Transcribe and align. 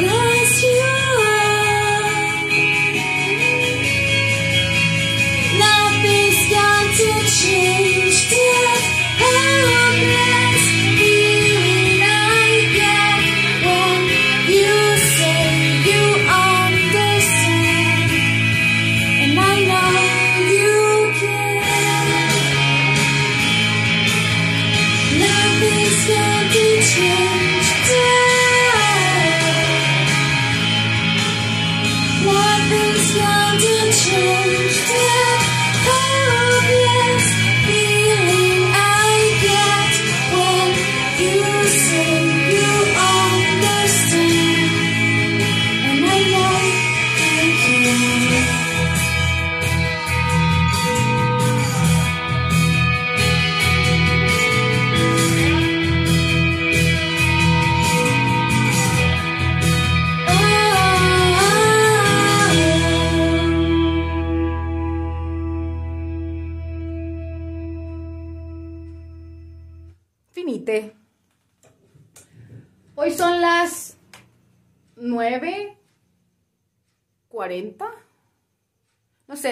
The 0.00 0.29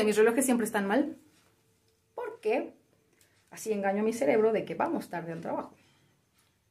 mis 0.04 0.16
relojes 0.16 0.44
siempre 0.44 0.66
están 0.66 0.86
mal. 0.86 1.16
¿Por 2.14 2.40
qué? 2.40 2.74
Así 3.50 3.72
engaño 3.72 4.02
a 4.02 4.04
mi 4.04 4.12
cerebro 4.12 4.52
de 4.52 4.64
que 4.64 4.74
vamos 4.74 5.08
tarde 5.08 5.32
al 5.32 5.40
trabajo. 5.40 5.74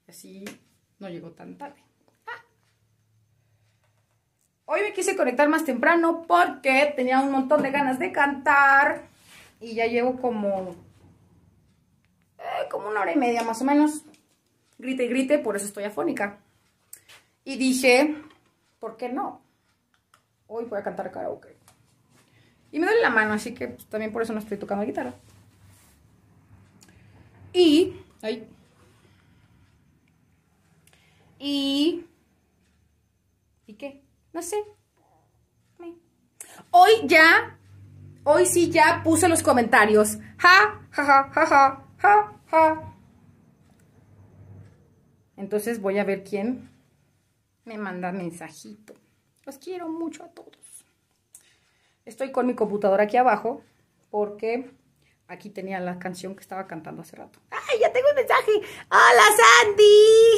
Así 0.07 0.45
no 0.99 1.09
llego 1.09 1.31
tan 1.31 1.57
tarde. 1.57 1.83
Ah. 2.25 2.43
Hoy 4.65 4.81
me 4.81 4.93
quise 4.93 5.15
conectar 5.15 5.49
más 5.49 5.65
temprano 5.65 6.25
porque 6.27 6.93
tenía 6.95 7.19
un 7.19 7.31
montón 7.31 7.63
de 7.63 7.71
ganas 7.71 7.99
de 7.99 8.11
cantar. 8.11 9.07
Y 9.59 9.73
ya 9.73 9.87
llevo 9.87 10.21
como 10.21 10.75
eh, 12.37 12.67
como 12.69 12.87
una 12.89 13.01
hora 13.01 13.11
y 13.11 13.17
media 13.17 13.43
más 13.43 13.61
o 13.61 13.65
menos. 13.65 14.03
Grite 14.77 15.05
y 15.05 15.07
grite, 15.07 15.39
por 15.39 15.55
eso 15.55 15.65
estoy 15.65 15.85
afónica. 15.85 16.37
Y 17.43 17.57
dije, 17.57 18.15
¿por 18.79 18.97
qué 18.97 19.09
no? 19.09 19.41
Hoy 20.47 20.65
voy 20.65 20.79
a 20.79 20.83
cantar 20.83 21.11
karaoke. 21.11 21.56
Y 22.71 22.79
me 22.79 22.87
duele 22.87 23.01
la 23.01 23.09
mano, 23.09 23.33
así 23.33 23.53
que 23.53 23.69
pues, 23.69 23.85
también 23.87 24.11
por 24.11 24.21
eso 24.21 24.33
no 24.33 24.39
estoy 24.39 24.57
tocando 24.57 24.85
guitarra. 24.85 25.13
Y, 27.53 27.95
ay. 28.21 28.47
Y, 31.39 32.05
¿y 33.65 33.73
qué? 33.73 34.03
No 34.33 34.41
sé. 34.41 34.57
Hoy 36.71 36.91
ya, 37.05 37.57
hoy 38.23 38.45
sí 38.45 38.69
ya 38.69 39.01
puse 39.03 39.27
los 39.29 39.41
comentarios. 39.41 40.17
Ja, 40.37 40.87
ja, 40.91 41.03
ja, 41.05 41.31
ja, 41.33 41.45
ja, 41.45 41.85
ja, 41.97 42.41
ja. 42.51 42.93
Entonces 45.37 45.81
voy 45.81 45.99
a 45.99 46.03
ver 46.03 46.23
quién 46.23 46.69
me 47.65 47.77
manda 47.77 48.11
mensajito. 48.11 48.93
Los 49.45 49.57
quiero 49.57 49.87
mucho 49.89 50.23
a 50.23 50.29
todos. 50.29 50.66
Estoy 52.07 52.31
con 52.31 52.48
mi 52.48 52.56
computadora 52.56 53.04
aquí 53.04 53.18
abajo 53.18 53.62
porque 54.12 54.71
aquí 55.27 55.50
tenía 55.50 55.81
la 55.81 56.00
canción 56.00 56.36
que 56.36 56.42
estaba 56.42 56.65
cantando 56.65 57.01
hace 57.01 57.18
rato. 57.18 57.38
¡Ay, 57.51 57.80
ya 57.81 57.92
tengo 57.92 58.07
un 58.07 58.15
mensaje! 58.15 58.51
¡Hola, 58.89 59.24
Sandy! 59.36 59.83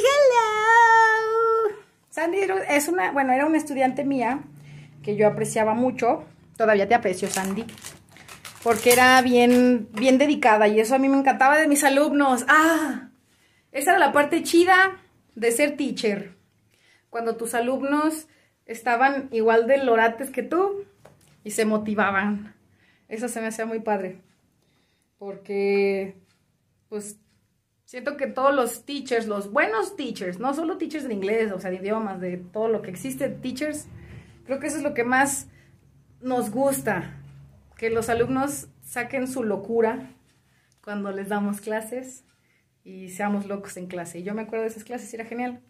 ¡Hello! 0.02 1.76
Sandy 2.08 2.38
es 2.70 2.88
una, 2.88 3.12
bueno, 3.12 3.32
era 3.32 3.46
una 3.46 3.56
estudiante 3.56 4.04
mía 4.04 4.40
que 5.04 5.14
yo 5.14 5.28
apreciaba 5.28 5.74
mucho. 5.74 6.24
Todavía 6.56 6.88
te 6.88 6.96
aprecio, 6.96 7.28
Sandy. 7.28 7.64
Porque 8.64 8.92
era 8.92 9.22
bien, 9.22 9.88
bien 9.92 10.18
dedicada 10.18 10.66
y 10.66 10.80
eso 10.80 10.96
a 10.96 10.98
mí 10.98 11.08
me 11.08 11.18
encantaba 11.18 11.56
de 11.56 11.68
mis 11.68 11.84
alumnos. 11.84 12.44
¡Ah! 12.48 13.10
Esa 13.70 13.92
era 13.92 14.00
la 14.00 14.12
parte 14.12 14.42
chida 14.42 14.98
de 15.36 15.52
ser 15.52 15.76
teacher. 15.76 16.34
Cuando 17.10 17.36
tus 17.36 17.54
alumnos 17.54 18.26
estaban 18.66 19.28
igual 19.30 19.68
de 19.68 19.84
lorates 19.84 20.30
que 20.30 20.42
tú 20.42 20.89
y 21.44 21.50
se 21.50 21.64
motivaban. 21.64 22.54
Eso 23.08 23.28
se 23.28 23.40
me 23.40 23.48
hacía 23.48 23.66
muy 23.66 23.80
padre. 23.80 24.20
Porque 25.18 26.16
pues 26.88 27.18
siento 27.84 28.16
que 28.16 28.26
todos 28.26 28.54
los 28.54 28.84
teachers, 28.84 29.26
los 29.26 29.50
buenos 29.52 29.96
teachers, 29.96 30.38
no 30.38 30.54
solo 30.54 30.78
teachers 30.78 31.08
de 31.08 31.14
inglés, 31.14 31.52
o 31.52 31.60
sea, 31.60 31.70
de 31.70 31.76
idiomas, 31.76 32.20
de 32.20 32.36
todo 32.36 32.68
lo 32.68 32.82
que 32.82 32.90
existe, 32.90 33.28
teachers, 33.28 33.86
creo 34.44 34.60
que 34.60 34.66
eso 34.66 34.76
es 34.76 34.82
lo 34.82 34.94
que 34.94 35.04
más 35.04 35.48
nos 36.20 36.50
gusta, 36.50 37.16
que 37.76 37.90
los 37.90 38.08
alumnos 38.08 38.68
saquen 38.82 39.26
su 39.26 39.42
locura 39.44 40.10
cuando 40.82 41.12
les 41.12 41.28
damos 41.28 41.60
clases 41.60 42.24
y 42.84 43.10
seamos 43.10 43.46
locos 43.46 43.76
en 43.76 43.86
clase. 43.86 44.18
Y 44.18 44.22
yo 44.22 44.34
me 44.34 44.42
acuerdo 44.42 44.64
de 44.64 44.70
esas 44.70 44.84
clases 44.84 45.12
era 45.14 45.24
genial. 45.24 45.60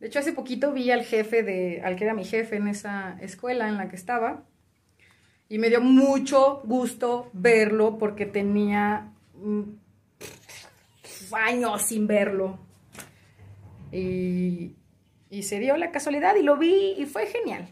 De 0.00 0.08
hecho, 0.08 0.18
hace 0.18 0.32
poquito 0.32 0.72
vi 0.72 0.90
al 0.90 1.04
jefe 1.04 1.42
de, 1.42 1.80
al 1.82 1.96
que 1.96 2.04
era 2.04 2.14
mi 2.14 2.24
jefe 2.24 2.56
en 2.56 2.68
esa 2.68 3.16
escuela 3.20 3.68
en 3.68 3.76
la 3.76 3.88
que 3.88 3.96
estaba, 3.96 4.44
y 5.48 5.58
me 5.58 5.68
dio 5.68 5.80
mucho 5.80 6.62
gusto 6.64 7.30
verlo 7.32 7.98
porque 7.98 8.26
tenía 8.26 9.12
mm, 9.34 9.62
años 11.32 11.82
sin 11.82 12.06
verlo. 12.06 12.58
Y, 13.92 14.76
se 15.42 15.58
dio 15.58 15.76
la 15.76 15.90
casualidad 15.90 16.36
y 16.36 16.42
lo 16.42 16.56
vi 16.56 16.94
y 16.96 17.06
fue 17.06 17.26
genial. 17.26 17.68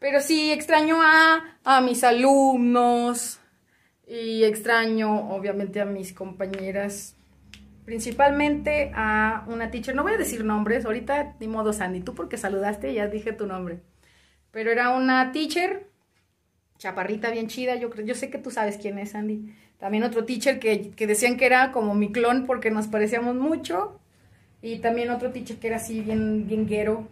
Pero 0.00 0.20
sí, 0.20 0.50
extraño 0.50 0.98
a 1.00 1.80
mis 1.82 2.02
alumnos 2.02 3.38
y 4.06 4.44
extraño 4.44 5.30
obviamente 5.30 5.80
a 5.80 5.84
mis 5.84 6.12
compañeras, 6.12 7.15
principalmente 7.86 8.90
a 8.94 9.44
una 9.46 9.70
teacher, 9.70 9.94
no 9.94 10.02
voy 10.02 10.12
a 10.12 10.18
decir 10.18 10.44
nombres, 10.44 10.84
ahorita 10.84 11.36
ni 11.38 11.46
modo 11.46 11.72
Sandy, 11.72 12.00
tú 12.00 12.14
porque 12.14 12.36
saludaste 12.36 12.92
ya 12.92 13.06
dije 13.06 13.32
tu 13.32 13.46
nombre, 13.46 13.78
pero 14.50 14.72
era 14.72 14.90
una 14.90 15.30
teacher, 15.30 15.86
chaparrita 16.78 17.30
bien 17.30 17.46
chida, 17.46 17.76
yo, 17.76 17.94
yo 17.94 18.14
sé 18.16 18.28
que 18.28 18.38
tú 18.38 18.50
sabes 18.50 18.76
quién 18.76 18.98
es 18.98 19.12
Sandy, 19.12 19.54
también 19.78 20.02
otro 20.02 20.24
teacher 20.24 20.58
que, 20.58 20.92
decían 21.06 21.36
que 21.36 21.46
era 21.46 21.70
como 21.70 21.94
mi 21.94 22.10
clon 22.10 22.44
porque 22.44 22.72
nos 22.72 22.88
parecíamos 22.88 23.36
mucho, 23.36 24.00
y 24.60 24.78
también 24.78 25.10
otro 25.10 25.30
teacher 25.30 25.58
que 25.58 25.68
era 25.68 25.76
así 25.76 26.00
bien, 26.00 26.66
guero, 26.66 27.06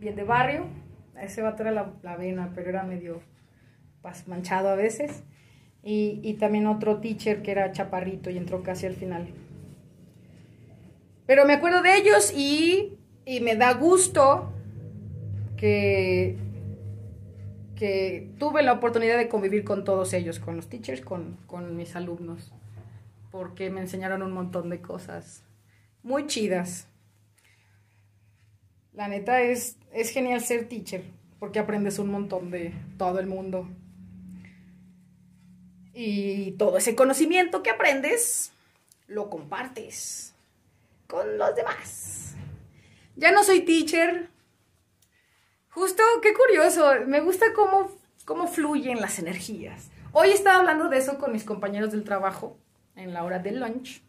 bien 0.00 0.16
de 0.16 0.24
barrio, 0.24 0.64
ese 1.20 1.42
vato 1.42 1.64
era 1.64 1.70
la, 1.70 1.92
la 2.02 2.16
vena, 2.16 2.50
pero 2.54 2.70
era 2.70 2.82
medio 2.82 3.20
manchado 4.26 4.70
a 4.70 4.74
veces. 4.74 5.24
Y, 5.82 6.20
y 6.22 6.34
también 6.34 6.66
otro 6.66 7.00
teacher 7.00 7.42
que 7.42 7.50
era 7.50 7.72
chaparrito 7.72 8.30
y 8.30 8.38
entró 8.38 8.62
casi 8.62 8.86
al 8.86 8.94
final. 8.94 9.28
Pero 11.28 11.44
me 11.44 11.52
acuerdo 11.52 11.82
de 11.82 11.94
ellos 11.94 12.32
y, 12.34 12.96
y 13.26 13.40
me 13.40 13.54
da 13.54 13.74
gusto 13.74 14.50
que, 15.58 16.38
que 17.76 18.30
tuve 18.38 18.62
la 18.62 18.72
oportunidad 18.72 19.18
de 19.18 19.28
convivir 19.28 19.62
con 19.62 19.84
todos 19.84 20.14
ellos, 20.14 20.40
con 20.40 20.56
los 20.56 20.70
teachers, 20.70 21.02
con, 21.02 21.36
con 21.46 21.76
mis 21.76 21.94
alumnos, 21.96 22.50
porque 23.30 23.68
me 23.68 23.82
enseñaron 23.82 24.22
un 24.22 24.32
montón 24.32 24.70
de 24.70 24.80
cosas 24.80 25.42
muy 26.02 26.26
chidas. 26.26 26.88
La 28.94 29.06
neta 29.06 29.42
es, 29.42 29.76
es 29.92 30.08
genial 30.08 30.40
ser 30.40 30.66
teacher, 30.66 31.04
porque 31.38 31.58
aprendes 31.58 31.98
un 31.98 32.10
montón 32.10 32.50
de 32.50 32.72
todo 32.96 33.18
el 33.18 33.26
mundo. 33.26 33.68
Y 35.92 36.52
todo 36.52 36.78
ese 36.78 36.96
conocimiento 36.96 37.62
que 37.62 37.68
aprendes, 37.68 38.50
lo 39.08 39.28
compartes 39.28 40.27
con 41.08 41.38
los 41.38 41.56
demás. 41.56 42.34
Ya 43.16 43.32
no 43.32 43.42
soy 43.42 43.62
teacher. 43.62 44.28
Justo, 45.70 46.02
qué 46.22 46.34
curioso, 46.34 46.92
me 47.06 47.20
gusta 47.20 47.46
cómo, 47.54 47.90
cómo 48.24 48.46
fluyen 48.46 49.00
las 49.00 49.18
energías. 49.18 49.90
Hoy 50.12 50.30
estaba 50.30 50.58
hablando 50.58 50.88
de 50.88 50.98
eso 50.98 51.18
con 51.18 51.32
mis 51.32 51.44
compañeros 51.44 51.92
del 51.92 52.04
trabajo 52.04 52.56
en 52.94 53.12
la 53.12 53.24
hora 53.24 53.38
del 53.38 53.60
lunch. 53.60 54.02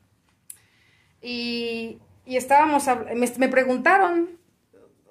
Y, 1.22 2.00
y 2.26 2.38
estábamos, 2.38 2.86
me, 3.16 3.32
me 3.38 3.50
preguntaron, 3.50 4.38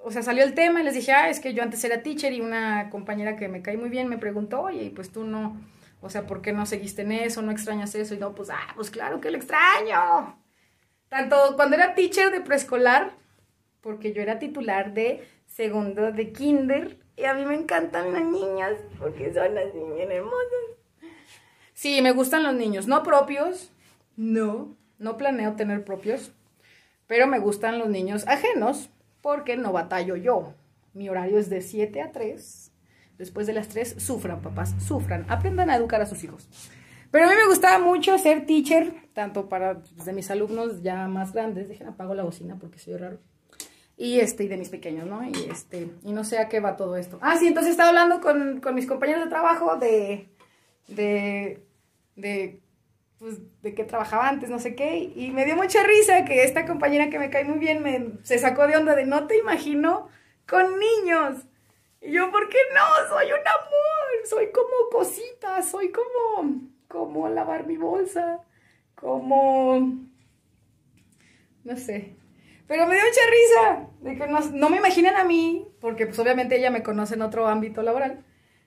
o 0.03 0.11
sea, 0.11 0.21
salió 0.21 0.43
el 0.43 0.53
tema 0.53 0.81
y 0.81 0.83
les 0.83 0.93
dije, 0.93 1.11
ah, 1.11 1.29
es 1.29 1.39
que 1.39 1.53
yo 1.53 1.63
antes 1.63 1.83
era 1.83 2.03
teacher 2.03 2.33
y 2.33 2.41
una 2.41 2.89
compañera 2.89 3.35
que 3.35 3.47
me 3.47 3.61
cae 3.61 3.77
muy 3.77 3.89
bien 3.89 4.09
me 4.09 4.17
preguntó, 4.17 4.61
oye, 4.61 4.91
pues 4.93 5.11
tú 5.11 5.23
no, 5.23 5.55
o 6.01 6.09
sea, 6.09 6.27
¿por 6.27 6.41
qué 6.41 6.51
no 6.51 6.65
seguiste 6.65 7.03
en 7.03 7.13
eso? 7.13 7.41
¿No 7.41 7.51
extrañas 7.51 7.95
eso? 7.95 8.15
Y 8.15 8.17
no, 8.17 8.35
pues, 8.35 8.49
ah, 8.49 8.73
pues 8.75 8.89
claro 8.89 9.21
que 9.21 9.31
lo 9.31 9.37
extraño. 9.37 10.38
Tanto 11.09 11.55
cuando 11.55 11.75
era 11.75 11.95
teacher 11.95 12.31
de 12.31 12.41
preescolar, 12.41 13.13
porque 13.81 14.13
yo 14.13 14.21
era 14.21 14.39
titular 14.39 14.93
de 14.93 15.27
segundo 15.47 16.11
de 16.11 16.31
kinder, 16.31 16.97
y 17.17 17.25
a 17.25 17.33
mí 17.33 17.45
me 17.45 17.55
encantan 17.55 18.13
las 18.13 18.23
niñas, 18.23 18.73
porque 18.97 19.33
son 19.33 19.57
así 19.57 19.79
bien 19.95 20.11
hermosas. 20.11 20.69
Sí, 21.73 22.01
me 22.01 22.11
gustan 22.11 22.43
los 22.43 22.53
niños, 22.53 22.87
no 22.87 23.03
propios, 23.03 23.71
no, 24.15 24.75
no 24.99 25.17
planeo 25.17 25.55
tener 25.55 25.83
propios, 25.83 26.31
pero 27.07 27.25
me 27.25 27.39
gustan 27.39 27.79
los 27.79 27.89
niños 27.89 28.27
ajenos, 28.27 28.89
porque 29.21 29.57
no 29.57 29.71
batallo 29.71 30.15
yo. 30.15 30.53
Mi 30.93 31.09
horario 31.09 31.39
es 31.39 31.49
de 31.49 31.61
7 31.61 32.01
a 32.01 32.11
3. 32.11 32.71
Después 33.17 33.47
de 33.47 33.53
las 33.53 33.67
3, 33.67 33.95
sufran, 33.97 34.41
papás, 34.41 34.75
sufran. 34.85 35.25
Aprendan 35.29 35.69
a 35.69 35.75
educar 35.75 36.01
a 36.01 36.05
sus 36.05 36.23
hijos. 36.23 36.47
Pero 37.11 37.25
a 37.25 37.29
mí 37.29 37.35
me 37.35 37.47
gustaba 37.47 37.79
mucho 37.79 38.17
ser 38.17 38.45
teacher, 38.45 38.93
tanto 39.13 39.49
para 39.49 39.79
pues, 39.79 40.05
de 40.05 40.13
mis 40.13 40.29
alumnos 40.29 40.81
ya 40.83 41.07
más 41.07 41.33
grandes. 41.33 41.67
Dejen 41.67 41.87
apago 41.87 42.13
la 42.13 42.23
bocina 42.23 42.57
porque 42.59 42.79
soy 42.79 42.97
raro. 42.97 43.19
Y 43.97 44.19
este, 44.21 44.45
y 44.45 44.47
de 44.47 44.57
mis 44.57 44.69
pequeños, 44.69 45.07
¿no? 45.07 45.21
Y 45.27 45.49
este, 45.51 45.89
y 46.03 46.13
no 46.13 46.23
sé 46.23 46.37
a 46.37 46.47
qué 46.47 46.61
va 46.61 46.77
todo 46.77 46.95
esto. 46.95 47.19
Ah, 47.21 47.35
sí, 47.37 47.47
entonces 47.47 47.71
estaba 47.71 47.89
hablando 47.89 48.21
con, 48.21 48.61
con 48.61 48.73
mis 48.73 48.87
compañeros 48.87 49.25
de 49.25 49.29
trabajo 49.29 49.75
de, 49.75 50.29
de, 50.87 51.65
de, 52.15 52.61
pues, 53.17 53.39
de 53.61 53.73
que 53.75 53.83
trabajaba 53.83 54.29
antes, 54.29 54.49
no 54.49 54.59
sé 54.59 54.73
qué, 54.73 55.11
y 55.13 55.31
me 55.31 55.43
dio 55.43 55.57
mucha 55.57 55.83
risa 55.83 56.23
que 56.23 56.43
esta 56.45 56.65
compañera 56.65 57.09
que 57.09 57.19
me 57.19 57.29
cae 57.29 57.43
muy 57.43 57.59
bien 57.59 57.83
me, 57.83 58.13
se 58.23 58.39
sacó 58.39 58.67
de 58.67 58.77
onda 58.77 58.95
de 58.95 59.05
no 59.05 59.27
te 59.27 59.37
imagino 59.37 60.07
con 60.47 60.79
niños. 60.79 61.43
Y 62.01 62.13
yo, 62.13 62.31
¿por 62.31 62.47
qué 62.47 62.57
no? 62.73 63.09
Soy 63.09 63.25
un 63.25 63.39
amor, 63.39 64.27
soy 64.29 64.51
como 64.53 64.89
cosita, 64.89 65.61
soy 65.61 65.91
como, 65.91 66.61
como 66.89 67.29
lavar 67.29 67.65
mi 67.65 67.77
bolsa, 67.77 68.41
como, 68.95 69.79
no 71.63 71.77
sé. 71.77 72.15
Pero 72.67 72.85
me 72.85 72.95
dio 72.95 73.03
mucha 73.05 73.21
risa 73.31 73.87
de 74.01 74.17
que 74.17 74.27
no, 74.27 74.39
no 74.41 74.69
me 74.69 74.77
imaginan 74.77 75.15
a 75.15 75.23
mí, 75.23 75.65
porque 75.79 76.05
pues 76.05 76.19
obviamente 76.19 76.57
ella 76.57 76.69
me 76.69 76.83
conoce 76.83 77.13
en 77.13 77.21
otro 77.21 77.47
ámbito 77.47 77.81
laboral, 77.81 78.25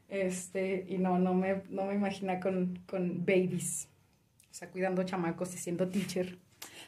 este, 0.09 0.87
y 0.89 0.99
no, 0.99 1.19
no 1.19 1.35
me, 1.35 1.63
no 1.69 1.85
me 1.85 1.95
imagina 1.95 2.41
con, 2.41 2.79
con 2.89 3.27
babies, 3.27 3.89
o 4.51 4.55
sea, 4.55 4.71
cuidando 4.71 5.03
chamacos 5.03 5.55
y 5.55 5.59
siendo 5.59 5.89
teacher. 5.89 6.39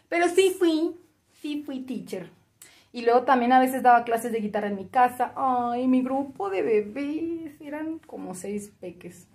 Pero 0.09 0.29
sí 0.29 0.55
fui, 0.59 0.97
sí 1.41 1.63
fui 1.65 1.81
teacher. 1.81 2.31
Y 2.93 3.03
luego 3.03 3.23
también 3.23 3.53
a 3.53 3.59
veces 3.59 3.83
daba 3.83 4.05
clases 4.05 4.31
de 4.31 4.39
guitarra 4.39 4.69
en 4.69 4.77
mi 4.77 4.87
casa. 4.87 5.33
Ay, 5.35 5.89
mi 5.89 6.03
grupo 6.03 6.49
de 6.49 6.63
bebés 6.63 7.61
eran 7.61 7.99
como 7.99 8.35
seis 8.35 8.73
peques. 8.81 9.27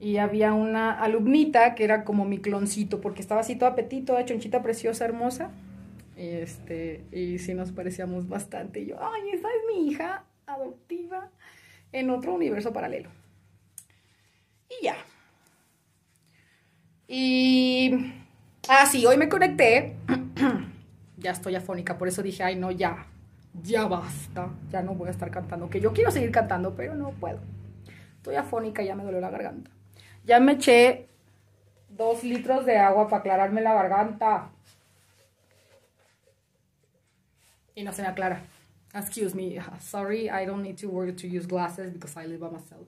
Y 0.00 0.18
había 0.18 0.52
una 0.52 0.92
alumnita 0.92 1.74
que 1.74 1.84
era 1.84 2.04
como 2.04 2.24
mi 2.24 2.38
cloncito, 2.38 3.00
porque 3.00 3.20
estaba 3.20 3.40
así 3.40 3.56
toda 3.56 3.74
petito, 3.74 4.12
toda 4.12 4.24
chonchita 4.24 4.62
preciosa, 4.62 5.04
hermosa. 5.04 5.50
Y 6.16 6.28
este, 6.28 7.04
y 7.12 7.38
sí 7.38 7.54
nos 7.54 7.72
parecíamos 7.72 8.28
bastante. 8.28 8.80
Y 8.80 8.86
yo, 8.86 8.96
ay, 9.00 9.30
esa 9.32 9.48
es 9.48 9.74
mi 9.74 9.88
hija 9.88 10.24
adoptiva 10.46 11.30
en 11.92 12.10
otro 12.10 12.34
universo 12.34 12.72
paralelo. 12.72 13.10
Y 14.68 14.84
ya. 14.84 14.96
Y. 17.08 18.12
Ah, 18.68 18.86
sí, 18.86 19.04
hoy 19.06 19.16
me 19.16 19.28
conecté. 19.28 19.96
ya 21.16 21.32
estoy 21.32 21.54
afónica, 21.56 21.98
por 21.98 22.06
eso 22.06 22.22
dije, 22.22 22.42
ay, 22.42 22.56
no, 22.56 22.70
ya. 22.70 23.06
Ya 23.62 23.86
basta. 23.86 24.50
Ya 24.70 24.82
no 24.82 24.94
voy 24.94 25.08
a 25.08 25.10
estar 25.10 25.30
cantando. 25.30 25.70
Que 25.70 25.80
yo 25.80 25.92
quiero 25.92 26.10
seguir 26.10 26.30
cantando, 26.30 26.74
pero 26.76 26.94
no 26.94 27.10
puedo. 27.12 27.40
Estoy 28.16 28.36
afónica, 28.36 28.82
ya 28.82 28.94
me 28.94 29.02
duele 29.02 29.20
la 29.20 29.30
garganta. 29.30 29.70
Ya 30.28 30.40
me 30.40 30.52
eché 30.52 31.08
dos 31.88 32.22
litros 32.22 32.66
de 32.66 32.76
agua 32.76 33.08
para 33.08 33.20
aclararme 33.20 33.62
la 33.62 33.72
garganta. 33.72 34.50
Y 37.74 37.82
no 37.82 37.92
se 37.94 38.02
me 38.02 38.08
aclara. 38.08 38.42
Excuse 38.92 39.34
me. 39.34 39.58
Sorry, 39.80 40.28
I 40.28 40.44
don't 40.44 40.62
need 40.62 40.76
to 40.82 40.88
worry 40.90 41.14
to 41.14 41.26
use 41.26 41.46
glasses 41.46 41.94
because 41.94 42.14
I 42.14 42.26
live 42.26 42.40
by 42.40 42.50
myself. 42.50 42.86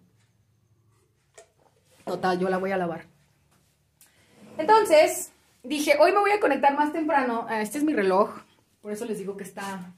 Total, 2.05 2.39
yo 2.39 2.51
la 2.51 2.59
voy 2.59 2.73
a 2.73 2.77
lavar. 2.77 3.07
Entonces, 4.59 5.33
dije, 5.63 5.97
hoy 5.99 6.13
me 6.13 6.19
voy 6.19 6.33
a 6.33 6.41
conectar 6.41 6.75
más 6.77 6.93
temprano. 6.93 7.47
Ah, 7.49 7.63
Este 7.63 7.79
es 7.79 7.85
mi 7.85 7.95
reloj. 7.95 8.29
Por 8.83 8.93
eso 8.93 9.07
les 9.07 9.17
digo 9.17 9.39
que 9.39 9.45
está, 9.45 9.95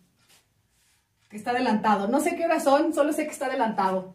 que 1.28 1.37
está 1.38 1.50
adelantado. 1.50 2.06
No 2.06 2.20
sé 2.20 2.37
qué 2.37 2.44
horas 2.44 2.62
son, 2.62 2.94
solo 2.94 3.12
sé 3.12 3.25
que 3.25 3.32
está 3.32 3.46
adelantado. 3.46 4.14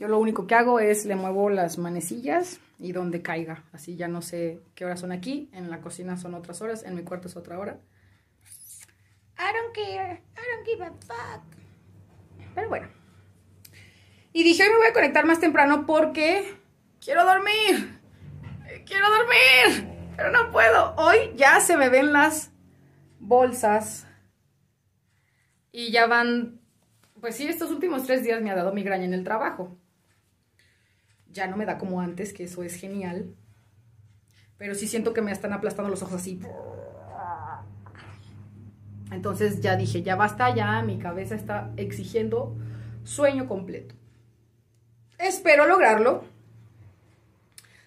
Yo 0.00 0.08
lo 0.08 0.18
único 0.18 0.46
que 0.46 0.54
hago 0.54 0.80
es 0.80 1.04
le 1.04 1.14
muevo 1.14 1.50
las 1.50 1.76
manecillas 1.76 2.58
y 2.78 2.92
donde 2.92 3.20
caiga. 3.20 3.64
Así 3.70 3.96
ya 3.96 4.08
no 4.08 4.22
sé 4.22 4.62
qué 4.74 4.86
horas 4.86 5.00
son 5.00 5.12
aquí. 5.12 5.50
En 5.52 5.68
la 5.68 5.82
cocina 5.82 6.16
son 6.16 6.32
otras 6.32 6.62
horas, 6.62 6.84
en 6.84 6.94
mi 6.94 7.02
cuarto 7.02 7.28
es 7.28 7.36
otra 7.36 7.58
hora. 7.58 7.78
I 9.38 9.52
don't 9.52 9.74
care. 9.74 10.22
I 10.36 10.56
don't 10.56 10.66
give 10.66 10.82
a 10.82 10.90
fuck. 11.06 11.44
Pero 12.54 12.70
bueno. 12.70 12.88
Y 14.32 14.42
dije, 14.42 14.62
hoy 14.62 14.70
me 14.70 14.76
voy 14.76 14.86
a 14.86 14.94
conectar 14.94 15.26
más 15.26 15.38
temprano 15.38 15.84
porque 15.84 16.54
quiero 16.98 17.26
dormir. 17.26 18.00
Quiero 18.86 19.06
dormir, 19.10 19.86
pero 20.16 20.32
no 20.32 20.50
puedo. 20.50 20.94
Hoy 20.96 21.32
ya 21.36 21.60
se 21.60 21.76
me 21.76 21.90
ven 21.90 22.14
las 22.14 22.52
bolsas 23.18 24.06
y 25.72 25.92
ya 25.92 26.06
van, 26.06 26.62
pues 27.20 27.36
sí, 27.36 27.46
estos 27.46 27.70
últimos 27.70 28.04
tres 28.04 28.22
días 28.22 28.40
me 28.40 28.50
ha 28.50 28.54
dado 28.54 28.72
migraña 28.72 29.04
en 29.04 29.12
el 29.12 29.24
trabajo. 29.24 29.76
Ya 31.32 31.46
no 31.46 31.56
me 31.56 31.66
da 31.66 31.78
como 31.78 32.00
antes, 32.00 32.32
que 32.32 32.44
eso 32.44 32.62
es 32.62 32.74
genial. 32.74 33.34
Pero 34.56 34.74
sí 34.74 34.86
siento 34.86 35.12
que 35.12 35.22
me 35.22 35.32
están 35.32 35.52
aplastando 35.52 35.90
los 35.90 36.02
ojos 36.02 36.20
así. 36.20 36.40
Entonces 39.10 39.60
ya 39.60 39.76
dije, 39.76 40.02
ya 40.02 40.16
basta, 40.16 40.54
ya 40.54 40.82
mi 40.82 40.98
cabeza 40.98 41.34
está 41.34 41.72
exigiendo 41.76 42.56
sueño 43.04 43.48
completo. 43.48 43.94
Espero 45.18 45.66
lograrlo. 45.66 46.24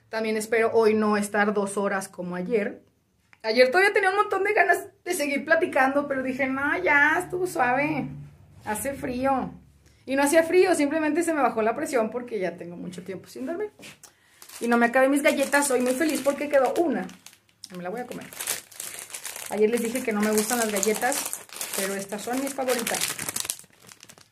También 0.09 0.37
espero 0.37 0.71
hoy 0.73 0.93
no 0.93 1.17
estar 1.17 1.53
dos 1.53 1.77
horas 1.77 2.07
como 2.07 2.35
ayer. 2.35 2.83
Ayer 3.41 3.71
todavía 3.71 3.93
tenía 3.93 4.09
un 4.09 4.17
montón 4.17 4.43
de 4.43 4.53
ganas 4.53 4.87
de 5.03 5.13
seguir 5.13 5.43
platicando, 5.43 6.07
pero 6.07 6.23
dije, 6.23 6.47
no, 6.47 6.77
ya, 6.77 7.17
estuvo 7.19 7.47
suave. 7.47 8.07
Hace 8.63 8.93
frío. 8.93 9.51
Y 10.05 10.15
no 10.15 10.23
hacía 10.23 10.43
frío, 10.43 10.75
simplemente 10.75 11.23
se 11.23 11.33
me 11.33 11.41
bajó 11.41 11.61
la 11.61 11.75
presión 11.75 12.09
porque 12.09 12.39
ya 12.39 12.57
tengo 12.57 12.75
mucho 12.75 13.03
tiempo 13.03 13.27
sin 13.27 13.45
dormir. 13.45 13.71
Y 14.59 14.67
no 14.67 14.77
me 14.77 14.87
acabé 14.87 15.07
mis 15.09 15.23
galletas, 15.23 15.67
soy 15.67 15.81
muy 15.81 15.93
feliz 15.93 16.21
porque 16.21 16.49
quedó 16.49 16.73
una. 16.75 17.07
Me 17.75 17.83
la 17.83 17.89
voy 17.89 18.01
a 18.01 18.05
comer. 18.05 18.27
Ayer 19.49 19.69
les 19.69 19.81
dije 19.81 20.03
que 20.03 20.11
no 20.11 20.21
me 20.21 20.31
gustan 20.31 20.59
las 20.59 20.71
galletas, 20.71 21.41
pero 21.75 21.95
estas 21.95 22.21
son 22.21 22.41
mis 22.41 22.53
favoritas. 22.53 22.99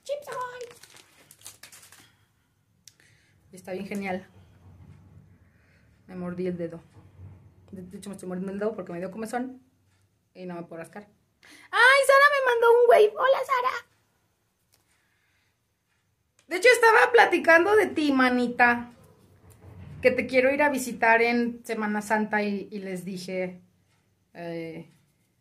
Chips 0.03 0.27
Está 3.51 3.71
bien 3.73 3.87
genial. 3.87 4.27
Me 6.07 6.15
mordí 6.15 6.47
el 6.47 6.57
dedo. 6.57 6.81
De 7.71 7.97
hecho, 7.97 8.09
me 8.09 8.15
estoy 8.15 8.27
mordiendo 8.27 8.51
el 8.51 8.59
dedo 8.59 8.75
porque 8.75 8.91
me 8.91 8.99
dio 8.99 9.11
comezón 9.11 9.61
y 10.33 10.45
no 10.45 10.55
me 10.55 10.63
puedo 10.63 10.81
rascar. 10.81 11.07
¡Ay, 11.71 11.99
Sara 12.05 12.25
me 12.33 12.51
mandó 12.51 12.67
un 12.71 12.89
wave! 12.89 13.13
¡Hola, 13.17 13.39
Sara! 13.45 13.90
De 16.51 16.57
hecho, 16.57 16.67
estaba 16.73 17.13
platicando 17.13 17.77
de 17.77 17.87
ti, 17.87 18.11
manita. 18.11 18.91
Que 20.01 20.11
te 20.11 20.27
quiero 20.27 20.51
ir 20.51 20.61
a 20.61 20.69
visitar 20.69 21.21
en 21.21 21.63
Semana 21.63 22.01
Santa 22.01 22.43
y, 22.43 22.67
les 22.79 23.05
dije... 23.05 23.61
Eh, 24.33 24.91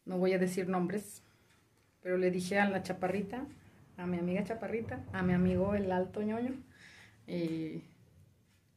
no 0.05 0.19
voy 0.19 0.35
a 0.35 0.39
decir 0.39 0.69
nombres, 0.69 1.25
pero 2.01 2.17
le 2.17 2.31
dije 2.31 2.61
a 2.61 2.69
la 2.69 2.85
chaparrita, 2.85 3.45
a 3.97 4.07
mi 4.07 4.19
amiga 4.19 4.45
chaparrita, 4.45 5.05
a 5.13 5.23
mi 5.23 5.33
amigo 5.33 5.75
el 5.75 5.91
alto 5.91 6.23
ñoño 6.23 6.55
y, 7.27 7.83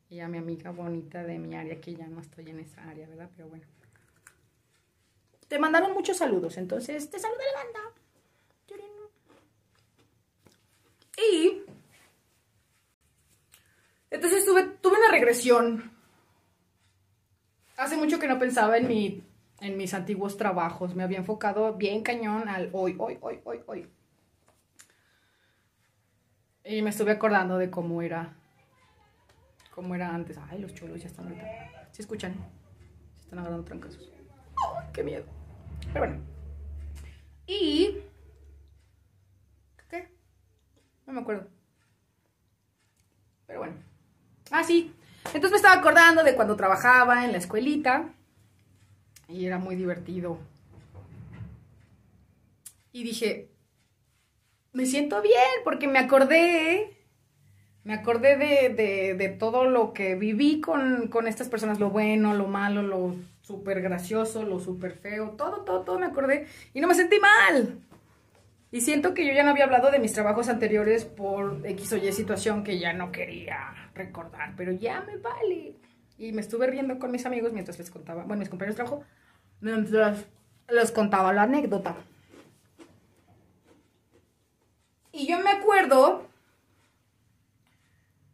y 0.09 0.19
a 0.19 0.27
mi 0.27 0.39
amiga 0.39 0.71
bonita 0.71 1.23
de 1.23 1.37
mi 1.37 1.55
área, 1.55 1.79
que 1.79 1.93
ya 1.93 2.07
no 2.07 2.19
estoy 2.19 2.49
en 2.49 2.59
esa 2.59 2.83
área, 2.89 3.07
¿verdad? 3.07 3.29
Pero 3.35 3.49
bueno. 3.49 3.65
Te 5.47 5.59
mandaron 5.59 5.93
muchos 5.93 6.17
saludos, 6.17 6.57
entonces 6.57 7.11
te 7.11 7.19
saluda 7.19 7.41
la 7.53 7.63
banda. 7.63 7.99
Y 11.15 11.61
entonces 14.13 14.46
tuve, 14.46 14.63
tuve 14.82 14.98
una 14.98 15.12
regresión. 15.12 15.91
Hace 17.75 17.98
mucho 17.98 18.20
que 18.20 18.27
no 18.27 18.39
pensaba 18.39 18.77
en 18.77 18.88
mi 18.88 19.24
en 19.63 19.77
mis 19.77 19.93
antiguos 19.93 20.38
trabajos. 20.38 20.93
Me 20.93 21.03
había 21.03 21.17
enfocado 21.17 21.74
bien 21.74 22.03
cañón 22.03 22.50
al 22.50 22.70
hoy, 22.74 22.96
hoy, 23.00 23.17
hoy, 23.22 23.39
hoy, 23.46 23.62
hoy. 23.65 23.89
Y 26.65 26.82
me 26.82 26.89
estuve 26.89 27.12
acordando 27.12 27.58
de 27.58 27.70
cómo 27.70 28.01
era, 28.01 28.36
cómo 29.72 29.96
era 29.96 30.13
antes. 30.13 30.38
Ay, 30.50 30.60
los 30.60 30.74
chulos 30.74 31.01
ya 31.01 31.08
están 31.08 31.27
ahorita. 31.27 31.89
¿Se 31.91 32.01
escuchan? 32.01 32.36
Se 33.15 33.24
están 33.24 33.39
agarrando 33.39 33.65
trancazos. 33.65 34.12
¡Qué 34.93 35.03
miedo! 35.03 35.25
Pero 35.93 36.05
bueno. 36.05 36.24
Y... 37.48 38.00
¿Qué? 39.89 40.10
No 41.05 41.13
me 41.13 41.22
acuerdo. 41.22 41.48
Pero 43.48 43.60
bueno. 43.60 43.92
Ah, 44.53 44.63
sí. 44.63 44.93
Entonces 45.33 45.50
me 45.50 45.57
estaba 45.57 45.74
acordando 45.74 46.24
de 46.24 46.36
cuando 46.36 46.55
trabajaba 46.55 47.25
en 47.25 47.31
la 47.31 47.39
escuelita 47.39 48.13
y 49.27 49.48
era 49.48 49.57
muy 49.57 49.75
divertido. 49.75 50.38
Y 52.91 53.03
dije, 53.03 53.50
me 54.72 54.86
siento 54.86 55.24
bien 55.24 55.63
porque 55.63 55.88
me 55.88 55.98
acordé, 55.98 56.95
me 57.83 57.95
acordé 57.95 58.38
de, 58.38 59.29
todo 59.39 59.65
lo 59.65 59.91
que 59.91 60.13
viví 60.13 60.62
con, 60.62 61.07
con, 61.07 61.27
estas 61.27 61.50
personas, 61.50 61.79
lo 61.79 61.89
bueno, 61.89 62.36
lo 62.36 62.45
malo, 62.45 62.83
lo 62.83 63.15
súper 63.41 63.81
gracioso, 63.81 64.43
lo 64.43 64.60
súper 64.60 64.91
feo, 64.91 65.31
todo, 65.31 65.62
todo, 65.62 65.81
todo 65.81 65.98
me 65.98 66.05
acordé 66.05 66.45
y 66.75 66.79
no 66.79 66.88
me 66.88 66.93
sentí 66.93 67.17
mal. 67.19 67.79
Y 68.74 68.82
siento 68.82 69.13
que 69.13 69.24
yo 69.24 69.34
ya 69.34 69.44
no 69.44 69.51
había 69.51 69.65
hablado 69.65 69.92
de 69.92 70.00
mis 70.00 70.13
trabajos 70.13 70.50
anteriores 70.50 71.06
por 71.06 71.62
X 71.63 71.94
o 71.94 71.98
Y 71.98 72.12
situación 72.12 72.63
que 72.63 72.80
ya 72.80 72.92
no 72.92 73.12
quería 73.12 73.72
recordar, 73.94 74.56
pero 74.58 74.72
ya 74.72 75.01
me 75.01 75.15
vale. 75.18 75.75
Y 76.18 76.32
me 76.32 76.42
estuve 76.42 76.65
riendo 76.65 76.98
con 76.98 77.12
mis 77.12 77.27
amigos 77.27 77.53
mientras 77.53 77.77
les 77.77 77.92
contaba, 77.92 78.24
bueno, 78.24 78.39
mis 78.39 78.50
compañeros 78.50 78.75
de 78.75 78.84
trabajo, 78.84 79.06
mientras 79.62 80.25
les 80.70 80.92
contaba 80.92 81.32
la 81.34 81.44
anécdota. 81.44 81.96
Y 85.12 85.27
yo 85.27 85.38
me 85.38 85.51
acuerdo 85.51 86.27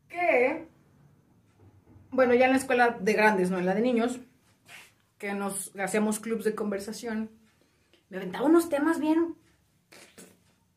que, 0.08 0.69
bueno, 2.12 2.34
ya 2.34 2.46
en 2.46 2.51
la 2.51 2.60
escuela 2.60 2.98
de 2.98 3.12
grandes, 3.12 3.51
no 3.51 3.60
en 3.60 3.65
la 3.65 3.75
de 3.75 3.81
niños, 3.81 4.22
que 5.17 5.34
nos 5.34 5.75
hacíamos 5.77 6.22
clubs 6.22 6.46
de 6.46 6.55
conversación, 6.55 7.29
me 8.08 8.15
aventaba 8.15 8.46
unos 8.46 8.69
temas 8.69 9.01
bien, 9.01 9.36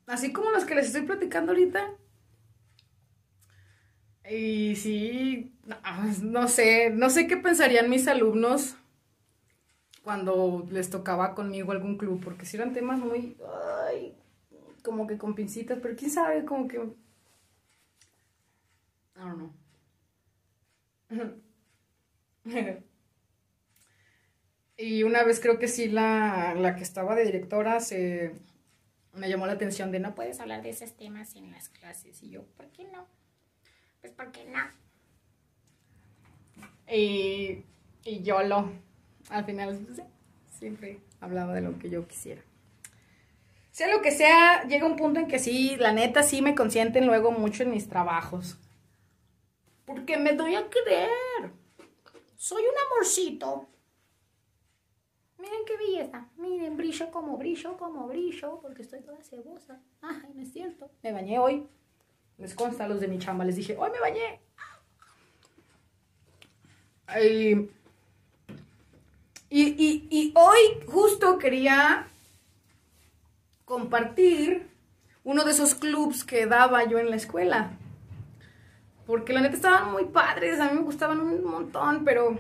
así 0.06 0.32
como 0.32 0.50
los 0.50 0.64
que 0.64 0.75
les 0.75 0.87
estoy 0.87 1.02
platicando 1.02 1.52
ahorita. 1.52 1.90
Y 4.28 4.76
sí, 4.76 5.52
no, 6.23 6.49
sé, 6.49 6.90
no 6.90 7.11
sé 7.11 7.26
qué 7.26 7.37
pensarían 7.37 7.90
mis 7.90 8.06
alumnos 8.09 8.76
cuando 10.02 10.66
les 10.71 10.90
tocaba 10.90 11.35
conmigo 11.35 11.73
algún 11.73 11.97
club, 11.99 12.21
porque 12.23 12.47
si 12.47 12.56
eran 12.56 12.73
temas 12.73 12.99
muy, 12.99 13.37
ay, 13.88 14.14
como 14.82 15.06
que 15.06 15.18
con 15.18 15.35
pincitas, 15.35 15.78
pero 15.82 15.97
quién 15.97 16.11
sabe, 16.11 16.44
como 16.44 16.68
que, 16.68 16.78
I 16.78 16.90
don't 19.21 19.52
y 24.76 25.02
una 25.02 25.23
vez 25.25 25.40
creo 25.40 25.59
que 25.59 25.68
sí 25.68 25.88
la, 25.88 26.54
la 26.54 26.75
que 26.76 26.82
estaba 26.82 27.14
de 27.14 27.25
directora 27.25 27.80
se 27.80 28.32
me 29.12 29.28
llamó 29.28 29.47
la 29.47 29.52
atención 29.52 29.92
de 29.92 30.00
no 30.00 30.14
puedes 30.14 30.40
hablar 30.40 30.62
de 30.62 30.71
esos 30.71 30.97
temas 30.97 31.35
en 31.37 31.50
las 31.50 31.69
clases. 31.69 32.23
Y 32.23 32.31
yo, 32.31 32.45
¿por 32.57 32.66
qué 32.69 32.85
no? 32.85 33.07
Pues 34.00 34.12
porque 34.12 34.45
no. 34.45 34.61
Y, 36.90 37.64
y 38.04 38.23
yo 38.23 38.42
lo, 38.42 38.71
al 39.31 39.45
final, 39.45 39.87
siempre 40.59 41.00
hablaba 41.21 41.54
de 41.54 41.61
lo 41.61 41.78
que 41.78 41.90
yo 41.90 42.07
quisiera. 42.07 42.42
Sea 43.71 43.88
lo 43.88 44.02
que 44.02 44.11
sea, 44.11 44.64
llega 44.64 44.87
un 44.87 44.97
punto 44.97 45.19
en 45.19 45.28
que 45.28 45.38
sí, 45.38 45.76
la 45.78 45.92
neta 45.92 46.23
sí 46.23 46.42
me 46.42 46.54
consienten 46.54 47.07
luego 47.07 47.31
mucho 47.31 47.62
en 47.62 47.71
mis 47.71 47.88
trabajos. 47.88 48.59
Porque 49.87 50.19
me 50.19 50.35
doy 50.35 50.54
a 50.54 50.69
creer. 50.69 51.52
Soy 52.37 52.62
un 52.62 52.75
amorcito. 52.87 53.69
Miren 55.42 55.64
qué 55.66 55.76
belleza. 55.76 56.28
Miren, 56.38 56.76
brillo 56.76 57.11
como 57.11 57.37
brillo, 57.37 57.76
como 57.76 58.06
brillo, 58.06 58.61
porque 58.62 58.82
estoy 58.82 59.00
toda 59.02 59.22
cebosa. 59.22 59.80
Ay, 60.00 60.32
no 60.34 60.42
es 60.42 60.52
cierto. 60.52 60.90
Me 61.02 61.12
bañé 61.12 61.38
hoy. 61.38 61.66
Les 62.38 62.54
consta 62.54 62.84
a 62.84 62.88
los 62.88 63.00
de 63.00 63.08
mi 63.08 63.18
chamba. 63.18 63.44
Les 63.44 63.56
dije, 63.56 63.76
hoy 63.76 63.90
me 63.90 64.00
bañé. 64.00 64.40
Ay, 67.06 67.68
y, 69.54 70.32
hoy 70.34 70.87
justo 70.87 71.37
quería 71.37 72.06
compartir 73.66 74.66
uno 75.25 75.44
de 75.44 75.50
esos 75.50 75.75
clubs 75.75 76.25
que 76.25 76.46
daba 76.46 76.84
yo 76.84 76.99
en 76.99 77.11
la 77.11 77.16
escuela. 77.16 77.72
Porque 79.06 79.34
la 79.34 79.42
neta 79.42 79.56
estaban 79.56 79.92
muy 79.92 80.06
padres, 80.06 80.58
a 80.58 80.70
mí 80.70 80.78
me 80.78 80.84
gustaban 80.84 81.20
un 81.20 81.44
montón, 81.44 82.02
pero... 82.02 82.38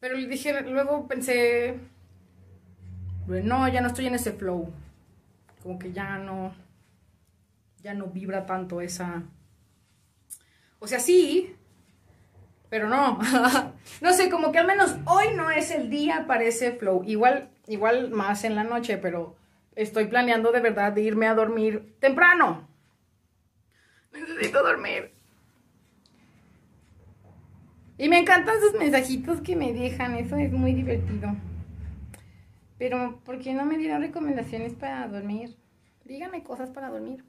Pero 0.00 0.16
le 0.16 0.26
dije, 0.26 0.60
luego 0.62 1.06
pensé, 1.06 1.78
no, 3.26 3.68
ya 3.68 3.80
no 3.80 3.88
estoy 3.88 4.06
en 4.06 4.14
ese 4.14 4.32
flow. 4.32 4.72
Como 5.62 5.78
que 5.78 5.92
ya 5.92 6.18
no, 6.18 6.54
ya 7.82 7.94
no 7.94 8.06
vibra 8.06 8.46
tanto 8.46 8.80
esa... 8.80 9.22
O 10.78 10.86
sea, 10.86 11.00
sí, 11.00 11.56
pero 12.68 12.88
no, 12.88 13.18
no 14.00 14.12
sé, 14.12 14.28
como 14.28 14.52
que 14.52 14.58
al 14.58 14.66
menos 14.66 14.94
hoy 15.06 15.34
no 15.34 15.50
es 15.50 15.70
el 15.70 15.88
día 15.88 16.26
para 16.26 16.44
ese 16.44 16.72
flow. 16.72 17.02
Igual, 17.04 17.48
igual 17.66 18.10
más 18.10 18.44
en 18.44 18.54
la 18.54 18.64
noche, 18.64 18.98
pero 18.98 19.36
estoy 19.74 20.06
planeando 20.06 20.52
de 20.52 20.60
verdad 20.60 20.92
de 20.92 21.02
irme 21.02 21.26
a 21.26 21.34
dormir 21.34 21.94
temprano. 22.00 22.68
Necesito 24.12 24.62
dormir. 24.62 25.15
Y 27.98 28.08
me 28.08 28.18
encantan 28.18 28.60
sus 28.60 28.78
mensajitos 28.78 29.40
que 29.40 29.56
me 29.56 29.72
dejan, 29.72 30.16
eso 30.16 30.36
es 30.36 30.52
muy 30.52 30.74
divertido. 30.74 31.34
Pero, 32.78 33.20
¿por 33.24 33.38
qué 33.38 33.54
no 33.54 33.64
me 33.64 33.78
dieron 33.78 34.02
recomendaciones 34.02 34.74
para 34.74 35.08
dormir? 35.08 35.56
Díganme 36.04 36.42
cosas 36.42 36.70
para 36.70 36.90
dormir. 36.90 37.24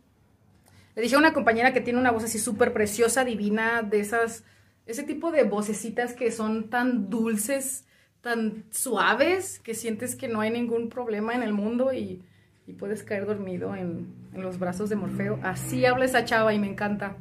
Le 0.96 1.02
dije 1.02 1.16
a 1.16 1.20
una 1.20 1.32
compañera 1.32 1.74
que 1.74 1.80
tiene 1.80 2.00
una 2.00 2.12
voz 2.12 2.26
así 2.26 2.38
súper 2.38 2.74
preciosa, 2.74 3.24
divina, 3.24 3.82
de 3.82 4.02
esas, 4.02 4.44
ese 4.86 5.04
tipo 5.04 5.32
de 5.32 5.44
vocecitas 5.44 6.14
que 6.14 6.32
son 6.32 6.70
tan 6.70 7.10
dulces, 7.10 7.86
tan 8.22 8.66
suaves, 8.72 9.60
que 9.60 9.74
sientes 9.74 10.16
que 10.16 10.28
no 10.28 10.42
hay 10.42 10.50
ningún 10.52 10.90
problema 10.90 11.34
en 11.34 11.44
el 11.44 11.54
mundo 11.54 11.94
y, 11.94 12.24
y 12.66 12.74
puedes 12.74 13.04
caer 13.04 13.26
dormido 13.26 13.74
en, 13.74 14.08
en 14.34 14.42
los 14.42 14.60
brazos 14.60 14.90
de 14.90 14.98
Morfeo. 14.98 15.40
Así 15.44 15.86
habla 15.86 16.04
esa 16.04 16.26
chava 16.26 16.54
y 16.54 16.60
me 16.60 16.68
encanta. 16.68 17.16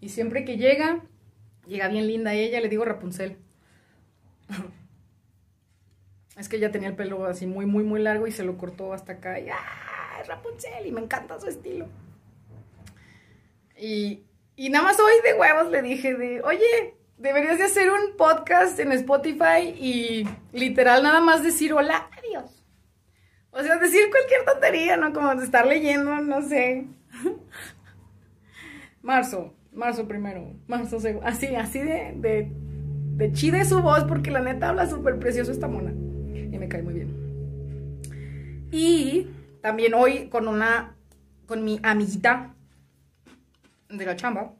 Y 0.00 0.08
siempre 0.08 0.44
que 0.44 0.56
llega, 0.56 1.00
llega 1.66 1.88
bien 1.88 2.06
linda 2.06 2.34
ella, 2.34 2.60
le 2.60 2.68
digo 2.68 2.84
Rapunzel. 2.84 3.38
Es 6.34 6.48
que 6.48 6.56
ella 6.56 6.72
tenía 6.72 6.88
el 6.88 6.96
pelo 6.96 7.26
así 7.26 7.46
muy, 7.46 7.66
muy, 7.66 7.84
muy 7.84 8.00
largo 8.00 8.26
y 8.26 8.32
se 8.32 8.42
lo 8.42 8.56
cortó 8.56 8.94
hasta 8.94 9.12
acá. 9.12 9.38
Y 9.38 9.50
¡ah! 9.50 10.22
Rapunzel 10.26 10.86
y 10.86 10.92
me 10.92 11.02
encanta 11.02 11.38
su 11.38 11.48
estilo. 11.48 11.88
Y, 13.76 14.22
y 14.56 14.70
nada 14.70 14.84
más 14.84 14.98
hoy 14.98 15.12
de 15.24 15.34
huevos 15.34 15.70
le 15.70 15.82
dije 15.82 16.14
de, 16.14 16.40
oye, 16.42 16.96
deberías 17.18 17.58
de 17.58 17.64
hacer 17.64 17.90
un 17.90 18.16
podcast 18.16 18.78
en 18.78 18.92
Spotify 18.92 19.74
y 19.78 20.26
literal 20.52 21.02
nada 21.02 21.20
más 21.20 21.42
decir 21.42 21.72
hola, 21.72 22.08
adiós. 22.18 22.64
O 23.50 23.62
sea, 23.62 23.76
decir 23.76 24.08
cualquier 24.10 24.44
tontería, 24.44 24.96
¿no? 24.96 25.12
Como 25.12 25.34
de 25.34 25.44
estar 25.44 25.66
leyendo, 25.66 26.16
no 26.16 26.42
sé. 26.42 26.86
Marzo, 29.02 29.54
marzo 29.72 30.06
primero, 30.06 30.54
marzo 30.66 31.00
segundo. 31.00 31.26
Así, 31.26 31.46
así 31.54 31.80
de, 31.80 32.14
de, 32.16 32.52
de 33.16 33.32
chida 33.32 33.64
su 33.64 33.82
voz 33.82 34.04
porque 34.04 34.30
la 34.30 34.40
neta 34.40 34.68
habla 34.68 34.88
súper 34.88 35.18
precioso 35.18 35.52
esta 35.52 35.68
mona. 35.68 35.90
Y 35.90 36.58
me 36.58 36.68
cae 36.68 36.82
muy 36.82 36.94
bien. 36.94 38.68
Y 38.70 39.28
también 39.60 39.94
hoy 39.94 40.28
con 40.28 40.48
una, 40.48 40.96
con 41.46 41.64
mi 41.64 41.80
amiguita 41.82 42.54
de 43.88 44.06
la 44.06 44.16
chamba, 44.16 44.54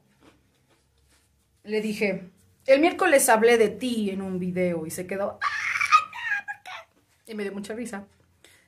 le 1.63 1.81
dije, 1.81 2.29
el 2.65 2.79
miércoles 2.79 3.27
hablé 3.29 3.57
de 3.57 3.69
ti 3.69 4.09
en 4.09 4.21
un 4.21 4.39
video 4.39 4.85
y 4.85 4.91
se 4.91 5.07
quedó, 5.07 5.39
¡ay, 5.41 6.03
no! 6.11 6.45
¿Por 6.45 6.63
qué? 6.63 7.31
Y 7.31 7.35
me 7.35 7.43
dio 7.43 7.53
mucha 7.53 7.73
risa. 7.73 8.05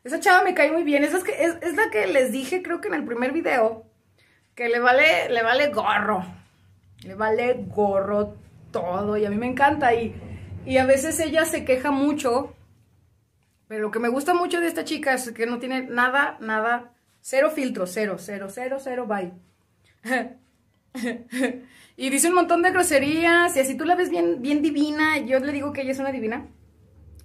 Esa 0.03 0.19
chava 0.19 0.43
me 0.43 0.53
cae 0.53 0.71
muy 0.71 0.83
bien. 0.83 1.03
Esa 1.03 1.17
es, 1.17 1.23
es, 1.23 1.55
es, 1.61 1.75
la 1.75 1.89
que 1.89 2.07
les 2.07 2.31
dije, 2.31 2.61
creo 2.61 2.81
que 2.81 2.87
en 2.89 2.93
el 2.93 3.05
primer 3.05 3.31
video, 3.31 3.85
que 4.55 4.69
le 4.69 4.79
vale, 4.79 5.29
le 5.29 5.43
vale 5.43 5.67
gorro. 5.67 6.25
Le 7.03 7.13
vale 7.13 7.65
gorro 7.67 8.35
todo. 8.71 9.17
Y 9.17 9.25
a 9.25 9.29
mí 9.29 9.35
me 9.35 9.47
encanta. 9.47 9.93
Y, 9.93 10.15
y 10.65 10.77
a 10.77 10.85
veces 10.85 11.19
ella 11.19 11.45
se 11.45 11.65
queja 11.65 11.91
mucho. 11.91 12.55
Pero 13.67 13.81
lo 13.83 13.91
que 13.91 13.99
me 13.99 14.09
gusta 14.09 14.33
mucho 14.33 14.61
de 14.61 14.67
esta 14.67 14.85
chica 14.85 15.13
es 15.13 15.31
que 15.31 15.45
no 15.45 15.59
tiene 15.59 15.83
nada, 15.83 16.37
nada, 16.39 16.93
cero 17.19 17.49
filtro, 17.49 17.87
cero, 17.87 18.17
cero, 18.19 18.47
cero, 18.49 18.77
cero, 18.79 19.07
bye. 19.07 19.33
y 21.97 22.09
dice 22.11 22.29
un 22.29 22.35
montón 22.35 22.61
de 22.61 22.71
groserías. 22.71 23.55
Y 23.57 23.59
así 23.59 23.75
tú 23.75 23.85
la 23.85 23.95
ves 23.95 24.09
bien, 24.09 24.41
bien 24.41 24.61
divina. 24.61 25.19
Yo 25.19 25.39
le 25.39 25.51
digo 25.51 25.73
que 25.73 25.81
ella 25.81 25.91
es 25.91 25.99
una 25.99 26.11
divina. 26.11 26.47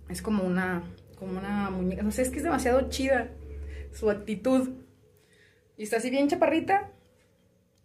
Es 0.09 0.23
como 0.23 0.43
una, 0.43 0.83
como 1.19 1.39
una 1.39 1.71
muñeca. 1.71 2.03
No 2.03 2.11
sé, 2.11 2.23
es 2.23 2.31
que 2.31 2.39
es 2.39 2.45
demasiado 2.45 2.89
chida 2.89 3.29
su 3.93 4.11
actitud. 4.11 4.71
Y 5.77 5.85
está 5.85 5.99
así 5.99 6.11
bien 6.11 6.29
chaparrita. 6.29 6.91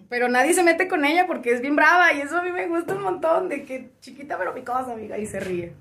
Pero 0.10 0.28
nadie 0.28 0.54
se 0.54 0.64
mete 0.64 0.88
con 0.88 1.06
ella 1.06 1.26
porque 1.28 1.52
es 1.52 1.62
bien 1.62 1.76
brava. 1.76 2.14
Y 2.14 2.22
eso 2.22 2.38
a 2.38 2.44
mí 2.44 2.52
me 2.52 2.68
gusta 2.68 2.96
un 2.96 3.02
montón. 3.02 3.50
De 3.50 3.64
que 3.64 3.92
chiquita 4.02 4.38
pero 4.38 4.54
picosa, 4.54 4.94
amiga. 4.94 5.18
Y 5.18 5.26
se 5.26 5.40
ríe. 5.40 5.74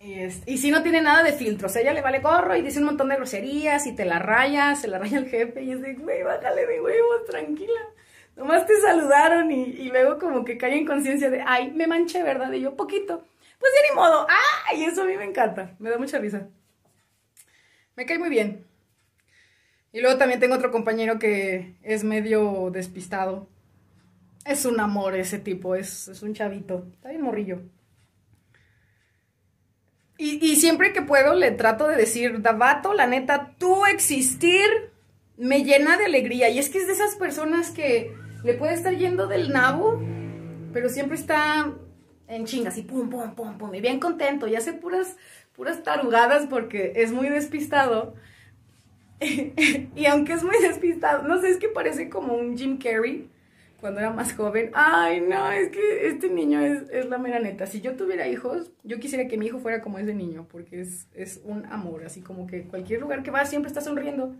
Y, 0.00 0.14
es, 0.14 0.42
si 0.44 0.70
no 0.70 0.82
tiene 0.82 1.02
nada 1.02 1.22
de 1.22 1.32
filtros. 1.32 1.74
Ella 1.76 1.92
le 1.92 2.02
vale 2.02 2.20
gorro 2.20 2.56
y 2.56 2.62
dice 2.62 2.78
un 2.78 2.86
montón 2.86 3.08
de 3.08 3.16
groserías. 3.16 3.86
Y 3.86 3.94
te 3.94 4.04
la 4.04 4.18
raya, 4.18 4.74
se 4.76 4.88
la 4.88 4.98
raya 4.98 5.18
el 5.18 5.28
jefe. 5.28 5.62
Y 5.62 5.72
es 5.72 5.80
de, 5.80 5.94
güey, 5.94 6.22
bájale 6.22 6.66
de 6.66 6.80
huevos, 6.80 7.24
tranquila. 7.26 7.80
Nomás 8.36 8.66
te 8.66 8.80
saludaron 8.80 9.50
y, 9.50 9.88
luego 9.90 10.18
como 10.18 10.44
que 10.44 10.56
cae 10.56 10.78
en 10.78 10.86
conciencia 10.86 11.28
de, 11.28 11.42
ay, 11.46 11.72
me 11.72 11.86
manché, 11.86 12.22
¿verdad? 12.22 12.52
Y 12.52 12.60
yo, 12.60 12.74
poquito 12.76 13.24
pues 13.60 13.72
ya 13.76 13.88
ni 13.88 13.94
modo. 13.94 14.26
¡Ay! 14.68 14.84
Eso 14.84 15.02
a 15.02 15.04
mí 15.04 15.16
me 15.16 15.24
encanta. 15.24 15.76
Me 15.78 15.90
da 15.90 15.98
mucha 15.98 16.18
risa. 16.18 16.48
Me 17.94 18.06
cae 18.06 18.18
muy 18.18 18.30
bien. 18.30 18.66
Y 19.92 20.00
luego 20.00 20.18
también 20.18 20.40
tengo 20.40 20.54
otro 20.54 20.70
compañero 20.70 21.18
que 21.18 21.74
es 21.82 22.04
medio 22.04 22.70
despistado. 22.72 23.48
Es 24.44 24.64
un 24.64 24.80
amor 24.80 25.16
ese 25.16 25.38
tipo, 25.38 25.74
es, 25.74 26.08
es 26.08 26.22
un 26.22 26.34
chavito. 26.34 26.86
Está 26.94 27.10
bien 27.10 27.22
morrillo. 27.22 27.60
Y, 30.16 30.38
y, 30.46 30.56
siempre 30.56 30.92
que 30.92 31.00
puedo 31.02 31.34
le 31.34 31.50
trato 31.50 31.88
de 31.88 31.96
decir, 31.96 32.42
Davato, 32.42 32.92
la 32.92 33.06
neta, 33.06 33.54
tú 33.58 33.86
existir 33.86 34.66
me 35.38 35.64
llena 35.64 35.96
de 35.96 36.04
alegría. 36.04 36.50
Y 36.50 36.58
es 36.58 36.68
que 36.68 36.78
es 36.78 36.86
de 36.86 36.92
esas 36.92 37.16
personas 37.16 37.70
que 37.70 38.14
le 38.44 38.54
puede 38.54 38.74
estar 38.74 38.94
yendo 38.94 39.26
del 39.26 39.50
nabo, 39.50 40.00
pero 40.72 40.88
siempre 40.88 41.16
está 41.16 41.72
en 42.28 42.44
chingas 42.44 42.78
y 42.78 42.82
pum, 42.82 43.10
pum, 43.10 43.34
pum, 43.34 43.58
pum, 43.58 43.74
y 43.74 43.80
bien 43.80 43.98
contento, 43.98 44.46
y 44.46 44.54
hace 44.54 44.72
puras, 44.72 45.16
puras 45.54 45.82
tarugadas 45.82 46.46
porque 46.48 46.92
es 46.96 47.12
muy 47.12 47.28
despistado. 47.28 48.14
y 49.94 50.06
aunque 50.06 50.32
es 50.32 50.42
muy 50.42 50.56
despistado, 50.60 51.22
no 51.22 51.40
sé, 51.40 51.50
es 51.50 51.58
que 51.58 51.68
parece 51.68 52.08
como 52.08 52.34
un 52.34 52.56
Jim 52.56 52.78
Carrey 52.78 53.28
cuando 53.80 54.00
era 54.00 54.10
más 54.10 54.32
joven. 54.34 54.70
Ay, 54.74 55.20
no, 55.20 55.50
es 55.50 55.70
que 55.70 56.08
este 56.08 56.30
niño 56.30 56.60
es, 56.60 56.88
es 56.90 57.06
la 57.06 57.18
mera 57.18 57.38
neta. 57.38 57.66
Si 57.66 57.80
yo 57.80 57.96
tuviera 57.96 58.28
hijos, 58.28 58.70
yo 58.82 58.98
quisiera 58.98 59.26
que 59.28 59.36
mi 59.36 59.46
hijo 59.46 59.58
fuera 59.58 59.80
como 59.80 59.98
ese 59.98 60.14
niño, 60.14 60.46
porque 60.50 60.80
es, 60.80 61.08
es 61.14 61.40
un 61.44 61.66
amor, 61.66 62.04
así 62.04 62.20
como 62.20 62.46
que 62.46 62.64
cualquier 62.64 63.00
lugar 63.00 63.22
que 63.22 63.30
va 63.30 63.44
siempre 63.44 63.68
está 63.68 63.80
sonriendo. 63.80 64.34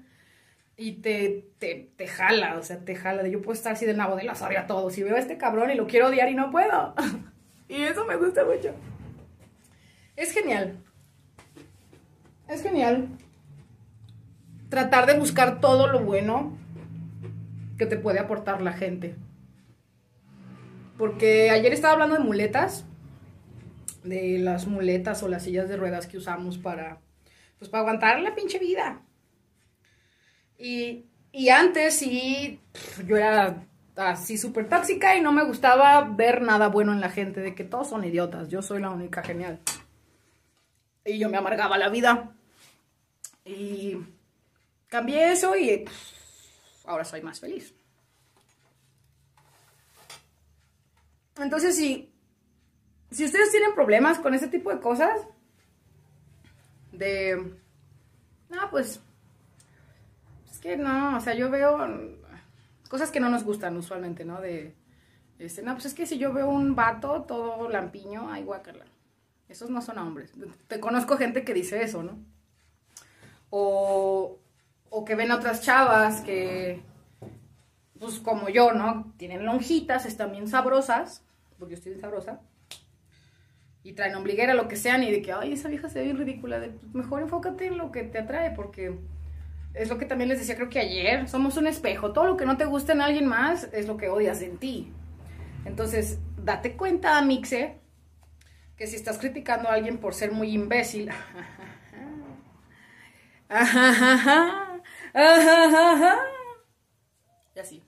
Y 0.76 0.92
te, 0.92 1.46
te, 1.58 1.90
te 1.96 2.06
jala, 2.06 2.56
o 2.58 2.62
sea, 2.62 2.78
te 2.78 2.94
jala. 2.94 3.26
Yo 3.28 3.42
puedo 3.42 3.52
estar 3.52 3.74
así 3.74 3.84
de 3.84 3.92
nabo 3.92 4.16
de 4.16 4.24
la 4.24 4.32
a 4.32 4.66
todos. 4.66 4.94
Si 4.94 5.02
veo 5.02 5.14
a 5.14 5.18
este 5.18 5.36
cabrón 5.36 5.70
y 5.70 5.74
lo 5.74 5.86
quiero 5.86 6.06
odiar 6.06 6.30
y 6.30 6.34
no 6.34 6.50
puedo. 6.50 6.94
Y 7.68 7.84
eso 7.84 8.04
me 8.04 8.16
gusta 8.16 8.44
mucho. 8.44 8.74
Es 10.16 10.32
genial. 10.32 10.76
Es 12.48 12.64
genial. 12.64 13.08
Tratar 14.70 15.06
de 15.06 15.18
buscar 15.18 15.60
todo 15.60 15.88
lo 15.88 16.00
bueno 16.00 16.56
que 17.76 17.86
te 17.86 17.96
puede 17.96 18.18
aportar 18.18 18.62
la 18.62 18.72
gente. 18.72 19.16
Porque 20.96 21.50
ayer 21.50 21.72
estaba 21.72 21.94
hablando 21.94 22.16
de 22.16 22.24
muletas. 22.24 22.86
De 24.04 24.38
las 24.38 24.66
muletas 24.66 25.22
o 25.22 25.28
las 25.28 25.42
sillas 25.42 25.68
de 25.68 25.76
ruedas 25.76 26.06
que 26.06 26.16
usamos 26.16 26.56
para. 26.56 27.00
Pues 27.58 27.70
para 27.70 27.82
aguantar 27.82 28.20
la 28.20 28.34
pinche 28.34 28.58
vida. 28.58 29.02
Y, 30.56 31.06
y 31.32 31.48
antes 31.50 31.98
sí. 31.98 32.60
Yo 33.06 33.16
era 33.16 33.66
así 33.96 34.38
súper 34.38 34.68
tóxica 34.68 35.16
y 35.16 35.20
no 35.20 35.32
me 35.32 35.44
gustaba 35.44 36.02
ver 36.02 36.42
nada 36.42 36.68
bueno 36.68 36.92
en 36.92 37.00
la 37.00 37.10
gente, 37.10 37.40
de 37.40 37.54
que 37.54 37.64
todos 37.64 37.88
son 37.88 38.04
idiotas, 38.04 38.48
yo 38.48 38.62
soy 38.62 38.80
la 38.80 38.90
única 38.90 39.22
genial. 39.22 39.60
Y 41.04 41.18
yo 41.18 41.28
me 41.28 41.36
amargaba 41.36 41.78
la 41.78 41.88
vida. 41.88 42.32
Y 43.44 43.98
cambié 44.90 45.32
eso 45.32 45.56
y 45.56 45.86
ahora 46.84 47.04
soy 47.04 47.22
más 47.22 47.40
feliz. 47.40 47.74
Entonces, 51.38 51.74
si, 51.76 52.12
si 53.10 53.24
ustedes 53.24 53.50
tienen 53.50 53.74
problemas 53.74 54.18
con 54.18 54.34
ese 54.34 54.48
tipo 54.48 54.70
de 54.70 54.80
cosas, 54.80 55.26
de, 56.92 57.56
no, 58.50 58.70
pues, 58.70 59.00
es 60.50 60.58
que 60.58 60.76
no, 60.76 61.16
o 61.16 61.20
sea, 61.20 61.34
yo 61.34 61.48
veo 61.50 61.78
cosas 62.90 63.10
que 63.10 63.20
no 63.20 63.30
nos 63.30 63.44
gustan 63.44 63.76
usualmente, 63.76 64.24
¿no? 64.24 64.40
De, 64.40 64.74
este, 65.38 65.62
no, 65.62 65.72
pues 65.72 65.86
es 65.86 65.94
que 65.94 66.04
si 66.04 66.18
yo 66.18 66.32
veo 66.34 66.50
un 66.50 66.74
vato 66.74 67.22
todo 67.22 67.70
lampiño, 67.70 68.30
ay, 68.30 68.42
guacala. 68.42 68.84
Esos 69.48 69.70
no 69.70 69.80
son 69.80 69.98
hombres. 69.98 70.32
Te 70.68 70.78
conozco 70.78 71.16
gente 71.16 71.44
que 71.44 71.54
dice 71.54 71.82
eso, 71.82 72.02
¿no? 72.02 72.18
O, 73.48 74.38
o 74.90 75.04
que 75.04 75.14
ven 75.14 75.30
a 75.30 75.36
otras 75.36 75.62
chavas 75.62 76.20
que, 76.20 76.82
pues 77.98 78.18
como 78.18 78.48
yo, 78.48 78.72
¿no? 78.72 79.12
Tienen 79.16 79.46
lonjitas, 79.46 80.04
están 80.04 80.32
bien 80.32 80.48
sabrosas, 80.48 81.24
porque 81.58 81.72
yo 81.72 81.78
estoy 81.78 81.92
bien 81.92 82.00
sabrosa. 82.00 82.40
Y 83.82 83.92
traen 83.92 84.14
ombliguera, 84.14 84.52
lo 84.54 84.68
que 84.68 84.76
sean, 84.76 85.02
y 85.04 85.10
de 85.10 85.22
que, 85.22 85.32
ay, 85.32 85.52
esa 85.52 85.68
vieja 85.68 85.88
se 85.88 86.00
ve 86.00 86.06
bien 86.06 86.18
ridícula. 86.18 86.58
Pues 86.58 86.94
mejor 86.94 87.22
enfócate 87.22 87.66
en 87.66 87.78
lo 87.78 87.92
que 87.92 88.02
te 88.02 88.18
atrae, 88.18 88.50
porque 88.50 88.98
es 89.74 89.88
lo 89.88 89.98
que 89.98 90.06
también 90.06 90.28
les 90.28 90.38
decía 90.38 90.56
creo 90.56 90.68
que 90.68 90.80
ayer, 90.80 91.28
somos 91.28 91.56
un 91.56 91.66
espejo, 91.66 92.12
todo 92.12 92.26
lo 92.26 92.36
que 92.36 92.44
no 92.44 92.56
te 92.56 92.64
gusta 92.64 92.92
en 92.92 93.00
alguien 93.00 93.26
más 93.26 93.68
es 93.72 93.86
lo 93.86 93.96
que 93.96 94.08
odias 94.08 94.42
en 94.42 94.58
ti. 94.58 94.92
Entonces, 95.64 96.18
date 96.36 96.76
cuenta, 96.76 97.22
Mixe, 97.22 97.78
que 98.76 98.86
si 98.86 98.96
estás 98.96 99.18
criticando 99.18 99.68
a 99.68 99.74
alguien 99.74 99.98
por 99.98 100.14
ser 100.14 100.32
muy 100.32 100.52
imbécil, 100.52 101.10
y 107.54 107.58
así. 107.58 107.82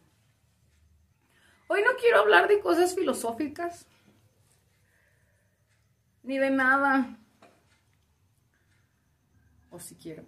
Hoy 1.68 1.82
no 1.82 1.96
quiero 2.00 2.18
hablar 2.18 2.48
de 2.48 2.61
cosas 2.61 2.94
filosóficas, 2.94 3.87
Ni 6.24 6.38
de 6.38 6.50
nada. 6.50 7.18
O 9.70 9.80
si 9.80 9.96
quiero. 9.96 10.24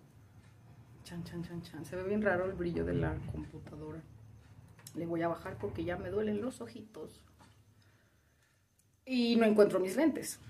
Chan, 1.04 1.22
chan, 1.22 1.44
chan, 1.44 1.62
chan. 1.62 1.85
Se 1.85 1.94
ve 1.94 2.02
bien 2.02 2.22
raro 2.22 2.46
el 2.46 2.54
brillo 2.54 2.85
de 2.85 2.94
la 2.94 3.14
computadora. 3.30 4.02
Le 4.94 5.07
voy 5.07 5.22
a 5.22 5.28
bajar 5.28 5.57
porque 5.57 5.85
ya 5.85 5.96
me 5.96 6.11
duelen 6.11 6.40
los 6.40 6.61
ojitos. 6.61 7.20
Y 9.04 9.37
no 9.37 9.44
encuentro 9.44 9.78
mis 9.78 9.96
lentes. 9.96 10.40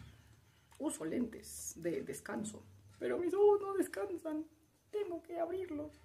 Uso 0.79 1.05
lentes 1.05 1.75
de 1.77 2.03
descanso. 2.03 2.65
Pero 2.99 3.19
mis 3.19 3.35
ojos 3.35 3.61
no 3.61 3.75
descansan. 3.75 4.47
Tengo 4.91 5.23
que 5.23 5.39
abrirlos. 5.39 6.04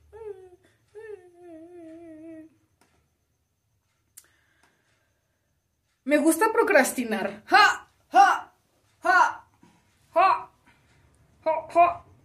Me 6.10 6.18
gusta 6.18 6.52
procrastinar. 6.52 7.44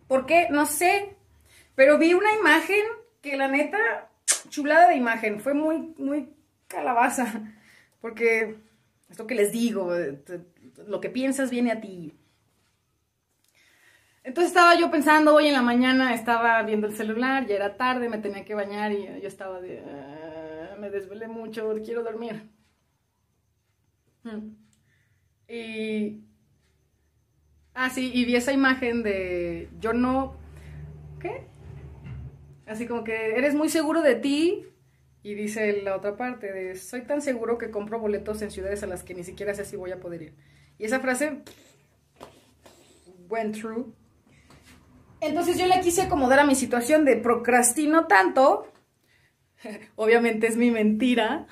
¿Por 0.09 0.25
qué? 0.25 0.49
No 0.51 0.64
sé. 0.64 1.16
Pero 1.75 1.99
vi 1.99 2.14
una 2.14 2.33
imagen 2.33 2.83
que 3.20 3.37
la 3.37 3.49
neta, 3.49 4.09
chulada 4.49 4.88
de 4.88 4.97
imagen. 4.97 5.38
Fue 5.38 5.53
muy, 5.53 5.94
muy 5.99 6.35
calabaza. 6.66 7.27
Porque 8.01 8.57
esto 9.11 9.27
que 9.27 9.35
les 9.35 9.53
digo, 9.53 9.90
lo 10.87 11.01
que 11.03 11.11
piensas 11.11 11.51
viene 11.51 11.73
a 11.73 11.81
ti. 11.83 12.16
Entonces 14.25 14.49
estaba 14.53 14.75
yo 14.79 14.91
pensando, 14.91 15.35
hoy 15.35 15.47
en 15.49 15.53
la 15.53 15.63
mañana 15.63 16.15
estaba 16.15 16.63
viendo 16.63 16.87
el 16.87 16.95
celular, 16.97 17.47
ya 17.47 17.57
era 17.57 17.77
tarde, 17.77 18.09
me 18.09 18.19
tenía 18.19 18.45
que 18.45 18.55
bañar 18.55 18.91
y 18.91 19.05
yo 19.21 19.29
estaba 19.29 19.61
de, 19.61 19.81
"Ah, 19.81 20.77
me 20.81 20.91
desvelé 20.91 21.29
mucho, 21.29 21.75
quiero 21.85 22.03
dormir. 22.03 22.49
Mm. 24.25 24.57
Y, 25.49 26.25
ah, 27.75 27.91
sí, 27.91 28.11
y 28.15 28.25
vi 28.25 28.37
esa 28.37 28.53
imagen 28.53 29.03
de, 29.03 29.69
yo 29.79 29.93
no, 29.93 30.37
¿qué? 31.21 31.47
Así 32.67 32.87
como 32.87 33.05
que 33.05 33.37
eres 33.37 33.55
muy 33.55 33.69
seguro 33.69 34.01
de 34.01 34.15
ti 34.15 34.65
y 35.23 35.35
dice 35.35 35.83
la 35.83 35.97
otra 35.97 36.17
parte 36.17 36.51
de, 36.53 36.77
soy 36.77 37.03
tan 37.03 37.21
seguro 37.21 37.59
que 37.59 37.71
compro 37.71 37.99
boletos 38.01 38.41
en 38.43 38.51
ciudades 38.51 38.83
a 38.83 38.87
las 38.87 39.03
que 39.05 39.15
ni 39.15 39.23
siquiera 39.25 39.55
sé 39.55 39.65
si 39.67 39.77
voy 39.77 39.93
a 39.93 40.01
poder 40.01 40.23
ir. 40.23 40.35
Y 40.79 40.85
esa 40.85 41.01
frase 41.01 41.43
went 43.29 43.55
through. 43.57 43.95
Entonces 45.25 45.57
yo 45.59 45.67
le 45.67 45.81
quise 45.81 46.03
acomodar 46.03 46.39
a 46.39 46.47
mi 46.47 46.55
situación 46.55 47.05
de 47.05 47.17
procrastino 47.17 48.07
tanto. 48.07 48.67
Obviamente 49.97 50.47
es 50.47 50.57
mi 50.57 50.71
mentira 50.71 51.47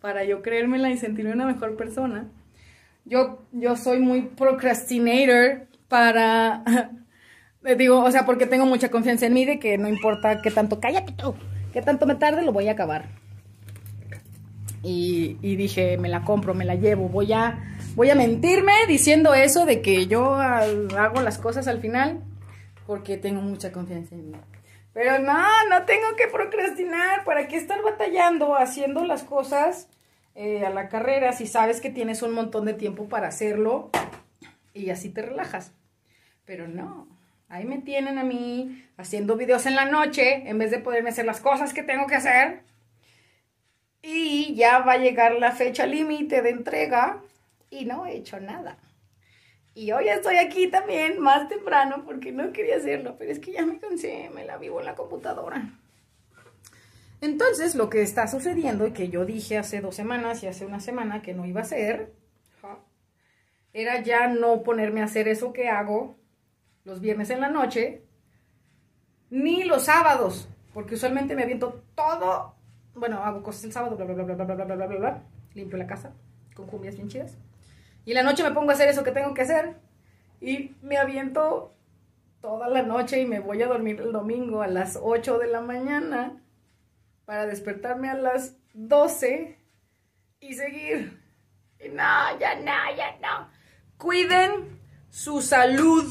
para 0.00 0.24
yo 0.24 0.42
creérmela 0.42 0.90
y 0.90 0.96
sentirme 0.96 1.32
una 1.32 1.46
mejor 1.46 1.76
persona. 1.76 2.28
Yo, 3.04 3.42
yo 3.52 3.76
soy 3.76 4.00
muy 4.00 4.22
procrastinator 4.22 5.66
para... 5.88 6.62
Digo, 7.76 8.02
o 8.02 8.10
sea, 8.10 8.24
porque 8.24 8.46
tengo 8.46 8.64
mucha 8.64 8.90
confianza 8.90 9.26
en 9.26 9.34
mí 9.34 9.44
de 9.44 9.58
que 9.58 9.76
no 9.76 9.88
importa 9.88 10.40
qué 10.40 10.50
tanto, 10.50 10.80
cállate 10.80 11.12
tú, 11.12 11.34
qué 11.72 11.82
tanto 11.82 12.06
me 12.06 12.14
tarde, 12.14 12.42
lo 12.42 12.52
voy 12.52 12.68
a 12.68 12.72
acabar. 12.72 13.06
Y, 14.82 15.36
y 15.42 15.56
dije, 15.56 15.98
me 15.98 16.08
la 16.08 16.22
compro, 16.22 16.54
me 16.54 16.64
la 16.64 16.76
llevo, 16.76 17.08
voy 17.08 17.32
a, 17.32 17.76
voy 17.94 18.08
a 18.10 18.14
mentirme 18.14 18.72
diciendo 18.86 19.34
eso 19.34 19.66
de 19.66 19.82
que 19.82 20.06
yo 20.06 20.36
ah, 20.36 20.62
hago 20.96 21.20
las 21.20 21.36
cosas 21.36 21.66
al 21.66 21.80
final 21.80 22.22
porque 22.88 23.18
tengo 23.18 23.42
mucha 23.42 23.70
confianza 23.70 24.14
en 24.14 24.30
mí. 24.30 24.36
Pero 24.94 25.18
no, 25.18 25.38
no 25.68 25.84
tengo 25.84 26.16
que 26.16 26.26
procrastinar. 26.26 27.22
¿Para 27.22 27.46
qué 27.46 27.58
estar 27.58 27.82
batallando 27.82 28.56
haciendo 28.56 29.04
las 29.04 29.24
cosas 29.24 29.90
eh, 30.34 30.64
a 30.64 30.70
la 30.70 30.88
carrera 30.88 31.34
si 31.34 31.46
sabes 31.46 31.82
que 31.82 31.90
tienes 31.90 32.22
un 32.22 32.32
montón 32.32 32.64
de 32.64 32.72
tiempo 32.72 33.06
para 33.06 33.28
hacerlo 33.28 33.90
y 34.72 34.88
así 34.88 35.10
te 35.10 35.20
relajas? 35.20 35.74
Pero 36.46 36.66
no, 36.66 37.06
ahí 37.50 37.66
me 37.66 37.76
tienen 37.76 38.16
a 38.16 38.24
mí 38.24 38.88
haciendo 38.96 39.36
videos 39.36 39.66
en 39.66 39.74
la 39.74 39.84
noche 39.84 40.48
en 40.48 40.56
vez 40.56 40.70
de 40.70 40.78
poderme 40.78 41.10
hacer 41.10 41.26
las 41.26 41.40
cosas 41.40 41.74
que 41.74 41.82
tengo 41.82 42.06
que 42.06 42.14
hacer. 42.14 42.62
Y 44.00 44.54
ya 44.54 44.78
va 44.78 44.92
a 44.92 44.98
llegar 44.98 45.34
la 45.34 45.52
fecha 45.52 45.84
límite 45.84 46.40
de 46.40 46.48
entrega 46.48 47.20
y 47.68 47.84
no 47.84 48.06
he 48.06 48.16
hecho 48.16 48.40
nada. 48.40 48.78
Y 49.78 49.92
hoy 49.92 50.08
estoy 50.08 50.38
aquí 50.38 50.66
también 50.66 51.20
más 51.20 51.48
temprano 51.48 52.02
porque 52.04 52.32
no 52.32 52.52
quería 52.52 52.78
hacerlo, 52.78 53.14
pero 53.16 53.30
es 53.30 53.38
que 53.38 53.52
ya 53.52 53.64
me 53.64 53.78
cansé, 53.78 54.28
me 54.34 54.44
la 54.44 54.56
vivo 54.56 54.80
en 54.80 54.86
la 54.86 54.96
computadora. 54.96 55.70
Entonces, 57.20 57.76
lo 57.76 57.88
que 57.88 58.02
está 58.02 58.26
sucediendo 58.26 58.88
y 58.88 58.92
que 58.92 59.08
yo 59.08 59.24
dije 59.24 59.56
hace 59.56 59.80
dos 59.80 59.94
semanas 59.94 60.42
y 60.42 60.48
hace 60.48 60.66
una 60.66 60.80
semana 60.80 61.22
que 61.22 61.32
no 61.32 61.46
iba 61.46 61.60
a 61.60 61.62
hacer, 61.62 62.12
era 63.72 64.02
ya 64.02 64.26
no 64.26 64.64
ponerme 64.64 65.00
a 65.00 65.04
hacer 65.04 65.28
eso 65.28 65.52
que 65.52 65.68
hago 65.68 66.16
los 66.82 67.00
viernes 67.00 67.30
en 67.30 67.40
la 67.40 67.48
noche, 67.48 68.02
ni 69.30 69.62
los 69.62 69.84
sábados, 69.84 70.48
porque 70.74 70.96
usualmente 70.96 71.36
me 71.36 71.44
aviento 71.44 71.84
todo, 71.94 72.56
bueno, 72.96 73.22
hago 73.22 73.44
cosas 73.44 73.62
el 73.62 73.72
sábado, 73.72 73.94
bla, 73.94 74.06
bla, 74.06 74.24
bla, 74.24 74.24
bla, 74.24 74.44
bla, 74.44 74.54
bla, 74.56 74.74
bla, 74.74 74.86
bla, 74.86 74.98
bla, 74.98 75.22
limpio 75.54 75.78
la 75.78 75.86
casa 75.86 76.14
con 76.56 76.66
cumbias 76.66 76.96
bien 76.96 77.06
chidas. 77.06 77.38
Y 78.08 78.14
la 78.14 78.22
noche 78.22 78.42
me 78.42 78.52
pongo 78.52 78.70
a 78.70 78.72
hacer 78.72 78.88
eso 78.88 79.04
que 79.04 79.12
tengo 79.12 79.34
que 79.34 79.42
hacer. 79.42 79.76
Y 80.40 80.74
me 80.80 80.96
aviento 80.96 81.74
toda 82.40 82.66
la 82.70 82.80
noche 82.80 83.20
y 83.20 83.26
me 83.26 83.38
voy 83.38 83.62
a 83.62 83.66
dormir 83.66 84.00
el 84.00 84.12
domingo 84.12 84.62
a 84.62 84.66
las 84.66 84.98
8 84.98 85.36
de 85.36 85.46
la 85.46 85.60
mañana 85.60 86.42
para 87.26 87.44
despertarme 87.44 88.08
a 88.08 88.14
las 88.14 88.56
12 88.72 89.58
y 90.40 90.54
seguir. 90.54 91.22
Y 91.84 91.90
no, 91.90 92.38
ya 92.40 92.54
no, 92.54 92.96
ya 92.96 93.18
no. 93.20 93.50
Cuiden 93.98 94.80
su 95.10 95.42
salud. 95.42 96.10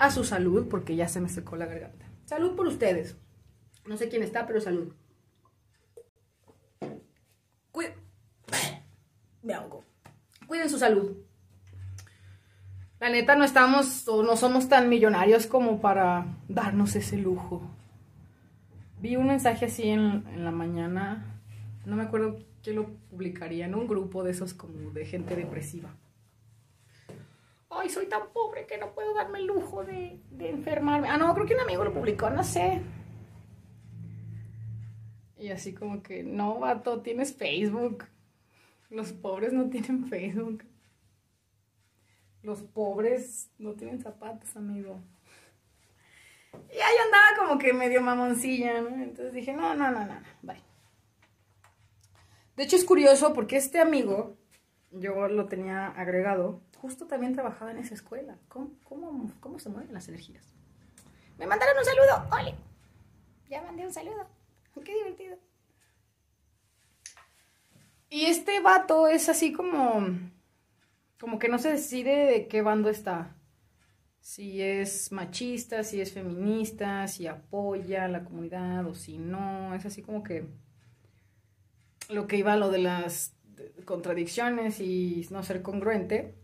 A 0.00 0.10
su 0.10 0.24
salud, 0.24 0.66
porque 0.68 0.96
ya 0.96 1.06
se 1.06 1.20
me 1.20 1.28
secó 1.28 1.54
la 1.54 1.66
garganta. 1.66 2.06
Salud 2.24 2.56
por 2.56 2.66
ustedes. 2.66 3.16
No 3.86 3.96
sé 3.96 4.08
quién 4.08 4.24
está, 4.24 4.48
pero 4.48 4.60
salud. 4.60 4.92
Me 9.42 9.54
ahogo 9.54 9.84
cuiden 10.46 10.70
su 10.70 10.78
salud. 10.78 11.12
La 13.00 13.10
neta 13.10 13.36
no 13.36 13.44
estamos 13.44 14.08
o 14.08 14.22
no 14.22 14.36
somos 14.36 14.68
tan 14.68 14.88
millonarios 14.88 15.46
como 15.46 15.80
para 15.80 16.26
darnos 16.48 16.96
ese 16.96 17.18
lujo. 17.18 17.60
Vi 19.00 19.16
un 19.16 19.26
mensaje 19.26 19.66
así 19.66 19.90
en, 19.90 20.24
la 20.42 20.50
mañana, 20.50 21.40
no 21.84 21.96
me 21.96 22.04
acuerdo 22.04 22.38
quién 22.62 22.76
lo 22.76 22.86
publicaría, 23.10 23.66
en 23.66 23.74
un 23.74 23.86
grupo 23.86 24.24
de 24.24 24.30
esos 24.30 24.54
como 24.54 24.90
de 24.92 25.04
gente 25.04 25.36
depresiva. 25.36 25.90
Ay, 27.68 27.90
soy 27.90 28.06
tan 28.06 28.22
pobre 28.32 28.66
que 28.66 28.78
no 28.78 28.94
puedo 28.94 29.12
darme 29.12 29.40
el 29.40 29.46
lujo 29.46 29.84
de, 29.84 30.18
de 30.30 30.48
enfermarme. 30.48 31.08
Ah, 31.08 31.18
no, 31.18 31.34
creo 31.34 31.44
que 31.44 31.54
un 31.54 31.60
amigo 31.60 31.84
lo 31.84 31.92
publicó, 31.92 32.30
no 32.30 32.42
sé. 32.42 32.80
Y 35.36 35.50
así 35.50 35.74
como 35.74 36.02
que, 36.02 36.22
no, 36.22 36.58
vato, 36.58 37.02
tienes 37.02 37.34
Facebook. 37.34 38.04
Los 38.94 39.12
pobres 39.12 39.52
no 39.52 39.68
tienen 39.70 40.06
Facebook. 40.06 40.64
Los 42.42 42.62
pobres 42.62 43.50
no 43.58 43.72
tienen 43.72 44.00
zapatos, 44.00 44.54
amigo. 44.54 45.00
Y 46.72 46.76
ahí 46.76 46.94
andaba 47.04 47.36
como 47.36 47.58
que 47.58 47.72
medio 47.72 48.00
mamoncilla, 48.00 48.80
¿no? 48.80 48.90
Entonces 48.90 49.32
dije, 49.32 49.52
no, 49.52 49.74
no, 49.74 49.90
no, 49.90 50.06
no, 50.06 50.14
bye. 50.42 50.62
De 52.56 52.62
hecho 52.62 52.76
es 52.76 52.84
curioso 52.84 53.34
porque 53.34 53.56
este 53.56 53.80
amigo, 53.80 54.36
yo 54.92 55.26
lo 55.26 55.46
tenía 55.46 55.88
agregado, 55.88 56.62
justo 56.78 57.08
también 57.08 57.34
trabajaba 57.34 57.72
en 57.72 57.78
esa 57.78 57.94
escuela. 57.94 58.38
¿Cómo, 58.46 58.70
cómo, 58.84 59.32
cómo 59.40 59.58
se 59.58 59.70
mueven 59.70 59.92
las 59.92 60.06
energías? 60.06 60.44
Me 61.36 61.48
mandaron 61.48 61.76
un 61.76 61.84
saludo, 61.84 62.28
¡Oli! 62.30 62.54
Ya 63.48 63.60
mandé 63.62 63.84
un 63.84 63.92
saludo. 63.92 64.28
Qué 64.84 64.94
divertido. 64.94 65.36
Y 68.14 68.26
este 68.26 68.60
vato 68.60 69.08
es 69.08 69.28
así 69.28 69.52
como, 69.52 70.06
como 71.18 71.40
que 71.40 71.48
no 71.48 71.58
se 71.58 71.72
decide 71.72 72.26
de 72.26 72.46
qué 72.46 72.62
bando 72.62 72.88
está. 72.88 73.36
Si 74.20 74.62
es 74.62 75.10
machista, 75.10 75.82
si 75.82 76.00
es 76.00 76.12
feminista, 76.12 77.08
si 77.08 77.26
apoya 77.26 78.04
a 78.04 78.08
la 78.08 78.22
comunidad 78.22 78.86
o 78.86 78.94
si 78.94 79.18
no. 79.18 79.74
Es 79.74 79.84
así 79.84 80.00
como 80.00 80.22
que 80.22 80.46
lo 82.08 82.28
que 82.28 82.36
iba 82.36 82.52
a 82.52 82.56
lo 82.56 82.70
de 82.70 82.78
las 82.78 83.34
contradicciones 83.84 84.78
y 84.78 85.26
no 85.32 85.42
ser 85.42 85.62
congruente. 85.62 86.36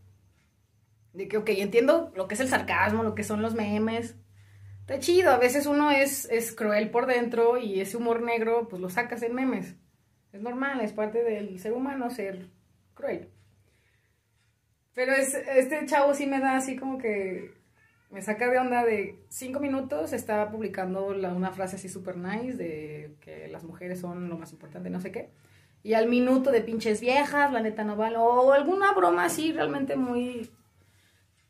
De 1.13 1.29
que, 1.29 1.37
ok, 1.37 1.51
entiendo 1.51 2.11
lo 2.17 2.27
que 2.27 2.35
es 2.35 2.41
el 2.41 2.49
sarcasmo, 2.49 3.05
lo 3.05 3.15
que 3.15 3.23
son 3.23 3.43
los 3.43 3.55
memes. 3.55 4.17
Está 4.81 4.99
chido, 4.99 5.31
a 5.31 5.39
veces 5.39 5.67
uno 5.67 5.93
es, 5.93 6.25
es 6.33 6.51
cruel 6.51 6.91
por 6.91 7.07
dentro 7.07 7.59
y 7.59 7.79
ese 7.79 7.97
humor 7.97 8.23
negro 8.23 8.67
pues 8.67 8.83
lo 8.83 8.91
sacas 8.91 9.23
en 9.23 9.37
memes. 9.37 9.77
Es 10.33 10.41
normal, 10.41 10.81
es 10.81 10.93
parte 10.93 11.23
del 11.23 11.59
ser 11.59 11.73
humano 11.73 12.11
ser 12.11 12.47
cruel. 12.95 13.29
Pero 14.95 15.13
es, 15.13 15.35
este 15.35 15.87
chavo 15.87 16.15
sí 16.15 16.27
me 16.27 16.41
da 16.41 16.57
así 16.57 16.77
como 16.77 16.99
que 16.99 17.53
me 18.11 18.23
saca 18.23 18.51
de 18.51 18.59
onda 18.59 18.85
de 18.85 19.17
cinco 19.29 19.61
minutos, 19.61 20.13
estaba 20.13 20.51
publicando 20.51 21.15
la, 21.15 21.33
una 21.33 21.53
frase 21.53 21.77
así 21.77 21.89
super 21.89 22.17
nice 22.17 22.57
de 22.57 23.15
que 23.21 23.47
las 23.49 23.63
mujeres 23.65 24.01
son 24.01 24.29
lo 24.29 24.37
más 24.37 24.53
importante, 24.53 24.91
no 24.91 25.01
sé 25.01 25.13
qué. 25.13 25.31
Y 25.83 25.95
al 25.95 26.09
minuto 26.09 26.51
de 26.51 26.61
pinches 26.61 27.01
viejas, 27.01 27.53
la 27.53 27.61
neta 27.61 27.85
no 27.85 27.97
vale, 27.97 28.17
o 28.19 28.53
alguna 28.53 28.93
broma 28.93 29.25
así 29.25 29.53
realmente 29.53 29.97
muy, 29.97 30.51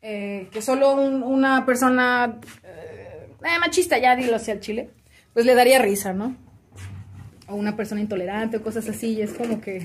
eh, 0.01 0.47
que 0.51 0.61
solo 0.61 0.93
un- 0.95 1.23
una 1.23 1.65
persona 1.65 2.39
eh, 2.63 3.27
eh, 3.43 3.59
machista, 3.59 3.97
ya 3.97 4.15
dilo 4.15 4.35
hacia 4.35 4.53
el 4.53 4.59
chile, 4.59 4.89
pues 5.33 5.45
le 5.45 5.55
daría 5.55 5.79
risa, 5.79 6.13
¿no? 6.13 6.35
Una 7.51 7.75
persona 7.75 8.01
intolerante 8.01 8.57
o 8.57 8.63
cosas 8.63 8.87
así, 8.89 9.13
y 9.13 9.21
es 9.21 9.33
como 9.33 9.61
que... 9.61 9.83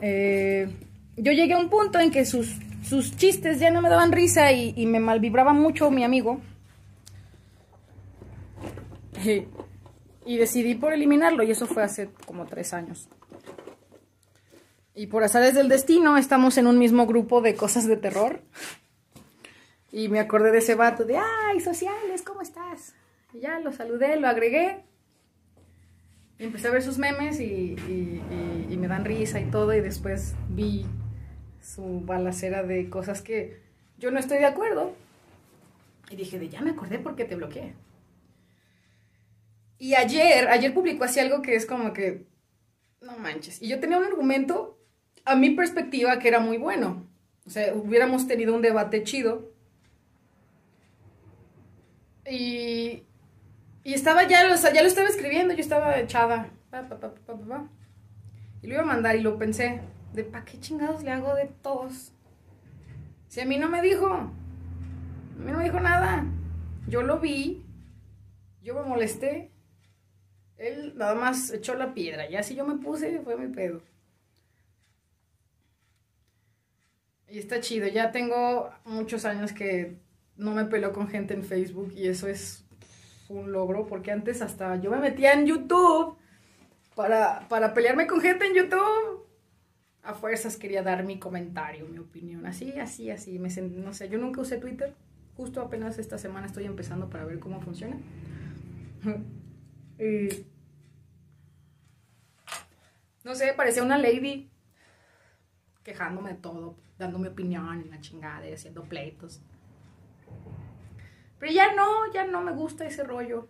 eh, 0.00 0.68
yo 1.16 1.32
llegué 1.32 1.54
a 1.54 1.58
un 1.58 1.70
punto 1.70 1.98
en 1.98 2.10
que 2.10 2.24
sus, 2.24 2.56
sus 2.86 3.16
chistes 3.16 3.58
ya 3.58 3.70
no 3.70 3.80
me 3.80 3.88
daban 3.88 4.12
risa 4.12 4.52
y, 4.52 4.86
me 4.86 5.00
malvibraba 5.00 5.52
mucho 5.52 5.90
mi 5.90 6.04
amigo. 6.04 6.40
Y, 9.24 9.44
y 10.34 10.36
decidí 10.36 10.74
por 10.74 10.92
eliminarlo 10.92 11.42
y 11.42 11.50
eso 11.50 11.66
fue 11.66 11.82
hace 11.82 12.10
como 12.26 12.46
tres 12.46 12.74
años. 12.74 13.08
Y 14.94 15.08
por 15.08 15.22
azares 15.24 15.54
del 15.54 15.68
destino 15.68 16.16
estamos 16.16 16.56
en 16.56 16.66
un 16.66 16.78
mismo 16.78 17.06
grupo 17.06 17.42
de 17.42 17.54
cosas 17.54 17.86
de 17.86 17.96
terror. 17.96 18.40
Y 19.92 20.08
me 20.08 20.20
acordé 20.20 20.52
de 20.52 20.58
ese 20.58 20.74
vato 20.74 21.04
de, 21.04 21.18
ay, 21.18 21.60
sociales, 21.60 22.22
¿cómo 22.22 22.42
estás? 22.42 22.94
Y 23.32 23.40
ya 23.40 23.60
lo 23.60 23.72
saludé, 23.72 24.16
lo 24.16 24.26
agregué. 24.26 24.84
Empecé 26.38 26.68
a 26.68 26.70
ver 26.70 26.82
sus 26.82 26.98
memes 26.98 27.40
y 27.40 27.76
me 28.78 28.88
dan 28.88 29.04
risa 29.04 29.40
y 29.40 29.50
todo. 29.50 29.74
Y 29.74 29.80
después 29.80 30.34
vi 30.48 30.86
su 31.60 32.00
balacera 32.04 32.62
de 32.62 32.88
cosas 32.88 33.22
que 33.22 33.60
yo 33.98 34.10
no 34.10 34.18
estoy 34.18 34.38
de 34.38 34.46
acuerdo. 34.46 34.94
Y 36.10 36.16
dije, 36.16 36.38
de 36.38 36.48
ya 36.48 36.60
me 36.60 36.70
acordé 36.70 36.98
porque 36.98 37.24
te 37.24 37.36
bloqueé. 37.36 37.74
Y 39.78 39.94
ayer, 39.94 40.48
ayer 40.48 40.72
publicó 40.72 41.04
así 41.04 41.20
algo 41.20 41.42
que 41.42 41.54
es 41.54 41.66
como 41.66 41.92
que, 41.92 42.24
no 43.00 43.18
manches. 43.18 43.60
Y 43.60 43.68
yo 43.68 43.80
tenía 43.80 43.98
un 43.98 44.04
argumento, 44.04 44.78
a 45.24 45.34
mi 45.34 45.50
perspectiva, 45.50 46.18
que 46.18 46.28
era 46.28 46.38
muy 46.38 46.56
bueno. 46.56 47.06
O 47.46 47.50
sea, 47.50 47.74
hubiéramos 47.74 48.26
tenido 48.26 48.54
un 48.54 48.62
debate 48.62 49.02
chido. 49.02 49.52
Y, 52.30 53.02
y 53.86 53.94
estaba 53.94 54.26
ya, 54.26 54.42
lo- 54.48 54.56
ya 54.56 54.82
lo 54.82 54.88
estaba 54.88 55.08
escribiendo, 55.08 55.54
yo 55.54 55.60
estaba 55.60 55.98
echada. 56.00 56.50
Pa, 56.70 56.82
pa, 56.88 56.98
pa, 57.00 57.14
pa, 57.14 57.20
pa, 57.26 57.34
pa. 57.48 57.68
Y 58.62 58.66
lo 58.66 58.74
iba 58.74 58.82
a 58.82 58.86
mandar 58.86 59.16
y 59.16 59.20
lo 59.20 59.38
pensé, 59.38 59.80
de 60.12 60.24
¿para 60.24 60.44
qué 60.44 60.58
chingados 60.58 61.04
le 61.04 61.12
hago 61.12 61.34
de 61.36 61.46
todos? 61.62 62.12
Si 63.28 63.40
a 63.40 63.46
mí 63.46 63.58
no 63.58 63.68
me 63.68 63.82
dijo, 63.82 64.06
a 64.08 64.30
mí 65.38 65.52
no 65.52 65.58
me 65.58 65.64
dijo 65.64 65.80
nada. 65.80 66.24
Yo 66.88 67.02
lo 67.02 67.20
vi, 67.20 67.64
yo 68.62 68.74
me 68.74 68.82
molesté. 68.82 69.52
Él 70.58 70.94
nada 70.96 71.14
más 71.14 71.50
echó 71.52 71.74
la 71.76 71.94
piedra. 71.94 72.28
Ya 72.28 72.42
si 72.42 72.56
yo 72.56 72.66
me 72.66 72.76
puse, 72.82 73.20
fue 73.20 73.36
mi 73.36 73.54
pedo. 73.54 73.82
Y 77.28 77.38
está 77.38 77.60
chido. 77.60 77.86
Ya 77.88 78.12
tengo 78.12 78.70
muchos 78.84 79.24
años 79.24 79.52
que 79.52 79.98
no 80.36 80.52
me 80.52 80.64
peleo 80.64 80.92
con 80.92 81.08
gente 81.08 81.34
en 81.34 81.44
Facebook 81.44 81.92
y 81.96 82.08
eso 82.08 82.28
es 82.28 82.65
un 83.28 83.52
logro 83.52 83.86
porque 83.86 84.10
antes 84.10 84.42
hasta 84.42 84.76
yo 84.76 84.90
me 84.90 84.98
metía 84.98 85.32
en 85.32 85.46
YouTube 85.46 86.16
para, 86.94 87.46
para 87.48 87.74
pelearme 87.74 88.06
con 88.06 88.20
gente 88.20 88.46
en 88.46 88.54
YouTube. 88.54 89.26
A 90.02 90.14
fuerzas 90.14 90.56
quería 90.56 90.82
dar 90.82 91.04
mi 91.04 91.18
comentario, 91.18 91.86
mi 91.86 91.98
opinión. 91.98 92.46
Así, 92.46 92.78
así, 92.78 93.10
así. 93.10 93.38
Me 93.38 93.48
no 93.48 93.92
sé, 93.92 94.08
yo 94.08 94.18
nunca 94.18 94.40
usé 94.40 94.58
Twitter. 94.58 94.94
Justo 95.36 95.60
apenas 95.60 95.98
esta 95.98 96.16
semana 96.16 96.46
estoy 96.46 96.64
empezando 96.64 97.10
para 97.10 97.24
ver 97.24 97.38
cómo 97.38 97.60
funciona. 97.60 97.96
Y, 99.98 100.28
no 103.24 103.34
sé, 103.34 103.54
parecía 103.56 103.82
una 103.82 103.96
lady 103.96 104.50
quejándome 105.82 106.34
de 106.34 106.36
todo, 106.36 106.76
dando 106.98 107.18
mi 107.18 107.28
opinión 107.28 107.80
en 107.80 107.90
la 107.90 108.00
chingada 108.00 108.46
y 108.46 108.52
haciendo 108.52 108.84
pleitos. 108.84 109.40
Pero 111.38 111.52
ya 111.52 111.74
no, 111.74 112.12
ya 112.12 112.24
no 112.24 112.40
me 112.40 112.52
gusta 112.52 112.86
ese 112.86 113.04
rollo. 113.04 113.48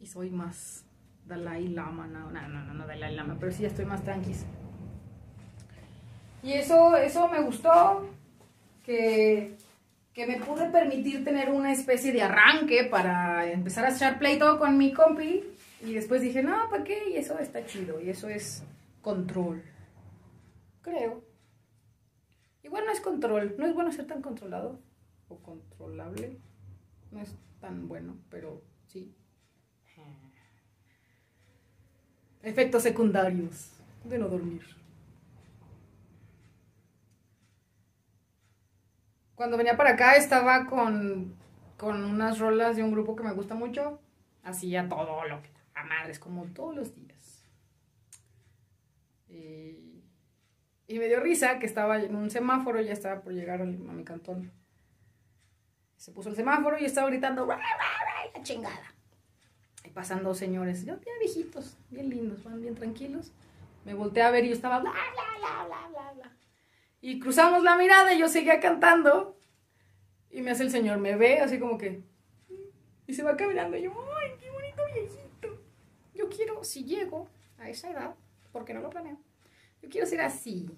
Y 0.00 0.06
soy 0.06 0.30
más 0.30 0.84
Dalai 1.24 1.68
Lama, 1.68 2.06
no, 2.06 2.30
no, 2.30 2.48
no, 2.48 2.74
no, 2.74 2.86
Dalai 2.86 3.14
Lama, 3.14 3.36
pero 3.38 3.52
sí 3.52 3.62
ya 3.62 3.68
estoy 3.68 3.84
más 3.84 4.02
tranquis. 4.02 4.44
Y 6.42 6.52
eso, 6.52 6.96
eso 6.96 7.28
me 7.28 7.40
gustó, 7.40 8.06
que, 8.84 9.56
que 10.12 10.26
me 10.26 10.38
pude 10.40 10.68
permitir 10.68 11.24
tener 11.24 11.48
una 11.50 11.72
especie 11.72 12.12
de 12.12 12.22
arranque 12.22 12.84
para 12.84 13.50
empezar 13.50 13.86
a 13.86 13.94
echar 13.94 14.18
pleito 14.18 14.58
con 14.58 14.76
mi 14.76 14.92
compi. 14.92 15.42
Y 15.80 15.94
después 15.94 16.20
dije, 16.20 16.42
no, 16.42 16.68
¿para 16.68 16.84
qué? 16.84 17.10
Y 17.10 17.16
eso 17.16 17.38
está 17.38 17.64
chido, 17.64 18.00
y 18.00 18.10
eso 18.10 18.28
es 18.28 18.62
control. 19.00 19.62
Creo. 20.82 21.22
Igual 22.62 22.84
no 22.84 22.92
es 22.92 23.00
control, 23.00 23.54
no 23.58 23.66
es 23.66 23.74
bueno 23.74 23.92
ser 23.92 24.06
tan 24.06 24.20
controlado 24.20 24.78
o 25.28 25.38
controlable. 25.38 26.38
No 27.10 27.20
es 27.20 27.34
tan 27.60 27.88
bueno, 27.88 28.16
pero 28.30 28.62
sí. 28.86 29.14
Efectos 32.42 32.82
secundarios 32.82 33.70
de 34.04 34.18
no 34.18 34.28
dormir. 34.28 34.62
Cuando 39.34 39.56
venía 39.56 39.76
para 39.76 39.90
acá 39.90 40.16
estaba 40.16 40.66
con, 40.66 41.34
con 41.76 42.04
unas 42.04 42.38
rolas 42.38 42.76
de 42.76 42.82
un 42.82 42.92
grupo 42.92 43.16
que 43.16 43.24
me 43.24 43.32
gusta 43.32 43.54
mucho. 43.54 43.98
Hacía 44.42 44.88
todo 44.88 45.24
lo 45.24 45.42
que 45.42 45.48
a 45.74 45.84
madres, 45.84 46.18
como 46.18 46.44
todos 46.46 46.74
los 46.76 46.94
días. 46.94 47.44
Y, 49.28 50.02
y 50.86 50.98
me 50.98 51.08
dio 51.08 51.20
risa 51.20 51.58
que 51.58 51.66
estaba 51.66 52.00
en 52.00 52.14
un 52.14 52.30
semáforo, 52.30 52.80
ya 52.80 52.92
estaba 52.92 53.22
por 53.22 53.32
llegar 53.32 53.62
a 53.62 53.64
mi 53.64 54.04
cantón. 54.04 54.52
Se 56.04 56.12
puso 56.12 56.28
el 56.28 56.36
semáforo 56.36 56.78
y 56.78 56.84
estaba 56.84 57.08
gritando, 57.08 57.46
la 57.46 57.58
chingada. 58.42 58.94
Y 59.86 59.88
pasan 59.88 60.22
dos 60.22 60.36
señores, 60.36 60.84
yo 60.84 60.96
viejitos, 61.18 61.78
bien 61.88 62.10
lindos, 62.10 62.44
van 62.44 62.60
bien 62.60 62.74
tranquilos. 62.74 63.32
Me 63.86 63.94
volteé 63.94 64.22
a 64.22 64.30
ver 64.30 64.44
y 64.44 64.48
yo 64.48 64.54
estaba 64.54 64.80
bla, 64.80 64.90
bla, 64.90 65.64
bla, 65.66 65.88
bla, 65.88 66.12
bla. 66.12 66.36
Y 67.00 67.18
cruzamos 67.20 67.62
la 67.62 67.78
mirada 67.78 68.12
y 68.12 68.18
yo 68.18 68.28
seguía 68.28 68.60
cantando. 68.60 69.38
Y 70.30 70.42
me 70.42 70.50
hace 70.50 70.64
el 70.64 70.70
señor, 70.70 70.98
me 70.98 71.16
ve 71.16 71.40
así 71.40 71.58
como 71.58 71.78
que. 71.78 72.02
Y 73.06 73.14
se 73.14 73.22
va 73.22 73.34
caminando. 73.34 73.78
Y 73.78 73.84
yo, 73.84 73.92
¡ay, 74.18 74.32
qué 74.38 74.50
bonito 74.50 74.82
viejito! 74.92 75.62
Yo 76.14 76.28
quiero, 76.28 76.62
si 76.64 76.84
llego 76.84 77.30
a 77.56 77.70
esa 77.70 77.90
edad, 77.90 78.14
porque 78.52 78.74
no 78.74 78.80
lo 78.80 78.90
planeo, 78.90 79.16
yo 79.80 79.88
quiero 79.88 80.06
ser 80.06 80.20
así. 80.20 80.68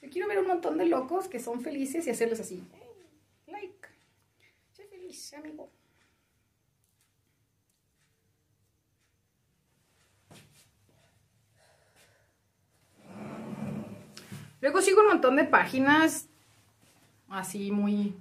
Yo 0.00 0.08
quiero 0.08 0.28
ver 0.28 0.38
un 0.38 0.46
montón 0.46 0.78
de 0.78 0.86
locos 0.86 1.26
que 1.26 1.40
son 1.40 1.62
felices 1.62 2.06
y 2.06 2.10
hacerles 2.10 2.38
así. 2.38 2.62
"Hey, 5.12 5.18
like, 5.18 5.20
sé 5.20 5.34
feliz, 5.34 5.34
amigo. 5.34 5.70
Luego 14.60 14.80
sigo 14.80 15.00
un 15.00 15.08
montón 15.08 15.36
de 15.36 15.44
páginas 15.44 16.28
así 17.28 17.70
muy 17.72 18.14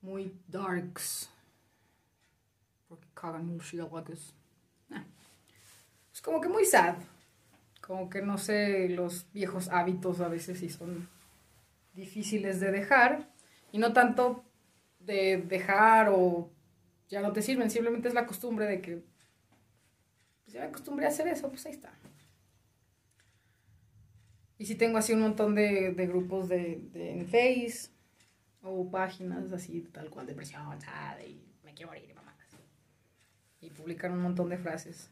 muy 0.00 0.32
darks 0.48 1.30
porque 2.88 3.08
cagan 3.14 3.46
murciélagos. 3.46 4.34
Ah. 4.90 5.04
Es 6.12 6.20
como 6.20 6.40
que 6.40 6.48
muy 6.48 6.64
sad. 6.64 6.96
Como 7.80 8.08
que 8.08 8.22
no 8.22 8.38
sé, 8.38 8.88
los 8.88 9.26
viejos 9.32 9.68
hábitos 9.68 10.20
a 10.20 10.28
veces 10.28 10.60
sí 10.60 10.68
son 10.68 11.08
difíciles 11.94 12.60
de 12.60 12.70
dejar. 12.70 13.31
Y 13.72 13.78
no 13.78 13.92
tanto 13.92 14.44
de 15.00 15.38
dejar 15.38 16.10
o 16.10 16.50
ya 17.08 17.20
no 17.20 17.32
te 17.32 17.42
sirven, 17.42 17.70
simplemente 17.70 18.08
es 18.08 18.14
la 18.14 18.26
costumbre 18.26 18.66
de 18.66 18.80
que 18.80 19.02
pues 20.44 20.54
ya 20.54 20.60
me 20.60 20.66
acostumbré 20.66 21.06
a 21.06 21.08
hacer 21.08 21.26
eso, 21.26 21.48
pues 21.48 21.66
ahí 21.66 21.72
está. 21.72 21.92
Y 24.58 24.66
sí 24.66 24.76
tengo 24.76 24.98
así 24.98 25.12
un 25.12 25.20
montón 25.20 25.54
de, 25.54 25.92
de 25.92 26.06
grupos 26.06 26.48
de, 26.48 26.88
de 26.92 27.12
en 27.12 27.26
Face 27.26 27.90
o 28.62 28.88
páginas 28.90 29.52
así, 29.52 29.80
tal 29.92 30.08
cual, 30.08 30.26
depresión, 30.26 30.78
tal, 30.78 31.20
y 31.26 31.42
me 31.64 31.74
quiero 31.74 31.90
morir, 31.90 32.08
y 32.08 32.14
mamadas. 32.14 32.48
Y 33.60 33.70
publican 33.70 34.12
un 34.12 34.20
montón 34.20 34.50
de 34.50 34.58
frases. 34.58 35.10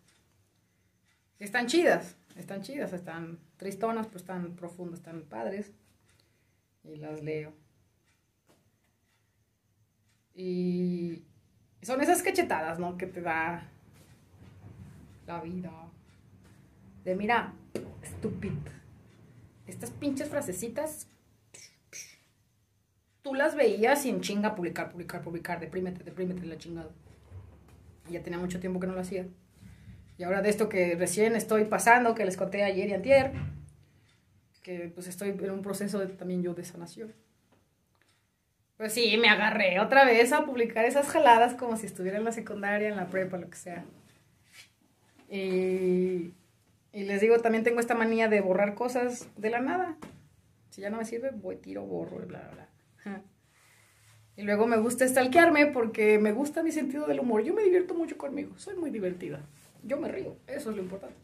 Están 1.38 1.66
chidas, 1.66 2.16
están 2.36 2.62
chidas, 2.62 2.92
están 2.92 3.40
tristonas, 3.56 4.06
pero 4.06 4.18
están 4.18 4.54
profundas, 4.54 5.00
están 5.00 5.22
padres. 5.22 5.72
Y 6.84 6.96
las 6.96 7.22
leo. 7.22 7.52
Y 10.34 11.24
son 11.82 12.00
esas 12.00 12.22
cachetadas, 12.22 12.78
¿no? 12.78 12.96
Que 12.96 13.06
te 13.06 13.20
da 13.20 13.68
la 15.26 15.40
vida. 15.40 15.70
De 17.04 17.14
mira, 17.14 17.54
estúpido. 18.02 18.54
Estas 19.66 19.90
pinches 19.90 20.28
frasecitas, 20.28 21.06
tú 23.22 23.34
las 23.34 23.54
veías 23.54 24.04
en 24.06 24.20
chinga 24.20 24.54
publicar, 24.54 24.90
publicar, 24.90 25.22
publicar, 25.22 25.60
deprímete, 25.60 26.02
deprímete, 26.02 26.46
la 26.46 26.58
chingada. 26.58 26.90
Y 28.08 28.14
ya 28.14 28.22
tenía 28.22 28.38
mucho 28.38 28.60
tiempo 28.60 28.80
que 28.80 28.86
no 28.86 28.94
lo 28.94 29.00
hacía. 29.00 29.26
Y 30.18 30.24
ahora 30.24 30.42
de 30.42 30.50
esto 30.50 30.68
que 30.68 30.96
recién 30.96 31.36
estoy 31.36 31.64
pasando, 31.64 32.14
que 32.14 32.24
les 32.24 32.36
conté 32.36 32.62
ayer 32.64 32.88
y 32.88 32.92
antier, 32.94 33.32
que 34.62 34.90
pues 34.94 35.06
estoy 35.06 35.30
en 35.30 35.50
un 35.50 35.62
proceso 35.62 35.98
de, 35.98 36.08
también 36.08 36.42
yo 36.42 36.52
de 36.52 36.64
sanación. 36.64 37.14
Pues 38.80 38.94
sí, 38.94 39.14
me 39.18 39.28
agarré 39.28 39.78
otra 39.78 40.06
vez 40.06 40.32
a 40.32 40.46
publicar 40.46 40.86
esas 40.86 41.06
jaladas 41.06 41.52
como 41.52 41.76
si 41.76 41.84
estuviera 41.84 42.16
en 42.16 42.24
la 42.24 42.32
secundaria, 42.32 42.88
en 42.88 42.96
la 42.96 43.08
prepa, 43.08 43.36
lo 43.36 43.50
que 43.50 43.58
sea. 43.58 43.84
Y, 45.28 46.32
les 46.94 47.20
digo, 47.20 47.40
también 47.40 47.62
tengo 47.62 47.78
esta 47.80 47.94
manía 47.94 48.28
de 48.28 48.40
borrar 48.40 48.74
cosas 48.74 49.28
de 49.36 49.50
la 49.50 49.60
nada. 49.60 49.98
Si 50.70 50.80
ya 50.80 50.88
no 50.88 50.96
me 50.96 51.04
sirve, 51.04 51.30
voy, 51.30 51.56
tiro, 51.56 51.82
borro, 51.82 52.22
y 52.22 52.26
bla, 52.26 52.40
bla, 52.54 52.68
bla. 53.04 53.22
Y 54.36 54.44
luego 54.44 54.66
me 54.66 54.78
gusta 54.78 55.06
stalkearme 55.06 55.66
porque 55.66 56.18
me 56.18 56.32
gusta 56.32 56.62
mi 56.62 56.72
sentido 56.72 57.06
del 57.06 57.20
humor. 57.20 57.42
Yo 57.42 57.52
me 57.52 57.62
divierto 57.62 57.92
mucho 57.92 58.16
conmigo, 58.16 58.58
soy 58.58 58.76
muy 58.76 58.88
divertida. 58.88 59.42
Yo 59.82 59.98
me 59.98 60.08
río, 60.08 60.38
eso 60.46 60.70
es 60.70 60.76
lo 60.76 60.80
importante. 60.80 61.18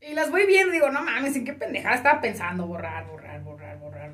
Y 0.00 0.12
las 0.14 0.32
voy 0.32 0.44
viendo 0.44 0.72
digo, 0.72 0.90
no 0.90 1.04
mames, 1.04 1.36
¿en 1.36 1.44
qué 1.44 1.52
pendejada 1.52 1.94
estaba 1.94 2.20
pensando? 2.20 2.66
Borrar, 2.66 3.06
borrar, 3.06 3.44
borrar, 3.44 3.78
borrar. 3.78 4.08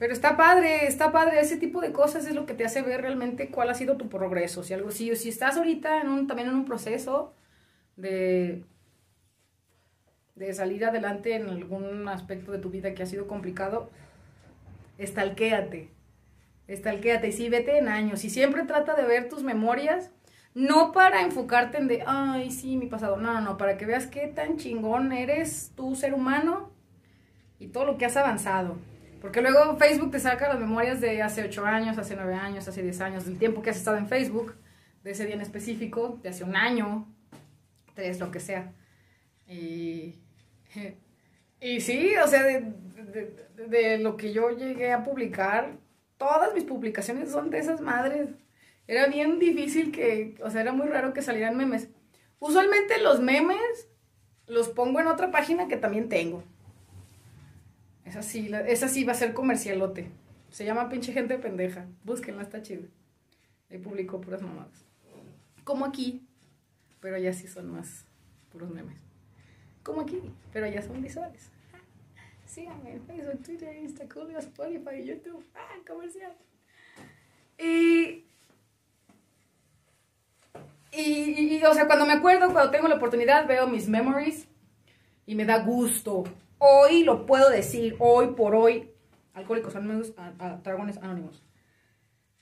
Pero 0.00 0.14
está 0.14 0.34
padre, 0.34 0.86
está 0.86 1.12
padre. 1.12 1.40
Ese 1.40 1.58
tipo 1.58 1.82
de 1.82 1.92
cosas 1.92 2.26
es 2.26 2.34
lo 2.34 2.46
que 2.46 2.54
te 2.54 2.64
hace 2.64 2.80
ver 2.80 3.02
realmente 3.02 3.50
cuál 3.50 3.68
ha 3.68 3.74
sido 3.74 3.98
tu 3.98 4.08
progreso. 4.08 4.62
Si 4.62 4.72
algo, 4.72 4.90
si, 4.90 5.10
estás 5.10 5.58
ahorita 5.58 6.00
en 6.00 6.08
un, 6.08 6.26
también 6.26 6.48
en 6.48 6.54
un 6.54 6.64
proceso 6.64 7.34
de, 7.96 8.64
de 10.36 10.54
salir 10.54 10.86
adelante 10.86 11.34
en 11.34 11.50
algún 11.50 12.08
aspecto 12.08 12.50
de 12.50 12.58
tu 12.58 12.70
vida 12.70 12.94
que 12.94 13.02
ha 13.02 13.06
sido 13.06 13.26
complicado, 13.26 13.90
estalquéate. 14.96 15.90
Estalquéate. 16.66 17.28
Y 17.28 17.32
sí, 17.32 17.50
vete 17.50 17.76
en 17.76 17.88
años. 17.88 18.24
Y 18.24 18.30
siempre 18.30 18.64
trata 18.64 18.94
de 18.94 19.02
ver 19.02 19.28
tus 19.28 19.42
memorias. 19.42 20.10
No 20.54 20.92
para 20.92 21.20
enfocarte 21.20 21.76
en 21.76 21.88
de, 21.88 22.04
ay, 22.06 22.50
sí, 22.52 22.78
mi 22.78 22.86
pasado. 22.86 23.18
No, 23.18 23.34
no, 23.34 23.42
no. 23.42 23.58
Para 23.58 23.76
que 23.76 23.84
veas 23.84 24.06
qué 24.06 24.28
tan 24.28 24.56
chingón 24.56 25.12
eres 25.12 25.72
tú, 25.76 25.94
ser 25.94 26.14
humano, 26.14 26.70
y 27.58 27.66
todo 27.66 27.84
lo 27.84 27.98
que 27.98 28.06
has 28.06 28.16
avanzado. 28.16 28.78
Porque 29.20 29.42
luego 29.42 29.76
Facebook 29.76 30.10
te 30.10 30.18
saca 30.18 30.48
las 30.48 30.58
memorias 30.58 31.00
de 31.00 31.22
hace 31.22 31.44
8 31.44 31.64
años, 31.66 31.98
hace 31.98 32.16
9 32.16 32.34
años, 32.34 32.66
hace 32.66 32.82
10 32.82 33.00
años, 33.02 33.24
del 33.26 33.38
tiempo 33.38 33.62
que 33.62 33.70
has 33.70 33.76
estado 33.76 33.98
en 33.98 34.08
Facebook, 34.08 34.54
de 35.02 35.10
ese 35.10 35.26
día 35.26 35.34
en 35.34 35.40
específico, 35.42 36.18
de 36.22 36.30
hace 36.30 36.44
un 36.44 36.56
año, 36.56 37.06
tres, 37.94 38.18
lo 38.18 38.30
que 38.30 38.40
sea. 38.40 38.72
Y, 39.46 40.14
y 41.60 41.80
sí, 41.80 42.12
o 42.22 42.26
sea, 42.26 42.44
de, 42.44 42.60
de, 42.60 43.66
de 43.68 43.98
lo 43.98 44.16
que 44.16 44.32
yo 44.32 44.50
llegué 44.50 44.92
a 44.92 45.04
publicar, 45.04 45.76
todas 46.16 46.54
mis 46.54 46.64
publicaciones 46.64 47.30
son 47.30 47.50
de 47.50 47.58
esas 47.58 47.80
madres. 47.80 48.28
Era 48.86 49.06
bien 49.06 49.38
difícil 49.38 49.92
que, 49.92 50.36
o 50.42 50.50
sea, 50.50 50.62
era 50.62 50.72
muy 50.72 50.88
raro 50.88 51.12
que 51.12 51.22
salieran 51.22 51.56
memes. 51.56 51.88
Usualmente 52.38 53.00
los 53.02 53.20
memes 53.20 53.88
los 54.46 54.68
pongo 54.68 55.00
en 55.00 55.06
otra 55.06 55.30
página 55.30 55.68
que 55.68 55.76
también 55.76 56.08
tengo. 56.08 56.42
Esa 58.10 58.88
sí, 58.88 59.04
va 59.04 59.12
a 59.12 59.14
ser 59.14 59.32
comercialote. 59.34 60.10
Se 60.50 60.64
llama 60.64 60.88
pinche 60.88 61.12
gente 61.12 61.38
pendeja. 61.38 61.86
Búsquenla, 62.04 62.42
está 62.42 62.60
chido. 62.62 62.82
Ahí 63.70 63.78
publico 63.78 64.20
puras 64.20 64.42
mamadas. 64.42 64.84
Como 65.64 65.84
aquí, 65.84 66.26
pero 67.00 67.16
ya 67.18 67.32
sí 67.32 67.46
son 67.46 67.70
más 67.70 68.04
puros 68.50 68.70
memes. 68.70 68.98
Como 69.82 70.00
aquí, 70.00 70.20
pero 70.52 70.66
ya 70.66 70.82
son 70.82 71.00
visuales. 71.00 71.50
Síganme 72.46 72.94
en 72.94 73.02
Facebook, 73.06 73.42
Twitter, 73.44 73.76
Instagram, 73.76 74.36
Spotify, 74.38 75.04
YouTube. 75.04 75.44
Ah, 75.54 75.76
comercial. 75.86 76.32
Y, 77.58 78.24
y, 80.92 81.00
y- 81.02 81.56
y, 81.58 81.64
o 81.64 81.72
sea, 81.74 81.86
cuando 81.86 82.06
me 82.06 82.14
acuerdo, 82.14 82.52
cuando 82.52 82.70
tengo 82.72 82.88
la 82.88 82.96
oportunidad, 82.96 83.46
veo 83.46 83.68
mis 83.68 83.88
memories 83.88 84.48
y 85.26 85.34
me 85.36 85.44
da 85.44 85.62
gusto. 85.62 86.24
Hoy 86.62 87.04
lo 87.04 87.24
puedo 87.24 87.48
decir, 87.48 87.96
hoy 88.00 88.34
por 88.34 88.54
hoy, 88.54 88.90
Alcohólicos 89.32 89.74
Anónimos, 89.76 90.12
Dragones 90.62 90.98
Anónimos. 90.98 91.42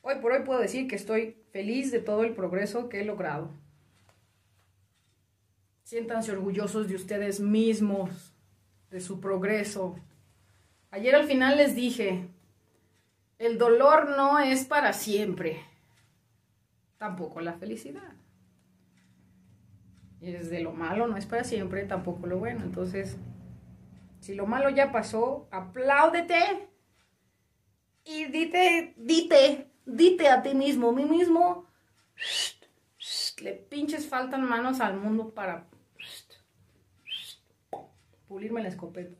Hoy 0.02 0.16
por 0.20 0.33
hoy 0.33 0.42
puedo 0.42 0.59
decir 0.59 0.88
que 0.88 0.96
estoy 0.96 1.37
feliz 1.52 1.92
de 1.92 2.00
todo 2.00 2.24
el 2.24 2.35
progreso 2.35 2.88
que 2.88 3.00
he 3.00 3.04
logrado. 3.04 3.52
Siéntanse 5.85 6.33
orgullosos 6.33 6.88
de 6.88 6.96
ustedes 6.96 7.38
mismos, 7.38 8.35
de 8.90 9.00
su 9.00 9.20
progreso. 9.20 9.94
Ayer 10.90 11.14
al 11.14 11.28
final 11.28 11.57
les 11.57 11.76
dije, 11.76 12.28
el 13.38 13.57
dolor 13.57 14.16
no 14.16 14.40
es 14.40 14.64
para 14.64 14.94
siempre, 14.94 15.61
tampoco 16.96 17.40
la 17.40 17.52
felicidad. 17.52 18.14
Y 20.20 20.33
desde 20.33 20.61
lo 20.61 20.72
malo 20.72 21.07
no 21.07 21.16
es 21.16 21.26
para 21.26 21.44
siempre, 21.44 21.85
tampoco 21.85 22.26
lo 22.26 22.38
bueno. 22.38 22.64
Entonces, 22.64 23.16
si 24.20 24.35
lo 24.35 24.46
malo 24.46 24.70
ya 24.70 24.92
pasó, 24.92 25.48
apláudete 25.50 26.68
y 28.04 28.26
dite, 28.26 28.94
dite, 28.96 29.70
dite 29.85 30.28
a 30.28 30.42
ti 30.42 30.54
mismo, 30.54 30.92
mí 30.92 31.04
mismo, 31.04 31.66
le 33.40 33.52
pinches 33.52 34.07
faltan 34.09 34.48
manos 34.48 34.81
al 34.81 34.96
mundo 34.96 35.35
para 35.35 35.66
pulirme 38.26 38.62
la 38.62 38.68
escopeta. 38.68 39.16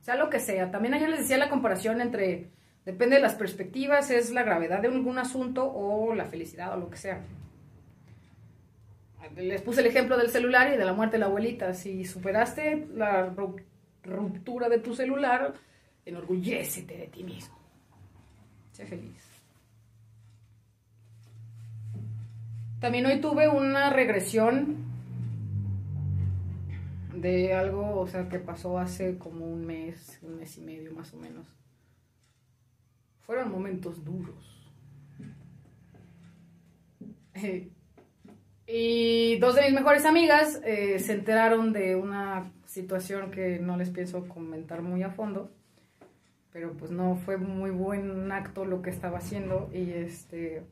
Sea 0.00 0.16
lo 0.16 0.28
que 0.28 0.38
sea. 0.38 0.70
También 0.70 0.94
ayer 0.94 1.08
les 1.08 1.20
decía 1.20 1.38
la 1.38 1.48
comparación 1.48 2.00
entre, 2.00 2.50
depende 2.84 3.16
de 3.16 3.22
las 3.22 3.34
perspectivas, 3.34 4.10
es 4.10 4.30
la 4.32 4.42
gravedad 4.42 4.80
de 4.80 4.88
algún 4.88 5.18
asunto 5.18 5.72
o 5.72 6.14
la 6.14 6.26
felicidad 6.26 6.74
o 6.74 6.76
lo 6.76 6.90
que 6.90 6.98
sea. 6.98 7.24
Les 9.36 9.62
puse 9.62 9.80
el 9.80 9.86
ejemplo 9.86 10.16
del 10.16 10.28
celular 10.30 10.72
y 10.72 10.76
de 10.76 10.84
la 10.84 10.92
muerte 10.92 11.16
de 11.16 11.20
la 11.20 11.26
abuelita. 11.26 11.72
Si 11.74 12.04
superaste 12.04 12.86
la 12.94 13.34
ru- 13.34 13.62
ruptura 14.02 14.68
de 14.68 14.78
tu 14.78 14.94
celular, 14.94 15.54
enorgullécete 16.04 16.96
de 16.96 17.06
ti 17.08 17.24
mismo. 17.24 17.56
Sé 18.72 18.86
feliz. 18.86 19.22
También 22.80 23.06
hoy 23.06 23.20
tuve 23.20 23.48
una 23.48 23.90
regresión 23.90 24.76
de 27.14 27.54
algo, 27.54 27.98
o 28.00 28.06
sea, 28.06 28.28
que 28.28 28.38
pasó 28.38 28.78
hace 28.78 29.16
como 29.16 29.46
un 29.46 29.64
mes, 29.64 30.18
un 30.22 30.36
mes 30.36 30.58
y 30.58 30.60
medio 30.60 30.92
más 30.92 31.14
o 31.14 31.16
menos. 31.16 31.46
Fueron 33.22 33.50
momentos 33.50 34.04
duros. 34.04 34.70
Y 38.66 39.36
dos 39.38 39.54
de 39.56 39.62
mis 39.62 39.72
mejores 39.74 40.06
amigas 40.06 40.60
eh, 40.64 40.98
se 40.98 41.12
enteraron 41.12 41.72
de 41.72 41.96
una 41.96 42.50
situación 42.66 43.30
que 43.30 43.58
no 43.58 43.76
les 43.76 43.90
pienso 43.90 44.26
comentar 44.26 44.80
muy 44.82 45.02
a 45.02 45.10
fondo, 45.10 45.50
pero 46.50 46.72
pues 46.72 46.90
no 46.90 47.16
fue 47.16 47.36
muy 47.36 47.70
buen 47.70 48.32
acto 48.32 48.64
lo 48.64 48.80
que 48.82 48.90
estaba 48.90 49.18
haciendo 49.18 49.70
y 49.72 49.90
este... 49.90 50.64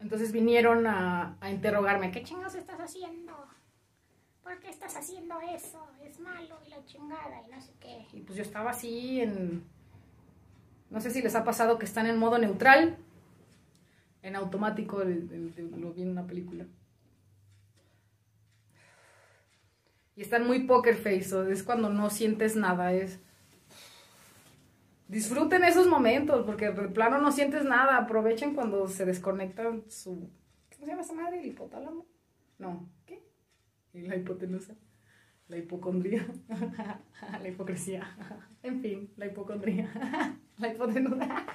Entonces 0.00 0.32
vinieron 0.32 0.86
a, 0.86 1.36
a 1.40 1.50
interrogarme, 1.50 2.10
¿qué 2.10 2.22
chingados 2.24 2.56
estás 2.56 2.80
haciendo? 2.80 3.32
¿Por 4.42 4.58
qué 4.58 4.68
estás 4.68 4.96
haciendo 4.96 5.36
eso? 5.54 5.86
Es 6.04 6.18
malo 6.18 6.58
y 6.66 6.70
la 6.70 6.84
chingada 6.84 7.40
y 7.46 7.50
no 7.50 7.60
sé 7.60 7.72
qué. 7.80 8.04
Y 8.12 8.20
pues 8.20 8.36
yo 8.36 8.42
estaba 8.42 8.70
así 8.70 9.20
en... 9.20 9.62
No 10.90 11.00
sé 11.00 11.10
si 11.10 11.22
les 11.22 11.34
ha 11.36 11.44
pasado 11.44 11.78
que 11.78 11.86
están 11.86 12.06
en 12.06 12.18
modo 12.18 12.36
neutral, 12.38 12.98
en 14.22 14.36
automático, 14.36 15.00
el- 15.00 15.30
el- 15.32 15.54
el- 15.56 15.80
lo 15.80 15.92
vi 15.92 16.02
en 16.02 16.10
una 16.10 16.26
película. 16.26 16.66
Y 20.16 20.22
están 20.22 20.46
muy 20.46 20.64
poker 20.64 20.96
face, 20.96 21.34
o 21.34 21.48
es 21.48 21.62
cuando 21.62 21.88
no 21.88 22.10
sientes 22.10 22.56
nada, 22.56 22.92
es... 22.92 23.20
Disfruten 25.08 25.64
esos 25.64 25.86
momentos, 25.88 26.44
porque 26.46 26.70
de 26.70 26.88
plano 26.88 27.18
no 27.18 27.32
sientes 27.32 27.64
nada, 27.64 27.98
aprovechen 27.98 28.54
cuando 28.54 28.88
se 28.88 29.04
desconectan 29.04 29.84
su... 29.88 30.30
¿Cómo 30.74 30.84
se 30.84 30.86
llama 30.86 31.02
esa 31.02 31.12
madre? 31.12 31.40
¿El 31.40 31.46
hipotálamo? 31.46 32.06
No, 32.58 32.88
¿qué? 33.06 33.22
La 33.92 34.16
hipotenusa, 34.16 34.74
la 35.48 35.58
hipocondría, 35.58 36.26
la 37.42 37.48
hipocresía, 37.48 38.16
en 38.62 38.80
fin, 38.80 39.12
la 39.16 39.26
hipocondría, 39.26 39.90
la 40.58 40.68
hipotenusa. 40.68 41.46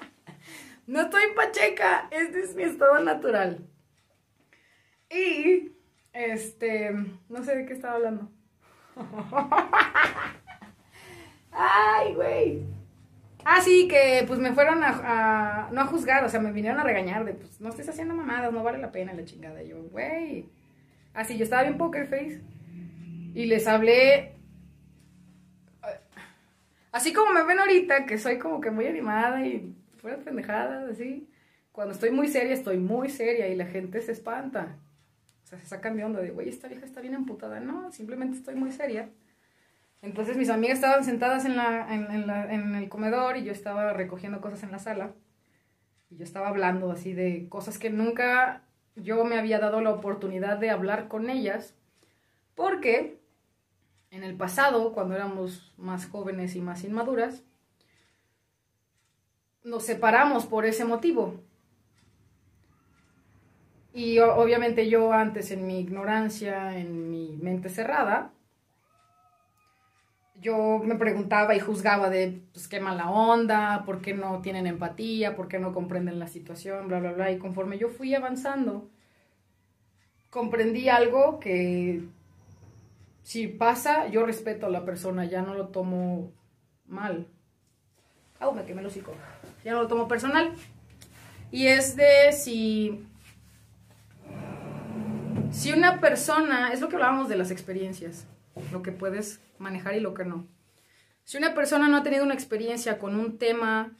No 0.86 1.00
estoy 1.00 1.22
pacheca, 1.34 2.08
este 2.10 2.40
es 2.40 2.54
mi 2.54 2.62
estado 2.62 2.98
natural. 3.00 3.66
Y, 5.10 5.72
este, 6.12 6.92
no 7.28 7.42
sé 7.42 7.56
de 7.56 7.66
qué 7.66 7.72
estaba 7.72 7.94
hablando. 7.94 8.30
Ay, 11.52 12.14
güey. 12.14 12.62
Ah, 13.44 13.60
sí, 13.62 13.88
que 13.88 14.24
pues 14.26 14.38
me 14.38 14.52
fueron 14.52 14.82
a, 14.84 15.68
no 15.72 15.80
a 15.80 15.86
juzgar, 15.86 16.24
o 16.24 16.28
sea, 16.28 16.38
me 16.40 16.52
vinieron 16.52 16.80
a 16.80 16.84
regañar 16.84 17.24
de, 17.24 17.34
pues, 17.34 17.60
no 17.60 17.70
estés 17.70 17.88
haciendo 17.88 18.14
mamadas, 18.14 18.52
no 18.52 18.62
vale 18.62 18.78
la 18.78 18.92
pena 18.92 19.14
la 19.14 19.24
chingada. 19.24 19.62
Yo, 19.62 19.82
güey. 19.84 20.46
Así, 21.14 21.36
yo 21.38 21.44
estaba 21.44 21.62
bien 21.62 21.78
poker 21.78 22.06
face. 22.06 22.42
Y 23.34 23.46
les 23.46 23.66
hablé. 23.66 24.34
Así 26.92 27.12
como 27.12 27.32
me 27.32 27.44
ven 27.44 27.58
ahorita, 27.58 28.06
que 28.06 28.18
soy 28.18 28.38
como 28.38 28.60
que 28.60 28.70
muy 28.70 28.86
animada 28.86 29.44
y 29.46 29.74
fuera 29.96 30.18
pendejadas, 30.18 30.90
así. 30.90 31.28
Cuando 31.72 31.94
estoy 31.94 32.10
muy 32.10 32.28
seria, 32.28 32.52
estoy 32.52 32.78
muy 32.78 33.08
seria 33.08 33.48
y 33.48 33.56
la 33.56 33.66
gente 33.66 34.00
se 34.02 34.12
espanta. 34.12 34.76
Sea, 35.48 35.58
se 35.58 35.66
sacan 35.66 35.96
de 35.96 36.04
onda 36.04 36.20
de, 36.20 36.30
güey, 36.30 36.48
esta 36.48 36.68
vieja 36.68 36.84
está 36.84 37.00
bien 37.00 37.14
emputada. 37.14 37.60
No, 37.60 37.90
simplemente 37.92 38.36
estoy 38.36 38.54
muy 38.54 38.72
seria. 38.72 39.10
Entonces 40.02 40.36
mis 40.36 40.50
amigas 40.50 40.76
estaban 40.78 41.04
sentadas 41.04 41.44
en, 41.44 41.56
la, 41.56 41.92
en 41.92 42.26
la- 42.26 42.52
en 42.52 42.74
el 42.74 42.88
comedor 42.88 43.36
y 43.36 43.44
yo 43.44 43.52
estaba 43.52 43.92
recogiendo 43.92 44.40
cosas 44.40 44.62
en 44.62 44.72
la 44.72 44.78
sala. 44.78 45.12
Y 46.10 46.16
yo 46.16 46.24
estaba 46.24 46.48
hablando 46.48 46.90
así 46.92 47.12
de 47.12 47.48
cosas 47.48 47.78
que 47.78 47.90
nunca 47.90 48.62
yo 48.96 49.24
me 49.24 49.38
había 49.38 49.58
dado 49.58 49.80
la 49.80 49.90
oportunidad 49.90 50.58
de 50.58 50.70
hablar 50.70 51.08
con 51.08 51.30
ellas. 51.30 51.74
Porque 52.54 53.18
en 54.10 54.24
el 54.24 54.36
pasado, 54.36 54.92
cuando 54.92 55.14
éramos 55.16 55.72
más 55.76 56.06
jóvenes 56.06 56.56
y 56.56 56.60
más 56.60 56.84
inmaduras, 56.84 57.42
nos 59.64 59.84
separamos 59.84 60.46
por 60.46 60.64
ese 60.64 60.84
motivo. 60.84 61.34
Y 63.94 64.18
obviamente 64.18 64.88
yo 64.88 65.12
antes 65.12 65.50
en 65.50 65.66
mi 65.66 65.80
ignorancia, 65.80 66.78
en 66.78 67.10
mi 67.10 67.36
mente 67.40 67.68
cerrada, 67.68 68.32
yo 70.40 70.78
me 70.84 70.94
preguntaba 70.94 71.54
y 71.54 71.60
juzgaba 71.60 72.10
de, 72.10 72.42
pues 72.52 72.68
qué 72.68 72.80
mala 72.80 73.10
onda, 73.10 73.82
por 73.84 74.00
qué 74.00 74.14
no 74.14 74.40
tienen 74.40 74.66
empatía, 74.66 75.34
por 75.34 75.48
qué 75.48 75.58
no 75.58 75.72
comprenden 75.72 76.18
la 76.18 76.28
situación, 76.28 76.88
bla, 76.88 77.00
bla, 77.00 77.12
bla. 77.12 77.32
Y 77.32 77.38
conforme 77.38 77.78
yo 77.78 77.88
fui 77.88 78.14
avanzando, 78.14 78.88
comprendí 80.30 80.88
algo 80.88 81.40
que 81.40 82.02
si 83.22 83.48
pasa, 83.48 84.06
yo 84.08 84.24
respeto 84.24 84.66
a 84.66 84.70
la 84.70 84.84
persona, 84.84 85.24
ya 85.24 85.42
no 85.42 85.54
lo 85.54 85.68
tomo 85.68 86.32
mal. 86.86 87.26
Au, 88.40 88.54
me 88.54 88.64
quemé 88.64 88.80
el 88.80 88.86
hocico. 88.86 89.12
Ya 89.64 89.72
no 89.72 89.82
lo 89.82 89.88
tomo 89.88 90.08
personal. 90.08 90.54
Y 91.50 91.66
es 91.66 91.96
de 91.96 92.32
si. 92.32 93.04
Si 95.50 95.72
una 95.72 96.00
persona. 96.00 96.72
Es 96.72 96.80
lo 96.80 96.88
que 96.88 96.96
hablábamos 96.96 97.28
de 97.28 97.36
las 97.36 97.50
experiencias. 97.50 98.26
Lo 98.72 98.82
que 98.82 98.92
puedes 98.92 99.40
manejar 99.58 99.94
y 99.96 100.00
lo 100.00 100.14
que 100.14 100.24
no. 100.24 100.46
Si 101.24 101.36
una 101.36 101.54
persona 101.54 101.88
no 101.88 101.96
ha 101.98 102.02
tenido 102.02 102.24
una 102.24 102.34
experiencia 102.34 102.98
con 102.98 103.14
un 103.18 103.38
tema. 103.38 103.96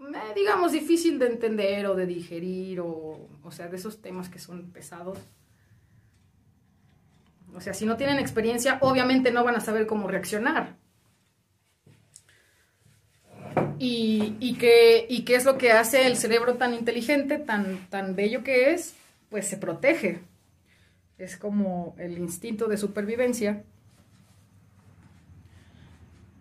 eh, 0.00 0.32
digamos, 0.34 0.72
difícil 0.72 1.18
de 1.18 1.26
entender 1.26 1.86
o 1.86 1.94
de 1.94 2.06
digerir, 2.06 2.80
o, 2.80 3.28
o 3.42 3.50
sea, 3.50 3.68
de 3.68 3.76
esos 3.76 4.00
temas 4.02 4.28
que 4.28 4.38
son 4.38 4.70
pesados. 4.72 5.18
O 7.54 7.60
sea, 7.60 7.72
si 7.72 7.86
no 7.86 7.96
tienen 7.96 8.18
experiencia, 8.18 8.78
obviamente 8.80 9.30
no 9.30 9.44
van 9.44 9.56
a 9.56 9.60
saber 9.60 9.86
cómo 9.86 10.08
reaccionar. 10.08 10.76
Y, 13.78 14.36
y, 14.40 14.54
que, 14.54 15.06
y 15.08 15.24
qué 15.24 15.34
es 15.36 15.44
lo 15.44 15.58
que 15.58 15.72
hace 15.72 16.06
el 16.06 16.16
cerebro 16.16 16.54
tan 16.54 16.74
inteligente, 16.74 17.38
tan, 17.38 17.88
tan 17.90 18.14
bello 18.16 18.42
que 18.44 18.72
es, 18.72 18.94
pues 19.34 19.48
se 19.48 19.56
protege. 19.56 20.20
Es 21.18 21.36
como 21.36 21.96
el 21.98 22.18
instinto 22.18 22.68
de 22.68 22.76
supervivencia. 22.76 23.64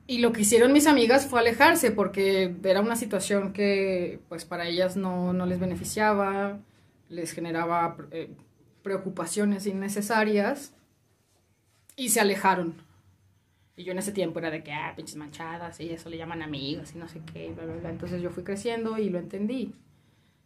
Y 0.05 0.19
lo 0.19 0.31
que 0.31 0.41
hicieron 0.41 0.71
mis 0.73 0.85
amigas 0.85 1.25
fue 1.25 1.39
alejarse 1.39 1.89
porque 1.89 2.55
era 2.63 2.81
una 2.81 2.95
situación 2.95 3.51
que 3.51 4.19
pues 4.29 4.45
para 4.45 4.67
ellas 4.67 4.95
no, 4.95 5.33
no 5.33 5.47
les 5.47 5.59
beneficiaba, 5.59 6.59
les 7.09 7.31
generaba 7.31 7.97
eh, 8.11 8.29
preocupaciones 8.83 9.65
innecesarias 9.65 10.75
y 11.95 12.09
se 12.09 12.19
alejaron. 12.19 12.75
Y 13.75 13.85
yo 13.85 13.93
en 13.93 13.97
ese 13.97 14.11
tiempo 14.11 14.37
era 14.37 14.51
de 14.51 14.63
que, 14.63 14.71
ah, 14.71 14.93
pinches 14.95 15.15
manchadas, 15.15 15.79
y 15.79 15.89
eso 15.89 16.11
le 16.11 16.17
llaman 16.17 16.43
amigos 16.43 16.93
y 16.93 16.99
no 16.99 17.07
sé 17.07 17.23
qué, 17.33 17.51
bla, 17.53 17.65
bla, 17.65 17.75
bla. 17.77 17.89
Entonces 17.89 18.21
yo 18.21 18.29
fui 18.29 18.43
creciendo 18.43 18.99
y 18.99 19.09
lo 19.09 19.17
entendí. 19.17 19.73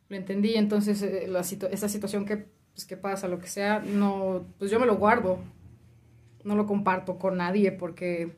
Lo 0.09 0.15
entendí, 0.15 0.55
entonces 0.55 1.01
eh, 1.01 1.27
la 1.27 1.43
situ 1.43 1.67
esa 1.67 1.89
situación 1.89 2.25
que, 2.25 2.47
pues, 2.73 2.85
que 2.85 2.97
pasa, 2.97 3.27
lo 3.27 3.39
que 3.39 3.47
sea, 3.47 3.79
no, 3.79 4.45
pues 4.57 4.71
yo 4.71 4.79
me 4.79 4.85
lo 4.85 4.97
guardo. 4.97 5.39
No 6.43 6.55
lo 6.55 6.65
comparto 6.65 7.17
con 7.17 7.37
nadie 7.37 7.71
porque... 7.71 8.35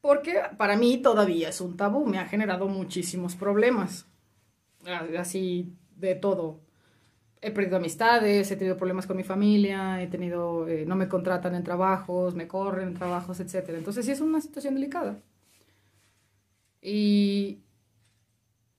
Porque 0.00 0.40
para 0.58 0.76
mí 0.76 0.98
todavía 0.98 1.48
es 1.48 1.60
un 1.60 1.76
tabú, 1.76 2.06
me 2.06 2.18
ha 2.18 2.26
generado 2.26 2.68
muchísimos 2.68 3.36
problemas. 3.36 4.06
Ah, 4.86 5.06
Así 5.18 5.72
de 5.96 6.14
todo 6.14 6.60
he 7.44 7.50
perdido 7.50 7.76
amistades, 7.76 8.50
he 8.50 8.56
tenido 8.56 8.76
problemas 8.78 9.06
con 9.06 9.18
mi 9.18 9.22
familia, 9.22 10.00
he 10.02 10.06
tenido, 10.06 10.66
eh, 10.66 10.86
no 10.86 10.96
me 10.96 11.08
contratan 11.08 11.54
en 11.54 11.62
trabajos, 11.62 12.34
me 12.34 12.48
corren 12.48 12.88
en 12.88 12.94
trabajos, 12.94 13.38
etc. 13.38 13.68
Entonces 13.68 14.06
sí 14.06 14.12
es 14.12 14.22
una 14.22 14.40
situación 14.40 14.74
delicada. 14.74 15.18
Y 16.80 17.60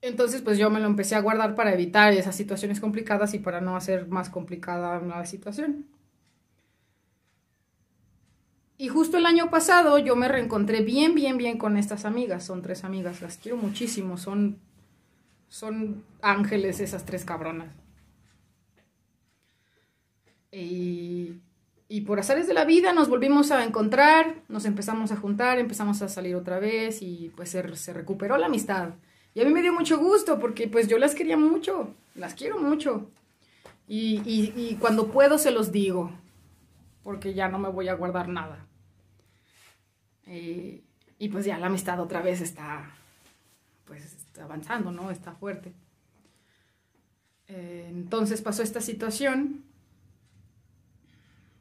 entonces 0.00 0.42
pues 0.42 0.58
yo 0.58 0.70
me 0.70 0.80
lo 0.80 0.86
empecé 0.86 1.14
a 1.14 1.20
guardar 1.20 1.54
para 1.54 1.72
evitar 1.72 2.12
esas 2.12 2.36
situaciones 2.36 2.80
complicadas 2.80 3.34
y 3.34 3.38
para 3.38 3.60
no 3.60 3.76
hacer 3.76 4.08
más 4.08 4.30
complicada 4.30 5.00
la 5.00 5.24
situación. 5.26 5.86
Y 8.78 8.88
justo 8.88 9.16
el 9.16 9.26
año 9.26 9.50
pasado 9.50 9.98
yo 9.98 10.16
me 10.16 10.28
reencontré 10.28 10.82
bien, 10.82 11.14
bien, 11.14 11.38
bien 11.38 11.56
con 11.58 11.76
estas 11.76 12.04
amigas. 12.04 12.44
Son 12.44 12.62
tres 12.62 12.84
amigas, 12.84 13.22
las 13.22 13.38
quiero 13.38 13.56
muchísimo. 13.56 14.18
Son, 14.18 14.58
son 15.48 16.04
ángeles 16.20 16.80
esas 16.80 17.06
tres 17.06 17.24
cabronas. 17.24 17.74
Y, 20.52 21.40
y 21.88 22.02
por 22.02 22.18
azares 22.18 22.46
de 22.46 22.54
la 22.54 22.64
vida 22.64 22.92
nos 22.92 23.08
volvimos 23.08 23.50
a 23.50 23.64
encontrar, 23.64 24.42
nos 24.48 24.64
empezamos 24.64 25.10
a 25.12 25.16
juntar, 25.16 25.58
empezamos 25.58 26.02
a 26.02 26.08
salir 26.08 26.36
otra 26.36 26.58
vez 26.58 27.02
y 27.02 27.32
pues 27.36 27.50
se, 27.50 27.76
se 27.76 27.92
recuperó 27.92 28.36
la 28.36 28.46
amistad. 28.46 28.90
Y 29.36 29.42
a 29.42 29.44
mí 29.44 29.52
me 29.52 29.60
dio 29.60 29.70
mucho 29.70 29.98
gusto 29.98 30.40
porque 30.40 30.66
pues 30.66 30.88
yo 30.88 30.96
las 30.96 31.14
quería 31.14 31.36
mucho, 31.36 31.92
las 32.14 32.32
quiero 32.32 32.58
mucho. 32.58 33.10
Y, 33.86 34.22
y, 34.24 34.76
cuando 34.76 35.08
puedo 35.12 35.36
se 35.36 35.50
los 35.50 35.70
digo, 35.70 36.10
porque 37.02 37.34
ya 37.34 37.48
no 37.48 37.58
me 37.58 37.68
voy 37.68 37.88
a 37.88 37.94
guardar 37.94 38.28
nada. 38.28 38.64
Eh, 40.24 40.82
y 41.18 41.28
pues 41.28 41.44
ya 41.44 41.58
la 41.58 41.66
amistad 41.66 42.00
otra 42.00 42.22
vez 42.22 42.40
está, 42.40 42.90
pues 43.84 44.06
está 44.06 44.44
avanzando, 44.44 44.90
¿no? 44.90 45.10
Está 45.10 45.32
fuerte. 45.32 45.74
Eh, 47.48 47.88
entonces 47.90 48.40
pasó 48.40 48.62
esta 48.62 48.80
situación 48.80 49.64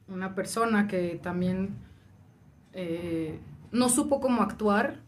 una 0.07 0.33
persona 0.33 0.87
que 0.87 1.19
también 1.21 1.75
eh, 2.71 3.37
no 3.73 3.89
supo 3.89 4.21
cómo 4.21 4.43
actuar. 4.43 5.01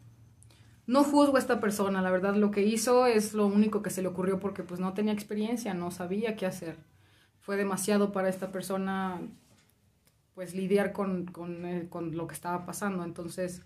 No 0.88 1.03
juzgo 1.03 1.35
a 1.35 1.39
esta 1.39 1.59
persona, 1.59 2.01
la 2.01 2.11
verdad 2.11 2.35
lo 2.35 2.49
que 2.49 2.63
hizo 2.65 3.05
es 3.07 3.33
lo 3.33 3.45
único 3.45 3.81
que 3.81 3.89
se 3.89 4.01
le 4.01 4.07
ocurrió 4.07 4.39
porque 4.39 4.63
pues 4.63 4.79
no 4.79 4.93
tenía 4.93 5.11
experiencia, 5.11 5.73
no 5.73 5.91
sabía 5.91 6.38
qué 6.38 6.45
hacer. 6.45 6.77
Fue 7.41 7.57
demasiado 7.57 8.13
para 8.13 8.29
esta 8.29 8.51
persona 8.53 9.19
pues 10.33 10.55
lidiar 10.55 10.93
con, 10.93 11.25
con, 11.25 11.65
eh, 11.65 11.89
lo 11.91 12.27
que 12.27 12.33
estaba 12.33 12.65
pasando. 12.65 13.03
Entonces 13.03 13.63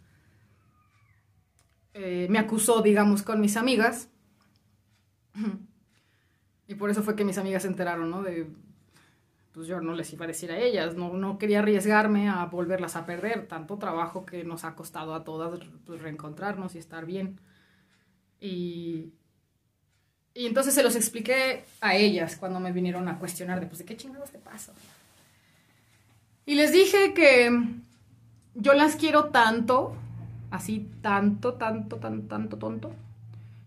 eh, 1.94 2.28
me 2.30 2.40
acusó, 2.40 2.82
digamos, 2.82 3.22
con 3.22 3.40
mis 3.40 3.56
amigas. 3.56 4.10
Y 6.68 6.76
por 6.76 6.90
eso 6.90 7.04
fue 7.04 7.18
que 7.18 7.26
mis 7.26 7.38
amigas 7.38 7.64
se 7.64 7.68
enteraron, 7.68 8.10
¿no? 8.10 8.22
De, 8.24 8.48
pues 9.54 9.68
yo 9.68 9.82
no 9.82 9.94
les 9.94 10.12
iba 10.14 10.26
a 10.26 10.28
decir 10.28 10.52
a 10.52 10.58
ellas, 10.58 10.96
no, 10.96 11.14
no 11.14 11.38
quería 11.38 11.60
arriesgarme 11.60 12.30
a 12.30 12.46
volverlas 12.46 12.96
a 12.96 13.06
perder, 13.06 13.48
tanto 13.48 13.78
trabajo 13.78 14.26
que 14.26 14.44
nos 14.44 14.64
ha 14.64 14.76
costado 14.76 15.14
a 15.14 15.24
todas 15.24 15.60
pues, 15.86 16.02
reencontrarnos 16.02 16.76
y 16.76 16.78
estar 16.78 17.06
bien. 17.06 17.40
Y, 18.40 19.14
y 20.34 20.46
entonces 20.46 20.74
se 20.74 20.84
los 20.84 20.96
expliqué 20.96 21.66
a 21.82 21.96
ellas 21.96 22.38
cuando 22.38 22.60
me 22.60 22.72
vinieron 22.72 23.08
a 23.08 23.20
cuestionar 23.20 23.60
de, 23.60 23.68
pues, 23.68 23.80
¿de 23.80 23.86
qué 23.86 23.98
chingados 23.98 24.32
te 24.32 24.40
pasa? 24.40 24.74
Y 26.46 26.56
les 26.56 26.72
dije 26.72 27.14
que 27.14 27.52
yo 28.56 28.74
las 28.74 28.96
quiero 28.96 29.26
tanto, 29.26 29.96
así 30.50 30.90
tanto, 31.02 31.56
tanto, 31.56 31.98
tan, 31.98 32.28
tanto 32.28 32.58
tonto, 32.58 32.92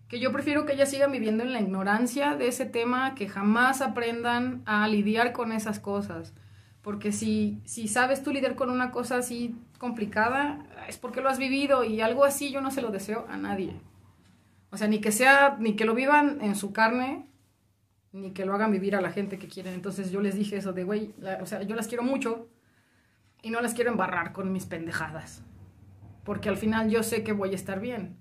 que 0.09 0.21
yo 0.21 0.33
prefiero 0.33 0.67
que 0.67 0.75
ellas 0.75 0.91
sigan 0.91 1.13
viviendo 1.13 1.43
en 1.43 1.53
la 1.53 1.61
ignorancia 1.61 2.37
de 2.37 2.49
ese 2.49 2.67
tema, 2.67 3.15
que 3.15 3.29
jamás 3.29 3.81
aprendan 3.81 4.63
a 4.67 4.87
lidiar 4.89 5.33
con 5.33 5.53
esas 5.53 5.81
cosas. 5.81 6.35
Porque 6.83 7.13
si, 7.13 7.63
si 7.65 7.89
sabes 7.89 8.23
tú 8.23 8.31
lidiar 8.31 8.57
con 8.57 8.71
una 8.71 8.91
cosa 8.91 9.17
así 9.17 9.57
complicada, 9.79 10.67
es 10.89 10.99
porque 10.99 11.23
lo 11.23 11.31
has 11.31 11.39
vivido 11.39 11.85
y 11.85 12.01
algo 12.01 12.25
así 12.25 12.51
yo 12.51 12.61
no 12.61 12.71
se 12.71 12.83
lo 12.83 12.91
deseo 12.91 13.27
a 13.31 13.39
nadie. 13.39 13.75
O 14.71 14.77
sea, 14.77 14.89
ni 14.89 15.01
que 15.01 15.13
sea, 15.13 15.57
ni 15.59 15.77
que 15.77 15.85
lo 15.85 15.95
vivan 15.95 16.39
en 16.43 16.57
su 16.57 16.73
carne, 16.73 17.27
ni 18.13 18.33
que 18.33 18.45
lo 18.45 18.55
hagan 18.55 18.73
vivir 18.73 18.97
a 18.97 19.01
la 19.01 19.11
gente 19.11 19.39
que 19.39 19.49
quieren. 19.49 19.73
Entonces 19.73 20.11
yo 20.11 20.21
les 20.21 20.35
dije 20.35 20.57
eso 20.57 20.73
de, 20.73 20.85
güey, 20.85 21.15
o 21.41 21.47
sea, 21.47 21.63
yo 21.63 21.75
las 21.75 21.89
quiero 21.89 22.03
mucho 22.03 22.49
y 23.43 23.51
no 23.51 23.61
las 23.61 23.75
quiero 23.75 23.91
embarrar 23.91 24.33
con 24.33 24.53
mis 24.53 24.67
pendejadas. 24.67 25.43
Porque 26.25 26.49
al 26.49 26.57
final 26.57 26.91
yo 26.91 27.03
sé 27.03 27.23
que 27.23 27.33
voy 27.33 27.53
a 27.53 27.55
estar 27.55 27.81
bien. 27.81 28.17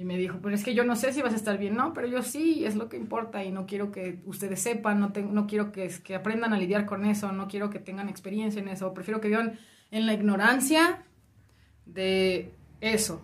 Y 0.00 0.04
me 0.06 0.16
dijo, 0.16 0.38
pero 0.42 0.54
es 0.54 0.64
que 0.64 0.74
yo 0.74 0.82
no 0.84 0.96
sé 0.96 1.12
si 1.12 1.20
vas 1.20 1.34
a 1.34 1.36
estar 1.36 1.58
bien, 1.58 1.76
no, 1.76 1.92
pero 1.92 2.06
yo 2.06 2.22
sí, 2.22 2.64
es 2.64 2.74
lo 2.74 2.88
que 2.88 2.96
importa 2.96 3.44
y 3.44 3.50
no 3.52 3.66
quiero 3.66 3.92
que 3.92 4.22
ustedes 4.24 4.62
sepan, 4.62 4.98
no, 4.98 5.12
te- 5.12 5.22
no 5.22 5.46
quiero 5.46 5.72
que, 5.72 5.90
que 6.02 6.14
aprendan 6.14 6.54
a 6.54 6.58
lidiar 6.58 6.86
con 6.86 7.04
eso, 7.04 7.32
no 7.32 7.48
quiero 7.48 7.68
que 7.68 7.80
tengan 7.80 8.08
experiencia 8.08 8.62
en 8.62 8.68
eso, 8.68 8.94
prefiero 8.94 9.20
que 9.20 9.28
vivan 9.28 9.58
en 9.90 10.06
la 10.06 10.14
ignorancia 10.14 11.04
de 11.86 12.52
eso. 12.80 13.22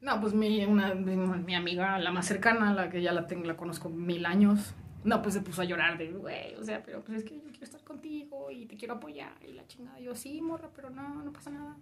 No, 0.00 0.20
pues 0.20 0.34
mi, 0.34 0.64
una, 0.64 0.94
mi, 0.94 1.16
mi 1.16 1.54
amiga, 1.54 1.98
la 1.98 2.12
más 2.12 2.26
cercana, 2.26 2.72
la 2.74 2.90
que 2.90 3.00
ya 3.02 3.12
la, 3.12 3.26
tengo, 3.26 3.44
la 3.46 3.56
conozco 3.56 3.88
mil 3.88 4.26
años, 4.26 4.74
No, 5.04 5.22
pues 5.22 5.34
se 5.34 5.40
puso 5.40 5.62
a 5.62 5.64
llorar 5.64 5.96
de, 5.98 6.10
güey, 6.12 6.54
o 6.56 6.64
sea, 6.64 6.82
pero 6.82 7.02
pues 7.04 7.18
es 7.18 7.24
que 7.24 7.36
yo 7.36 7.42
quiero 7.50 7.64
estar 7.64 7.82
contigo 7.84 8.50
y 8.50 8.66
te 8.66 8.76
quiero 8.76 8.94
apoyar 8.94 9.32
y 9.46 9.52
la 9.52 9.66
chingada. 9.66 9.98
Yo, 10.00 10.14
sí, 10.14 10.40
morra, 10.42 10.68
pero 10.74 10.90
no, 10.90 11.22
no 11.22 11.32
pasa 11.32 11.50
nada. 11.50 11.76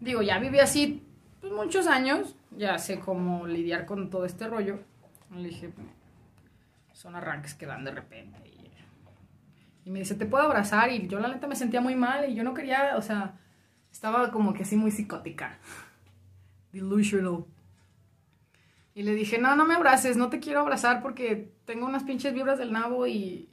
Digo, 0.00 0.22
ya 0.22 0.38
viví 0.38 0.58
así 0.60 1.02
pues, 1.48 1.66
muchos 1.66 1.86
años, 1.86 2.34
ya 2.56 2.78
sé 2.78 2.98
cómo 2.98 3.46
lidiar 3.46 3.86
con 3.86 4.10
todo 4.10 4.24
este 4.24 4.46
rollo. 4.48 4.80
Le 5.34 5.48
dije, 5.48 5.72
son 6.92 7.14
arranques 7.14 7.54
que 7.54 7.66
dan 7.66 7.84
de 7.84 7.92
repente. 7.92 8.38
Y, 9.84 9.90
me 9.90 10.00
dice, 10.00 10.16
¿te 10.16 10.26
puedo 10.26 10.42
abrazar? 10.42 10.90
Y 10.90 11.06
yo 11.06 11.20
la 11.20 11.28
neta 11.28 11.46
me 11.46 11.54
sentía 11.54 11.80
muy 11.80 11.94
mal 11.94 12.28
y 12.28 12.34
yo 12.34 12.42
no 12.42 12.54
quería, 12.54 12.96
o 12.96 13.02
sea, 13.02 13.38
estaba 13.92 14.32
como 14.32 14.52
que 14.52 14.64
así 14.64 14.76
muy 14.76 14.90
psicótica. 14.90 15.58
Delusional. 16.72 17.44
Y 18.94 19.04
le 19.04 19.14
dije, 19.14 19.38
no, 19.38 19.54
no 19.54 19.64
me 19.64 19.74
abraces, 19.74 20.16
no 20.16 20.28
te 20.28 20.40
quiero 20.40 20.60
abrazar 20.60 21.02
porque 21.02 21.52
tengo 21.66 21.86
unas 21.86 22.02
pinches 22.02 22.34
vibras 22.34 22.58
del 22.58 22.72
nabo 22.72 23.06
y, 23.06 23.48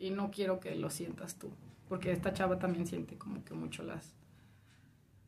y 0.00 0.10
no 0.10 0.32
quiero 0.32 0.58
que 0.58 0.74
lo 0.74 0.90
sientas 0.90 1.38
tú. 1.38 1.52
Porque 1.88 2.10
esta 2.10 2.32
chava 2.32 2.58
también 2.58 2.86
siente 2.86 3.16
como 3.16 3.44
que 3.44 3.54
mucho 3.54 3.84
las... 3.84 4.17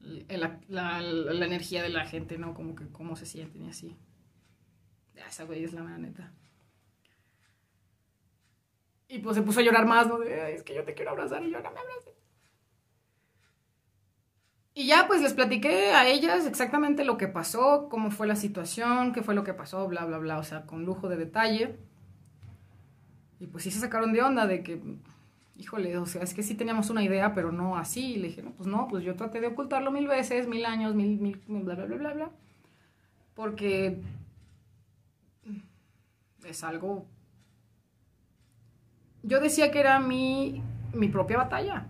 La, 0.01 1.01
energía 1.01 1.82
de 1.82 1.90
la 1.90 2.07
gente, 2.07 2.38
¿no? 2.38 2.55
Como 2.55 2.74
que 2.74 2.88
cómo 2.88 3.16
se 3.16 3.26
sienten 3.26 3.64
y 3.64 3.68
así. 3.68 3.96
Esa 5.14 5.44
güey 5.44 5.64
es 5.64 5.72
la 5.72 5.82
neta. 5.98 6.32
Y 9.09 9.18
pues 9.18 9.36
se 9.36 9.42
puso 9.42 9.61
a 9.61 9.62
llorar 9.62 9.86
más, 9.86 10.07
¿no? 10.07 10.18
De, 10.18 10.40
"Ay, 10.40 10.55
es 10.55 10.62
que 10.62 10.74
yo 10.74 10.84
te 10.84 10.94
quiero 10.94 11.11
abrazar 11.11 11.42
y 11.44 11.51
yo 11.51 11.61
no 11.61 11.70
me 11.70 11.80
abraces. 11.80 12.14
Y 14.72 14.86
ya 14.86 15.07
pues 15.07 15.20
les 15.20 15.34
platiqué 15.34 15.92
a 15.92 16.09
ellas 16.09 16.46
exactamente 16.46 17.05
lo 17.05 17.18
que 17.18 17.28
pasó, 17.28 17.88
cómo 17.90 18.11
fue 18.11 18.26
la 18.26 18.36
situación, 18.36 19.12
qué 19.12 19.22
fue 19.22 19.34
lo 19.34 19.44
que 19.44 19.53
pasó, 19.53 19.86
bla, 19.88 20.05
bla, 20.05 20.18
bla, 20.18 20.38
o 20.38 20.44
sea, 20.44 20.64
con 20.64 20.84
lujo 20.84 21.09
de 21.09 21.16
detalle. 21.16 21.76
Y 23.40 23.46
pues 23.48 23.64
sí 23.64 23.70
se 23.70 23.80
sacaron 23.80 24.12
de 24.12 24.22
onda 24.22 24.46
de 24.46 24.62
que, 24.62 24.80
híjole, 25.61 25.98
o 25.98 26.06
sea, 26.06 26.22
es 26.22 26.32
que 26.32 26.42
sí 26.42 26.54
teníamos 26.54 26.88
una 26.88 27.04
idea, 27.04 27.34
pero 27.34 27.52
no 27.52 27.76
así. 27.76 28.16
Le 28.16 28.28
dije, 28.28 28.42
no, 28.42 28.52
pues 28.52 28.66
no, 28.66 28.88
pues 28.88 29.04
yo 29.04 29.14
traté 29.14 29.40
de 29.40 29.48
ocultarlo 29.48 29.90
mil 29.90 30.08
veces, 30.08 30.48
mil 30.48 30.64
años, 30.64 30.94
mil, 30.94 31.20
mil, 31.20 31.40
mil, 31.46 31.62
bla, 31.62 31.74
bla, 31.74 31.84
bla, 31.84 31.96
bla, 31.96 32.14
bla. 32.14 32.30
Porque 33.34 34.00
es 36.44 36.64
algo... 36.64 37.06
Yo 39.22 39.38
decía 39.40 39.70
que 39.70 39.80
era 39.80 40.00
mi, 40.00 40.62
mi 40.94 41.08
propia 41.08 41.36
batalla. 41.36 41.86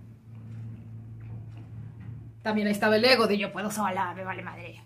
También 2.43 2.67
ahí 2.67 2.73
estaba 2.73 2.97
el 2.97 3.05
ego 3.05 3.29
de 3.29 3.39
yo 3.39 3.53
puedo 3.53 3.71
sola, 3.71 4.13
me 4.15 4.25
vale 4.25 4.43
madre. 4.43 4.83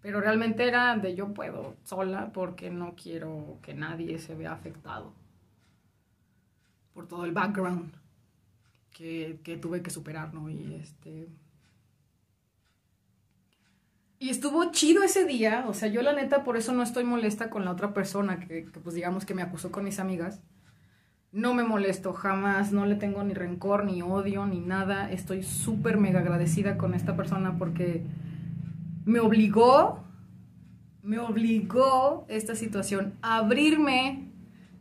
Pero 0.00 0.20
realmente 0.20 0.68
era 0.68 0.96
de 0.96 1.16
yo 1.16 1.34
puedo 1.34 1.74
sola 1.82 2.30
porque 2.32 2.70
no 2.70 2.94
quiero 2.94 3.58
que 3.60 3.74
nadie 3.74 4.18
se 4.20 4.36
vea 4.36 4.52
afectado 4.52 5.21
por 6.92 7.08
todo 7.08 7.24
el 7.24 7.32
background 7.32 7.92
que, 8.92 9.40
que 9.42 9.56
tuve 9.56 9.82
que 9.82 9.90
superar, 9.90 10.32
¿no? 10.34 10.50
Y 10.50 10.74
este... 10.80 11.28
Y 14.18 14.30
estuvo 14.30 14.70
chido 14.70 15.02
ese 15.02 15.24
día, 15.24 15.64
o 15.66 15.74
sea, 15.74 15.88
yo 15.88 16.00
la 16.00 16.12
neta 16.12 16.44
por 16.44 16.56
eso 16.56 16.72
no 16.72 16.84
estoy 16.84 17.02
molesta 17.02 17.50
con 17.50 17.64
la 17.64 17.72
otra 17.72 17.92
persona 17.92 18.38
que, 18.38 18.66
que 18.66 18.80
pues 18.80 18.94
digamos 18.94 19.24
que 19.24 19.34
me 19.34 19.42
acusó 19.42 19.72
con 19.72 19.82
mis 19.82 19.98
amigas. 19.98 20.40
No 21.32 21.54
me 21.54 21.64
molesto 21.64 22.12
jamás, 22.12 22.72
no 22.72 22.86
le 22.86 22.94
tengo 22.94 23.24
ni 23.24 23.34
rencor, 23.34 23.84
ni 23.84 24.00
odio, 24.00 24.46
ni 24.46 24.60
nada. 24.60 25.10
Estoy 25.10 25.42
súper 25.42 25.96
mega 25.96 26.20
agradecida 26.20 26.78
con 26.78 26.94
esta 26.94 27.16
persona 27.16 27.58
porque 27.58 28.04
me 29.04 29.18
obligó, 29.18 30.04
me 31.02 31.18
obligó 31.18 32.24
esta 32.28 32.54
situación 32.54 33.14
a 33.22 33.38
abrirme 33.38 34.21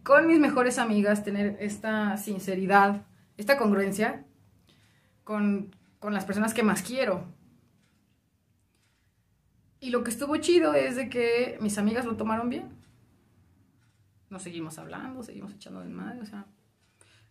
con 0.03 0.27
mis 0.27 0.39
mejores 0.39 0.77
amigas, 0.77 1.23
tener 1.23 1.57
esta 1.59 2.17
sinceridad, 2.17 3.05
esta 3.37 3.57
congruencia 3.57 4.25
con, 5.23 5.75
con 5.99 6.13
las 6.13 6.25
personas 6.25 6.53
que 6.53 6.63
más 6.63 6.81
quiero. 6.81 7.25
Y 9.79 9.89
lo 9.89 10.03
que 10.03 10.11
estuvo 10.11 10.37
chido 10.37 10.73
es 10.73 10.95
de 10.95 11.09
que 11.09 11.57
mis 11.61 11.77
amigas 11.77 12.05
lo 12.05 12.17
tomaron 12.17 12.49
bien 12.49 12.81
nos 14.31 14.43
seguimos 14.43 14.79
hablando, 14.79 15.21
seguimos 15.21 15.53
echando 15.53 15.81
de 15.81 15.89
madre, 15.89 16.21
o 16.21 16.25
sea, 16.25 16.47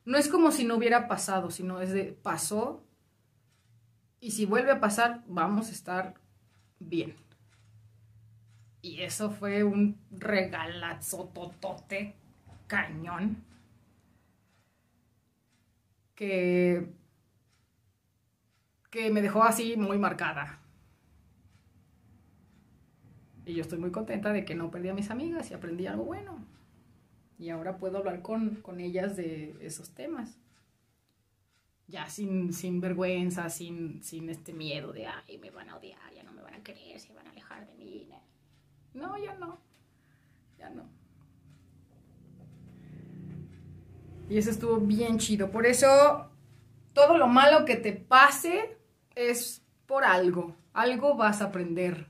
no 0.05 0.19
es 0.19 0.29
como 0.29 0.53
si 0.53 0.65
no 0.65 0.77
hubiera 0.77 1.09
pasado, 1.09 1.51
sino 1.51 1.81
es 1.81 1.93
de 1.93 2.13
pasó 2.13 2.85
y 4.21 4.33
si 4.33 4.45
vuelve 4.45 4.71
a 4.71 4.81
pasar, 4.81 5.25
vamos 5.27 5.69
a 5.69 5.73
estar 5.73 6.15
bien. 6.79 7.17
Y 8.83 9.01
eso 9.01 9.31
fue 9.31 9.65
un 9.65 9.99
regalazo 10.11 11.31
totote 11.35 12.17
cañón 12.71 13.45
que 16.15 16.87
que 18.91 19.11
me 19.11 19.23
dejó 19.23 19.43
así 19.43 19.77
muy 19.77 19.99
marcada. 19.99 20.59
Y 23.45 23.55
yo 23.55 23.63
estoy 23.63 23.79
muy 23.79 23.91
contenta 23.91 24.33
de 24.33 24.45
que 24.45 24.55
no 24.55 24.71
perdí 24.71 24.89
a 24.89 24.95
mis 24.95 25.11
amigas 25.11 25.51
y 25.51 25.55
aprendí 25.55 25.87
algo 25.87 26.05
bueno 26.05 26.45
y 27.41 27.49
ahora 27.49 27.79
puedo 27.79 27.99
hablar 27.99 28.21
con, 28.21 28.57
con 28.57 28.81
ellas 28.81 29.17
de 29.17 29.57
esos 29.61 29.91
temas. 29.95 30.39
Ya 31.89 32.09
sin, 32.09 32.53
sin 32.53 32.81
vergüenza, 32.81 33.49
sin, 33.49 34.03
sin 34.05 34.29
este 34.29 34.53
miedo 34.53 34.93
de, 34.93 35.07
ay, 35.07 35.39
me 35.39 35.51
van 35.51 35.71
a 35.71 35.77
odiar, 35.77 36.13
ya 36.15 36.23
no 36.23 36.33
me 36.33 36.43
van 36.43 36.55
a 36.55 36.63
querer, 36.63 37.01
se 37.01 37.13
van 37.15 37.27
a 37.27 37.31
alejar 37.31 37.67
de 37.67 37.75
mí. 37.75 38.09
No, 38.93 39.17
ya 39.19 39.35
no, 39.35 39.59
ya 40.59 40.71
no. 40.71 41.00
Y 44.31 44.39
eso 44.39 44.51
estuvo 44.51 44.77
bien 44.77 45.19
chido. 45.19 45.51
Por 45.51 45.67
eso, 45.67 46.31
todo 46.93 47.19
lo 47.19 47.27
malo 47.27 47.65
que 47.65 47.75
te 47.75 47.93
pase 47.93 48.77
es 49.17 49.61
por 49.87 50.05
algo. 50.05 50.57
Algo 50.73 51.17
vas 51.17 51.43
a 51.43 51.47
aprender. 51.47 52.07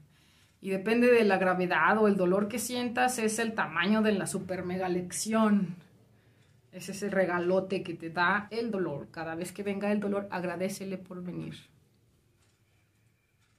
Y 0.60 0.68
depende 0.68 1.10
de 1.10 1.24
la 1.24 1.38
gravedad 1.38 1.96
o 1.96 2.08
el 2.08 2.18
dolor 2.18 2.46
que 2.48 2.58
sientas, 2.58 3.18
es 3.18 3.38
el 3.38 3.54
tamaño 3.54 4.02
de 4.02 4.12
la 4.12 4.26
super 4.26 4.64
mega 4.64 4.90
lección. 4.90 5.76
Es 6.72 6.90
ese 6.90 7.08
regalote 7.08 7.82
que 7.82 7.94
te 7.94 8.10
da 8.10 8.48
el 8.50 8.70
dolor. 8.70 9.08
Cada 9.10 9.34
vez 9.34 9.50
que 9.50 9.62
venga 9.62 9.90
el 9.90 10.00
dolor, 10.00 10.28
agradecele 10.30 10.98
por 10.98 11.24
venir. 11.24 11.56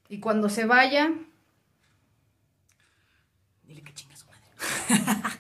Y 0.08 0.20
cuando 0.20 0.50
se 0.50 0.66
vaya, 0.66 1.12
dile 3.64 3.82
que 3.82 3.94
chinga 3.96 4.16
su 4.16 4.28
madre. 4.28 5.16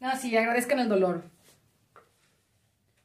no, 0.00 0.16
sí, 0.16 0.34
agradezcan 0.34 0.78
el 0.78 0.88
dolor. 0.88 1.24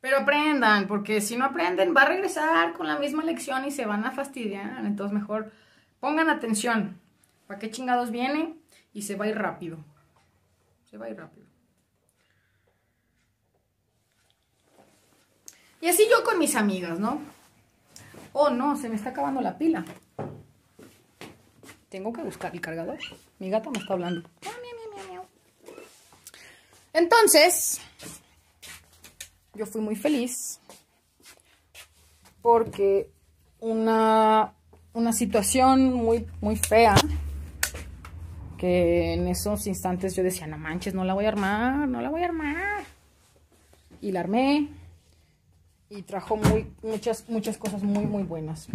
Pero 0.06 0.20
aprendan, 0.20 0.86
porque 0.86 1.20
si 1.20 1.36
no 1.36 1.46
aprenden, 1.46 1.96
va 1.98 2.04
a 2.04 2.06
regresar 2.06 2.74
con 2.74 2.86
la 2.86 3.00
misma 3.00 3.24
lección 3.24 3.66
y 3.66 3.72
se 3.72 3.88
van 3.88 4.06
a 4.06 4.12
fastidiar. 4.12 4.86
Entonces, 4.86 5.18
mejor 5.18 5.52
pongan 6.00 6.30
atención. 6.30 7.02
¿Para 7.48 7.58
qué 7.58 7.72
chingados 7.72 8.12
viene? 8.12 8.56
Y 8.94 9.02
se 9.02 9.16
va 9.16 9.26
a 9.26 9.30
ir 9.30 9.36
rápido. 9.36 9.80
Se 10.84 11.00
va 11.00 11.08
a 11.08 11.10
ir 11.10 11.18
rápido. 11.18 11.48
Y 15.82 15.88
así 15.88 16.08
yo 16.08 16.24
con 16.24 16.38
mis 16.38 16.56
amigas, 16.56 17.00
¿no? 17.00 17.20
Oh, 18.32 18.52
no, 18.52 18.78
se 18.78 18.90
me 18.90 18.98
está 18.98 19.10
acabando 19.10 19.42
la 19.42 19.58
pila. 19.58 19.84
Tengo 21.90 22.14
que 22.14 22.22
buscar 22.22 22.54
el 22.54 22.62
cargador. 22.62 23.00
Mi 23.40 23.50
gato 23.50 23.72
me 23.72 23.80
está 23.80 23.94
hablando. 23.94 24.30
Entonces, 26.94 27.82
yo 29.56 29.66
fui 29.66 29.82
muy 29.82 29.96
feliz 29.96 30.60
porque 32.42 33.10
una, 33.60 34.54
una 34.94 35.14
situación 35.14 35.94
muy, 35.94 36.28
muy 36.42 36.56
fea 36.56 36.96
que 38.58 39.14
en 39.14 39.28
esos 39.28 39.68
instantes 39.68 40.16
yo 40.16 40.24
decía, 40.24 40.48
no 40.48 40.58
manches, 40.58 40.94
no 40.94 41.04
la 41.04 41.14
voy 41.14 41.26
a 41.26 41.30
armar, 41.30 41.88
no 41.88 42.02
la 42.02 42.10
voy 42.10 42.22
a 42.22 42.26
armar. 42.26 42.84
Y 44.02 44.12
la 44.12 44.22
armé 44.22 44.70
y 45.90 46.02
trajo 46.04 46.38
muy, 46.38 46.72
muchas, 46.84 47.28
muchas 47.30 47.58
cosas 47.58 47.84
muy, 47.84 48.06
muy 48.06 48.24
buenas. 48.24 48.68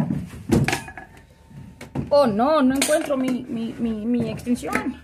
Oh, 2.09 2.27
no, 2.27 2.61
no 2.61 2.75
encuentro 2.75 3.15
mi, 3.15 3.43
mi, 3.43 3.73
mi, 3.73 4.05
mi 4.05 4.29
extinción. 4.29 5.01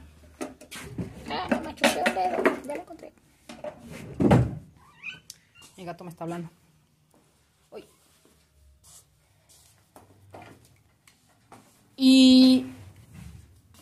Ah, 1.30 1.48
me 1.50 1.62
machuqué 1.62 2.04
el 2.06 2.14
dedo, 2.14 2.44
ya 2.66 2.76
la 2.76 2.82
encontré. 2.82 3.14
Mi 5.78 5.86
gato 5.86 6.04
me 6.04 6.10
está 6.10 6.24
hablando. 6.24 6.50
Y 12.00 12.66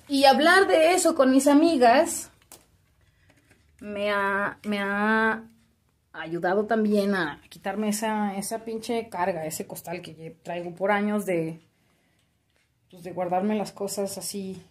y 0.08 0.26
hablar 0.26 0.68
de 0.68 0.94
eso 0.94 1.16
con 1.16 1.32
mis 1.32 1.48
amigas 1.48 2.30
me 3.80 4.12
ha, 4.12 4.60
me 4.64 4.80
ha 4.80 5.44
ayudado 6.14 6.66
también 6.66 7.16
a 7.16 7.42
quitarme 7.50 7.90
esa, 7.90 8.38
esa 8.38 8.64
pinche 8.64 9.10
carga, 9.10 9.46
ese 9.46 9.66
costal 9.66 10.04
que 10.04 10.38
traigo 10.44 10.76
por 10.76 10.92
años 10.92 11.26
de, 11.26 11.60
pues 12.92 13.04
de 13.04 13.14
guardarme 13.14 13.56
las 13.56 13.72
cosas 13.72 14.16
así 14.20 14.62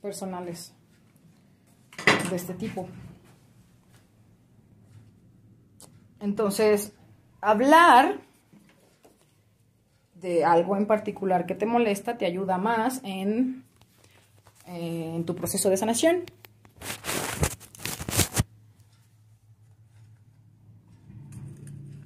personales 0.00 0.72
de 2.30 2.36
este 2.36 2.54
tipo. 2.54 2.88
Entonces, 6.20 6.92
hablar 7.40 8.20
de 10.14 10.44
algo 10.44 10.76
en 10.76 10.86
particular 10.86 11.46
que 11.46 11.54
te 11.54 11.66
molesta 11.66 12.18
te 12.18 12.26
ayuda 12.26 12.58
más 12.58 13.00
en, 13.04 13.64
eh, 14.66 15.12
en 15.14 15.24
tu 15.24 15.34
proceso 15.34 15.70
de 15.70 15.76
sanación. 15.76 16.24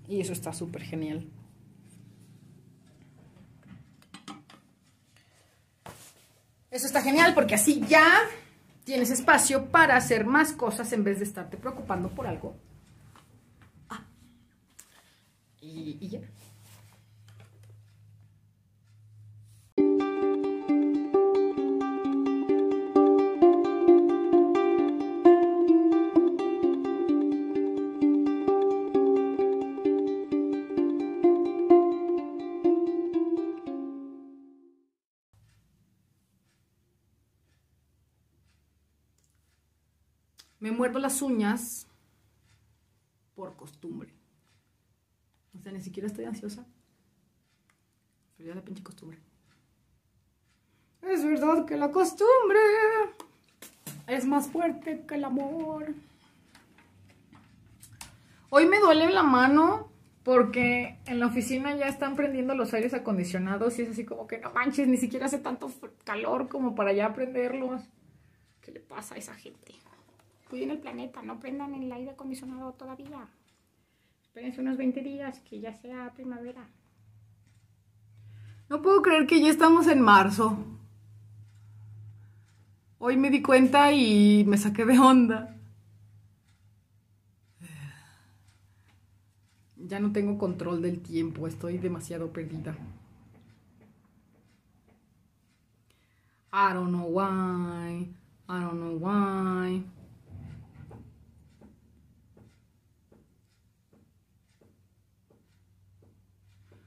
Y 0.08 0.20
eso 0.20 0.32
está 0.32 0.52
súper 0.52 0.82
genial. 0.82 1.26
Eso 6.70 6.86
está 6.86 7.02
genial 7.02 7.34
porque 7.34 7.54
así 7.54 7.84
ya 7.88 8.22
tienes 8.84 9.10
espacio 9.10 9.66
para 9.70 9.96
hacer 9.96 10.26
más 10.26 10.52
cosas 10.52 10.92
en 10.92 11.04
vez 11.04 11.18
de 11.18 11.24
estarte 11.24 11.56
preocupando 11.56 12.10
por 12.10 12.26
algo. 12.26 12.56
Ah. 13.88 14.04
Me 40.64 40.72
muerdo 40.72 40.98
las 40.98 41.20
uñas 41.20 41.86
por 43.34 43.54
costumbre. 43.54 44.23
Sea, 45.64 45.72
ni 45.72 45.80
siquiera 45.80 46.06
estoy 46.06 46.26
ansiosa. 46.26 46.66
Pero 48.36 48.50
ya 48.50 48.54
la 48.54 48.60
pinche 48.60 48.82
costumbre. 48.82 49.18
Es 51.00 51.24
verdad 51.24 51.64
que 51.64 51.78
la 51.78 51.90
costumbre 51.90 52.58
es 54.06 54.26
más 54.26 54.48
fuerte 54.48 55.06
que 55.08 55.14
el 55.14 55.24
amor. 55.24 55.94
Hoy 58.50 58.66
me 58.66 58.78
duele 58.78 59.08
la 59.08 59.22
mano 59.22 59.88
porque 60.22 60.98
en 61.06 61.18
la 61.18 61.28
oficina 61.28 61.74
ya 61.76 61.86
están 61.86 62.14
prendiendo 62.14 62.54
los 62.54 62.74
aires 62.74 62.92
acondicionados 62.92 63.78
y 63.78 63.82
es 63.82 63.90
así 63.90 64.04
como 64.04 64.26
que 64.26 64.38
no 64.38 64.52
manches, 64.52 64.86
ni 64.86 64.98
siquiera 64.98 65.26
hace 65.26 65.38
tanto 65.38 65.72
calor 66.04 66.50
como 66.50 66.74
para 66.74 66.92
ya 66.92 67.14
prenderlos. 67.14 67.80
¿Qué 68.60 68.70
le 68.70 68.80
pasa 68.80 69.14
a 69.14 69.18
esa 69.18 69.34
gente? 69.34 69.74
Cuiden 70.50 70.72
el 70.72 70.78
planeta, 70.78 71.22
no 71.22 71.40
prendan 71.40 71.74
el 71.74 71.90
aire 71.90 72.10
acondicionado 72.10 72.74
todavía. 72.74 73.30
Espérense 74.34 74.60
unos 74.60 74.76
20 74.76 75.00
días 75.00 75.38
que 75.48 75.60
ya 75.60 75.72
sea 75.74 76.12
primavera. 76.12 76.68
No 78.68 78.82
puedo 78.82 79.00
creer 79.00 79.28
que 79.28 79.40
ya 79.40 79.48
estamos 79.48 79.86
en 79.86 80.00
marzo. 80.00 80.58
Hoy 82.98 83.16
me 83.16 83.30
di 83.30 83.42
cuenta 83.42 83.92
y 83.92 84.42
me 84.44 84.58
saqué 84.58 84.84
de 84.84 84.98
onda. 84.98 85.56
Ya 89.76 90.00
no 90.00 90.10
tengo 90.10 90.36
control 90.36 90.82
del 90.82 91.00
tiempo, 91.00 91.46
estoy 91.46 91.78
demasiado 91.78 92.32
perdida. 92.32 92.76
I 96.52 96.74
don't 96.74 96.90
know 96.90 97.06
why. 97.06 98.12
I 98.48 98.60
don't 98.60 98.80
know 98.80 98.98
why. 98.98 99.84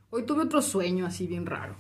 Hoy 0.10 0.26
tuve 0.26 0.44
otro 0.44 0.62
sueño 0.62 1.06
así 1.06 1.28
bien 1.28 1.46
raro. 1.46 1.76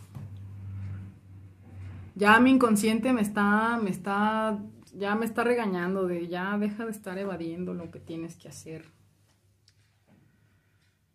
Ya 2.15 2.39
mi 2.39 2.51
inconsciente 2.51 3.13
me 3.13 3.21
está, 3.21 3.77
me 3.77 3.89
está, 3.89 4.59
ya 4.93 5.15
me 5.15 5.25
está 5.25 5.43
regañando 5.43 6.07
de 6.07 6.27
ya 6.27 6.57
deja 6.57 6.85
de 6.85 6.91
estar 6.91 7.17
evadiendo 7.17 7.73
lo 7.73 7.89
que 7.89 7.99
tienes 7.99 8.35
que 8.35 8.49
hacer. 8.49 8.85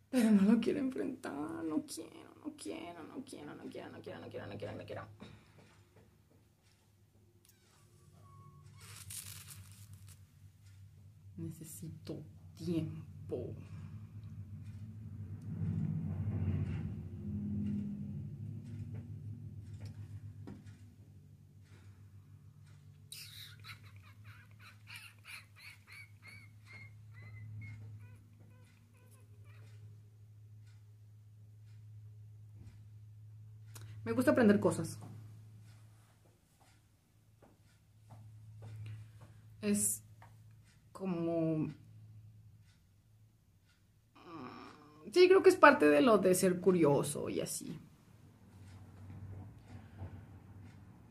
Pero 0.09 0.31
no 0.31 0.43
lo 0.43 0.61
quiero 0.61 0.79
enfrentar, 0.79 1.65
no 1.65 1.85
quiero, 1.87 2.35
no 2.45 2.53
quiero, 2.57 3.03
no 3.05 3.25
quiero, 3.25 3.55
no 3.57 3.69
quiero, 3.69 3.91
no 3.91 4.01
quiero, 4.01 4.21
no 4.21 4.29
quiero, 4.29 4.47
no 4.47 4.57
quiero, 4.59 4.77
no 4.77 4.85
quiero. 4.85 5.03
Necesito 11.37 12.23
tiempo. 12.57 13.55
Me 34.13 34.17
gusta 34.17 34.33
aprender 34.33 34.61
cosas. 34.61 34.99
Es 39.63 40.03
como... 40.93 41.73
Sí, 45.11 45.29
creo 45.29 45.43
que 45.43 45.49
es 45.49 45.57
parte 45.57 45.89
de 45.89 46.03
lo 46.03 46.19
de 46.19 46.35
ser 46.35 46.61
curioso 46.61 47.31
y 47.31 47.41
así. 47.41 47.81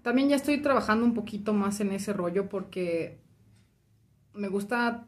También 0.03 0.29
ya 0.29 0.35
estoy 0.35 0.61
trabajando 0.61 1.03
un 1.03 1.15
poquito 1.15 1.53
más 1.53 1.79
en 1.79 1.93
ese 1.93 2.13
rollo 2.13 2.49
porque 2.49 3.19
me 4.35 4.47
gusta, 4.47 5.07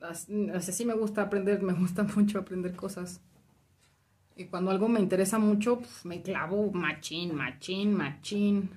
así 0.00 0.72
sí 0.72 0.86
me 0.86 0.94
gusta 0.94 1.20
aprender, 1.20 1.60
me 1.70 1.74
gusta 1.74 2.04
mucho 2.04 2.38
aprender 2.38 2.74
cosas. 2.74 3.20
Y 4.38 4.44
cuando 4.44 4.70
algo 4.70 4.88
me 4.88 5.00
interesa 5.00 5.40
mucho, 5.40 5.80
pues, 5.80 6.04
me 6.04 6.22
clavo 6.22 6.70
machín, 6.70 7.34
machín, 7.34 7.92
machín. 7.92 8.70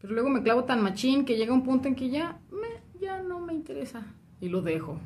Pero 0.00 0.14
luego 0.14 0.28
me 0.30 0.42
clavo 0.42 0.64
tan 0.64 0.82
machín 0.82 1.24
que 1.24 1.36
llega 1.36 1.54
un 1.54 1.62
punto 1.62 1.86
en 1.86 1.94
que 1.94 2.10
ya, 2.10 2.40
me, 2.50 2.98
ya 3.00 3.22
no 3.22 3.38
me 3.38 3.54
interesa. 3.54 4.04
Y 4.40 4.48
lo 4.48 4.62
dejo. 4.62 4.98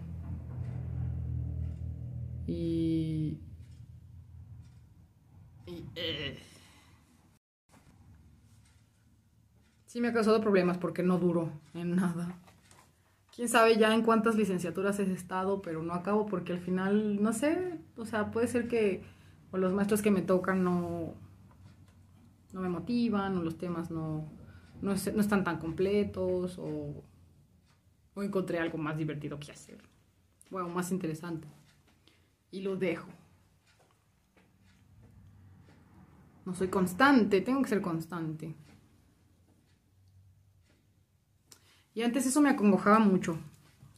Y... 2.46 3.38
y 5.66 5.84
eh. 5.96 6.38
Sí 9.84 10.00
me 10.00 10.08
ha 10.08 10.12
causado 10.14 10.40
problemas 10.40 10.78
porque 10.78 11.02
no 11.02 11.18
duro 11.18 11.52
en 11.74 11.94
nada. 11.94 12.39
Quién 13.34 13.48
sabe 13.48 13.76
ya 13.78 13.94
en 13.94 14.02
cuántas 14.02 14.34
licenciaturas 14.36 14.98
he 14.98 15.12
estado, 15.12 15.62
pero 15.62 15.82
no 15.82 15.94
acabo 15.94 16.26
porque 16.26 16.52
al 16.52 16.60
final, 16.60 17.22
no 17.22 17.32
sé, 17.32 17.78
o 17.96 18.04
sea, 18.04 18.30
puede 18.30 18.48
ser 18.48 18.68
que 18.68 19.02
o 19.52 19.56
los 19.58 19.72
maestros 19.72 20.02
que 20.02 20.10
me 20.10 20.22
tocan 20.22 20.62
no, 20.64 21.14
no 22.52 22.60
me 22.60 22.68
motivan, 22.68 23.36
o 23.38 23.42
los 23.42 23.56
temas 23.58 23.90
no, 23.90 24.24
no, 24.82 24.92
es- 24.92 25.14
no 25.14 25.20
están 25.20 25.44
tan 25.44 25.58
completos, 25.58 26.58
o, 26.58 27.04
o 28.14 28.22
encontré 28.22 28.58
algo 28.58 28.78
más 28.78 28.96
divertido 28.96 29.38
que 29.38 29.52
hacer, 29.52 29.78
bueno, 30.50 30.68
más 30.68 30.90
interesante. 30.92 31.48
Y 32.50 32.60
lo 32.62 32.76
dejo. 32.76 33.08
No 36.44 36.54
soy 36.54 36.68
constante, 36.68 37.40
tengo 37.40 37.62
que 37.62 37.68
ser 37.70 37.80
constante. 37.80 38.54
Y 42.00 42.02
antes 42.02 42.24
eso 42.24 42.40
me 42.40 42.48
acongojaba 42.48 42.98
mucho. 42.98 43.36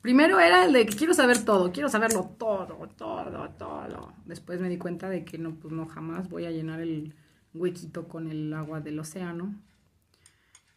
Primero 0.00 0.40
era 0.40 0.64
el 0.64 0.72
de 0.72 0.86
que 0.86 0.96
quiero 0.96 1.14
saber 1.14 1.44
todo, 1.44 1.70
quiero 1.70 1.88
saberlo 1.88 2.32
todo, 2.36 2.88
todo, 2.98 3.48
todo. 3.50 4.12
Después 4.24 4.61
me 4.61 4.68
di 4.68 4.76
cuenta 4.76 5.09
de 5.09 5.24
que 5.24 5.38
no, 5.38 5.55
pues 5.55 5.72
no 5.72 5.86
jamás 5.86 6.28
voy 6.28 6.46
a 6.46 6.50
llenar 6.50 6.80
el 6.80 7.14
huequito 7.55 8.09
con 8.09 8.28
el 8.28 8.53
agua 8.55 8.80
del 8.80 8.98
océano. 8.98 9.55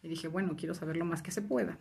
Y 0.04 0.08
dije, 0.08 0.28
bueno, 0.28 0.54
quiero 0.56 0.72
saber 0.72 0.96
lo 0.96 1.04
más 1.04 1.20
que 1.20 1.32
se 1.32 1.42
pueda. 1.42 1.76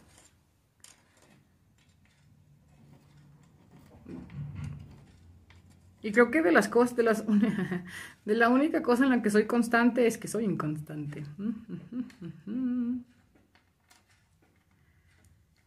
Y 6.02 6.12
creo 6.12 6.32
que 6.32 6.42
de 6.42 6.52
las 6.52 6.70
cosas, 6.70 6.96
de 6.96 7.04
las 7.04 7.24
de 8.26 8.34
la 8.34 8.50
única 8.50 8.82
cosa 8.82 9.04
en 9.04 9.12
la 9.12 9.22
que 9.22 9.30
soy 9.30 9.46
constante 9.46 10.08
es 10.08 10.18
que 10.18 10.28
soy 10.28 10.46
inconstante. 10.46 11.24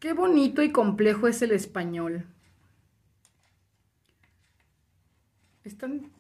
Qué 0.01 0.13
bonito 0.13 0.63
y 0.63 0.71
complejo 0.71 1.27
es 1.27 1.43
el 1.43 1.51
español. 1.51 2.25
Es 5.65 5.77
tan, 5.77 6.13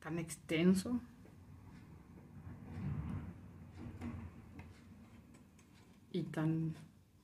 tan 0.00 0.18
extenso. 0.18 1.00
Y 6.12 6.22
tan 6.24 6.74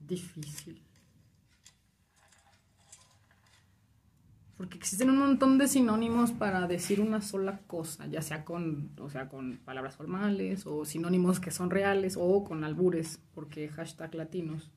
difícil. 0.01 0.81
Porque 4.57 4.79
existen 4.79 5.11
un 5.11 5.19
montón 5.19 5.59
de 5.59 5.69
sinónimos 5.69 6.33
para 6.33 6.67
decir 6.67 7.03
una 7.03 7.21
sola 7.21 7.61
cosa, 7.67 8.07
ya 8.07 8.23
sea 8.23 8.47
con, 8.47 8.93
o 8.99 9.11
sea, 9.11 9.29
con 9.29 9.59
palabras 9.59 9.97
formales 9.97 10.65
o 10.67 10.87
sinónimos 10.87 11.41
que 11.41 11.51
son 11.51 11.71
reales 11.71 12.17
o 12.19 12.43
con 12.45 12.65
albures, 12.65 13.21
porque 13.35 13.69
hashtag 13.69 14.15
latinos. 14.15 14.71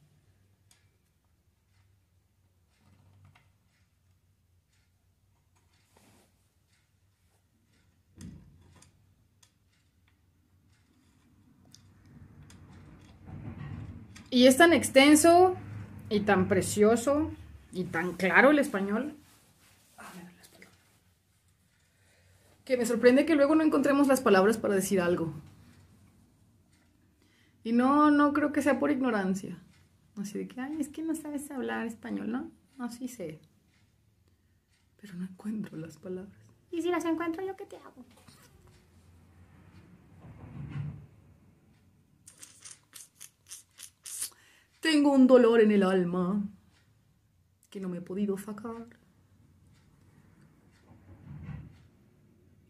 Y 14.37 14.45
es 14.45 14.55
tan 14.55 14.71
extenso 14.71 15.55
y 16.11 16.19
tan 16.19 16.47
precioso 16.47 17.31
y 17.71 17.85
tan 17.85 18.13
claro 18.13 18.51
el 18.51 18.59
español. 18.59 19.15
Que 22.63 22.77
me 22.77 22.85
sorprende 22.85 23.25
que 23.25 23.33
luego 23.33 23.55
no 23.55 23.63
encontremos 23.63 24.07
las 24.07 24.21
palabras 24.21 24.59
para 24.59 24.75
decir 24.75 25.01
algo. 25.01 25.33
Y 27.63 27.71
no, 27.71 28.11
no 28.11 28.31
creo 28.31 28.53
que 28.53 28.61
sea 28.61 28.77
por 28.77 28.91
ignorancia. 28.91 29.57
Así 30.21 30.37
de 30.37 30.47
que, 30.47 30.61
ay, 30.61 30.77
es 30.79 30.89
que 30.89 31.01
no 31.01 31.15
sabes 31.15 31.49
hablar 31.49 31.87
español, 31.87 32.31
¿no? 32.31 32.51
No, 32.77 32.91
sí 32.91 33.07
sé. 33.07 33.39
Pero 35.01 35.15
no 35.15 35.25
encuentro 35.25 35.77
las 35.77 35.97
palabras. 35.97 36.37
Y 36.69 36.83
si 36.83 36.91
las 36.91 37.05
encuentro, 37.05 37.43
¿yo 37.43 37.55
qué 37.55 37.65
te 37.65 37.77
hago? 37.77 38.05
Tengo 44.89 45.11
un 45.11 45.27
dolor 45.27 45.59
en 45.59 45.71
el 45.71 45.83
alma 45.83 46.41
que 47.69 47.81
no 47.81 47.89
me 47.89 47.97
he 47.97 48.01
podido 48.01 48.37
sacar. 48.37 48.87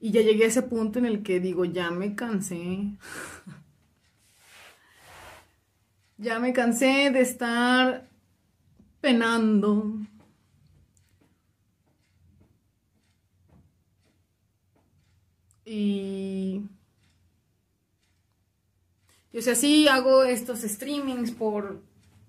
Y 0.01 0.09
ya 0.09 0.21
llegué 0.21 0.45
a 0.45 0.47
ese 0.47 0.63
punto 0.63 0.97
en 0.97 1.05
el 1.05 1.21
que 1.21 1.39
digo, 1.39 1.63
ya 1.63 1.91
me 1.91 2.15
cansé. 2.15 2.97
ya 6.17 6.39
me 6.39 6.53
cansé 6.53 7.11
de 7.11 7.21
estar 7.21 8.09
penando. 8.99 9.99
Y... 15.65 16.63
y, 19.31 19.37
o 19.37 19.41
sea, 19.43 19.53
sí 19.53 19.87
hago 19.87 20.23
estos 20.23 20.61
streamings 20.61 21.29
por, 21.29 21.86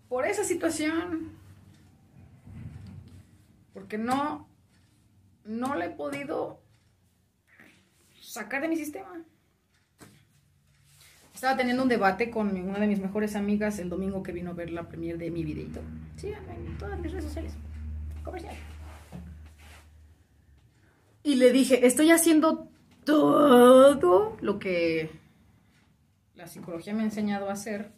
por 0.09 0.27
esa 0.27 0.45
situación. 0.45 1.33
Porque 3.75 3.99
no, 3.99 4.49
no 5.45 5.75
le 5.75 5.87
he 5.87 5.91
podido 5.91 6.61
sacar 8.21 8.63
de 8.63 8.69
mi 8.69 8.77
sistema. 8.77 9.25
Estaba 11.35 11.57
teniendo 11.57 11.85
un 11.85 11.89
debate 11.89 12.31
con 12.31 12.57
una 12.57 12.81
de 12.81 12.89
mis 12.89 12.99
mejores 12.99 13.37
amigas 13.37 13.79
el 13.79 13.89
domingo 13.89 14.25
que 14.25 14.33
vino 14.33 14.51
a 14.51 14.55
ver 14.55 14.71
la 14.71 14.89
premier 14.89 15.19
de 15.19 15.31
mi 15.31 15.45
videito. 15.45 15.81
Síganme 16.17 16.57
en 16.57 16.77
todas 16.79 16.99
mis 16.99 17.13
redes 17.13 17.27
sociales. 17.27 17.55
Comercial. 18.25 18.57
Y 21.23 21.37
le 21.37 21.53
dije, 21.53 21.87
estoy 21.87 22.11
haciendo 22.11 22.69
todo 23.05 24.37
lo 24.41 24.59
que 24.59 25.11
la 26.35 26.47
psicología 26.47 26.95
me 26.95 27.03
ha 27.03 27.05
enseñado 27.05 27.49
a 27.49 27.53
hacer, 27.53 27.93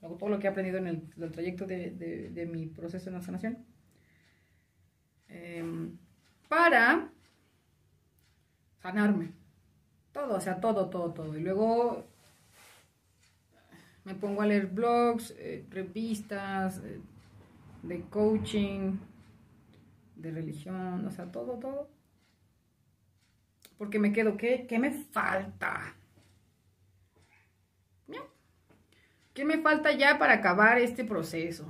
todo 0.00 0.28
lo 0.28 0.38
que 0.38 0.46
he 0.46 0.50
aprendido 0.50 0.78
en 0.78 0.86
el, 0.86 1.32
trayecto 1.32 1.66
de, 1.66 1.90
de, 1.90 2.46
mi 2.46 2.66
proceso 2.66 3.10
de 3.10 3.20
sanación, 3.20 3.58
eh, 5.28 5.64
para 6.48 7.10
sanarme. 8.80 9.32
Todo, 10.12 10.36
o 10.36 10.40
sea, 10.40 10.60
todo, 10.60 10.88
todo, 10.88 11.12
todo. 11.12 11.36
Y 11.36 11.42
luego 11.42 12.06
me 14.04 14.14
pongo 14.14 14.42
a 14.42 14.46
leer 14.46 14.68
blogs, 14.68 15.34
eh, 15.38 15.66
revistas, 15.70 16.78
eh, 16.78 17.00
de 17.82 18.00
coaching, 18.02 18.96
de 20.14 20.30
religión, 20.30 21.04
o 21.06 21.10
sea, 21.10 21.30
todo, 21.30 21.58
todo. 21.58 21.90
Porque 23.76 23.98
me 23.98 24.12
quedo, 24.12 24.36
¿qué, 24.36 24.66
qué 24.66 24.78
me 24.78 24.90
falta? 24.90 25.94
¿Qué 29.36 29.44
me 29.44 29.58
falta 29.58 29.92
ya 29.92 30.18
para 30.18 30.32
acabar 30.32 30.78
este 30.78 31.04
proceso? 31.04 31.66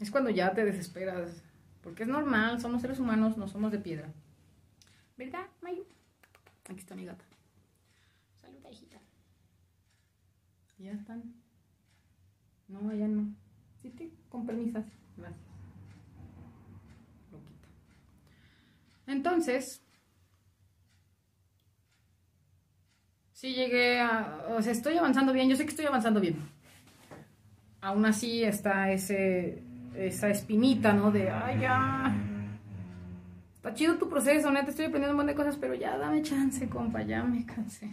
Es 0.00 0.10
cuando 0.10 0.30
ya 0.30 0.54
te 0.54 0.64
desesperas. 0.64 1.42
Porque 1.82 2.04
es 2.04 2.08
normal, 2.08 2.62
somos 2.62 2.80
seres 2.80 2.98
humanos, 2.98 3.36
no 3.36 3.46
somos 3.46 3.70
de 3.72 3.78
piedra. 3.78 4.08
¿Verdad, 5.18 5.46
Mayu? 5.60 5.84
Aquí 6.66 6.78
está 6.78 6.94
mi 6.94 7.04
gata. 7.04 7.22
Saluda, 8.40 8.70
hijita. 8.70 8.96
Ya 10.78 10.92
están. 10.92 11.34
No, 12.68 12.90
ya 12.94 13.06
no. 13.06 13.34
Sí, 13.82 13.90
te, 13.90 14.10
con 14.30 14.46
permisas. 14.46 14.86
Gracias. 15.18 15.44
Loquita. 17.30 17.68
Entonces, 19.08 19.82
sí 23.34 23.52
llegué 23.52 24.00
a... 24.00 24.46
O 24.56 24.62
sea, 24.62 24.72
estoy 24.72 24.96
avanzando 24.96 25.34
bien. 25.34 25.50
Yo 25.50 25.56
sé 25.56 25.64
que 25.64 25.70
estoy 25.70 25.84
avanzando 25.84 26.18
bien. 26.18 26.53
Aún 27.84 28.06
así 28.06 28.42
está 28.42 28.90
ese, 28.92 29.62
esa 29.94 30.30
espinita, 30.30 30.94
¿no? 30.94 31.10
De, 31.10 31.28
ay, 31.28 31.60
ya. 31.60 32.16
Está 33.56 33.74
chido 33.74 33.98
tu 33.98 34.08
proceso, 34.08 34.50
neta, 34.50 34.70
estoy 34.70 34.86
aprendiendo 34.86 35.10
un 35.10 35.18
montón 35.18 35.36
de 35.36 35.44
cosas, 35.44 35.58
pero 35.58 35.74
ya 35.74 35.98
dame 35.98 36.22
chance, 36.22 36.66
compa, 36.66 37.02
ya 37.02 37.22
me 37.24 37.44
cansé. 37.44 37.90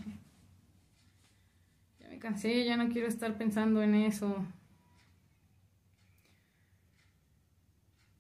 Ya 2.00 2.08
me 2.08 2.20
cansé, 2.20 2.64
ya 2.64 2.78
no 2.78 2.88
quiero 2.88 3.10
estar 3.10 3.38
pensando 3.38 3.84
en 3.84 3.96
eso. 3.96 4.46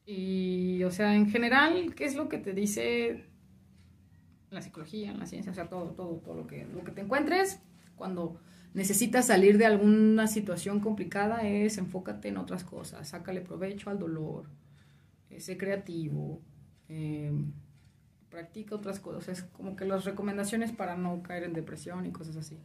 Y, 0.05 0.84
o 0.84 0.91
sea, 0.91 1.15
en 1.15 1.30
general, 1.30 1.95
¿qué 1.95 2.03
es 2.03 2.15
lo 2.15 2.28
que 2.28 2.38
te 2.38 2.51
dice 2.51 3.30
la 4.49 4.61
psicología, 4.61 5.13
la 5.13 5.26
ciencia? 5.26 5.53
O 5.53 5.55
sea, 5.55 5.69
todo, 5.69 5.91
todo, 5.91 6.17
todo 6.17 6.36
lo 6.36 6.47
que, 6.47 6.65
lo 6.65 6.84
que 6.84 6.91
te 6.91 6.99
encuentres 6.99 7.61
cuando 7.95 8.41
necesitas 8.74 9.28
salir 9.28 9.57
de 9.57 9.65
alguna 9.65 10.28
situación 10.28 10.80
complicada 10.80 11.47
es 11.47 11.78
enfócate 11.78 12.30
en 12.30 12.38
otras 12.38 12.63
cosas, 12.63 13.09
sácale 13.09 13.41
provecho 13.41 13.89
al 13.89 13.99
dolor, 13.99 14.49
eh, 15.30 15.39
sé 15.41 15.57
creativo, 15.57 16.41
eh, 16.88 17.32
practica 18.30 18.76
otras 18.76 18.99
cosas, 18.99 19.39
es 19.39 19.43
como 19.43 19.76
que 19.76 19.86
las 19.86 20.05
recomendaciones 20.05 20.72
para 20.72 20.95
no 20.95 21.22
caer 21.22 21.43
en 21.43 21.53
depresión 21.53 22.05
y 22.05 22.11
cosas 22.11 22.38
así. 22.38 22.57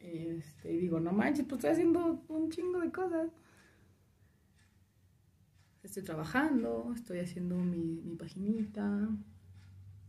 Este, 0.00 0.72
y 0.72 0.78
digo, 0.78 1.00
no 1.00 1.12
manches, 1.12 1.46
pues 1.46 1.58
estoy 1.58 1.70
haciendo 1.70 2.24
un 2.28 2.50
chingo 2.50 2.80
de 2.80 2.90
cosas. 2.90 3.30
Estoy 5.82 6.02
trabajando, 6.02 6.92
estoy 6.94 7.20
haciendo 7.20 7.56
mi, 7.56 8.02
mi 8.04 8.16
paginita, 8.16 9.08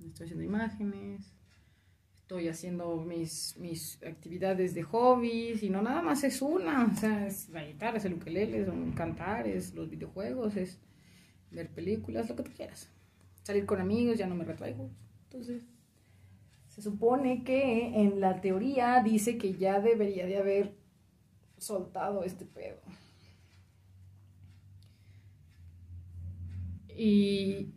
estoy 0.05 0.25
haciendo 0.25 0.43
imágenes, 0.43 1.33
estoy 2.33 2.49
haciendo 2.49 2.95
mis, 2.95 3.55
mis 3.59 4.01
actividades 4.01 4.73
de 4.73 4.81
hobbies 4.81 5.61
y 5.61 5.69
no 5.69 5.83
nada 5.83 6.01
más 6.01 6.23
es 6.23 6.41
una, 6.41 6.91
o 6.91 6.95
sea, 6.95 7.27
es 7.27 7.47
la 7.49 7.63
guitarra, 7.63 7.97
es 7.97 8.05
el 8.05 8.15
ukelele, 8.15 8.65
son 8.65 8.91
cantar, 8.93 9.47
es 9.47 9.75
los 9.75 9.87
videojuegos, 9.87 10.55
es 10.55 10.79
ver 11.51 11.69
películas, 11.69 12.27
lo 12.27 12.35
que 12.35 12.41
tú 12.41 12.51
quieras. 12.51 12.89
Salir 13.43 13.67
con 13.67 13.79
amigos, 13.79 14.17
ya 14.17 14.25
no 14.25 14.33
me 14.33 14.45
retraigo. 14.45 14.89
Entonces, 15.25 15.61
se 16.69 16.81
supone 16.81 17.43
que 17.43 18.01
en 18.01 18.19
la 18.19 18.41
teoría 18.41 19.03
dice 19.03 19.37
que 19.37 19.53
ya 19.53 19.79
debería 19.79 20.25
de 20.25 20.37
haber 20.37 20.75
soltado 21.59 22.23
este 22.23 22.45
pedo. 22.45 22.81
Y 26.87 27.75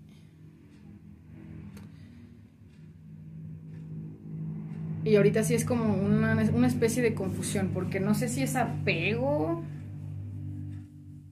Y 5.06 5.14
ahorita 5.14 5.44
sí 5.44 5.54
es 5.54 5.64
como 5.64 5.94
una, 5.94 6.32
una, 6.34 6.66
especie 6.66 7.00
de 7.00 7.14
confusión, 7.14 7.70
porque 7.72 8.00
no 8.00 8.16
sé 8.16 8.28
si 8.28 8.42
es 8.42 8.56
apego 8.56 9.62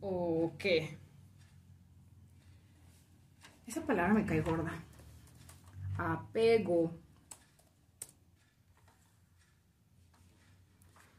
o 0.01 0.53
qué. 0.61 0.97
Esa 3.67 3.85
palabra 3.85 4.15
me 4.15 4.25
cae 4.27 4.43
gorda. 4.43 4.81
Apego. 5.99 6.93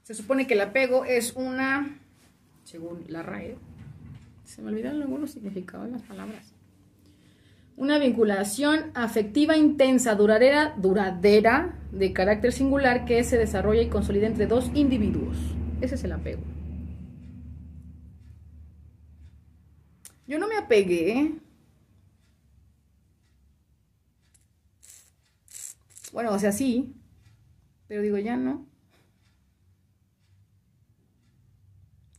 Se 0.04 0.14
supone 0.14 0.48
que 0.48 0.54
el 0.54 0.62
apego 0.62 1.04
es 1.04 1.34
una, 1.34 2.00
según 2.64 3.04
la 3.10 3.22
RAE, 3.22 3.58
se 4.46 4.62
me 4.62 4.70
olvidan 4.70 5.02
algunos 5.02 5.32
significados 5.32 5.88
de 5.88 5.92
las 5.92 6.04
palabras. 6.04 6.55
Una 7.78 8.00
vinculación 8.00 8.92
afectiva 8.94 9.58
intensa, 9.58 10.16
duradera, 10.16 10.74
duradera, 10.78 11.78
de 11.92 12.14
carácter 12.14 12.54
singular 12.54 13.06
que 13.06 13.24
se 13.24 13.38
desarrolla 13.38 13.82
y 13.82 13.90
consolida 13.90 14.28
entre 14.28 14.48
dos 14.48 14.72
individuos. 14.74 15.38
Ese 15.82 15.96
es 15.96 16.04
el 16.04 16.14
apego. 16.14 16.42
Yo 20.28 20.40
no 20.40 20.48
me 20.48 20.58
apegué. 20.58 21.36
Bueno, 26.14 26.32
o 26.32 26.40
sea, 26.40 26.52
sí, 26.52 26.96
pero 27.88 28.02
digo, 28.02 28.18
ya 28.18 28.38
no. 28.38 28.66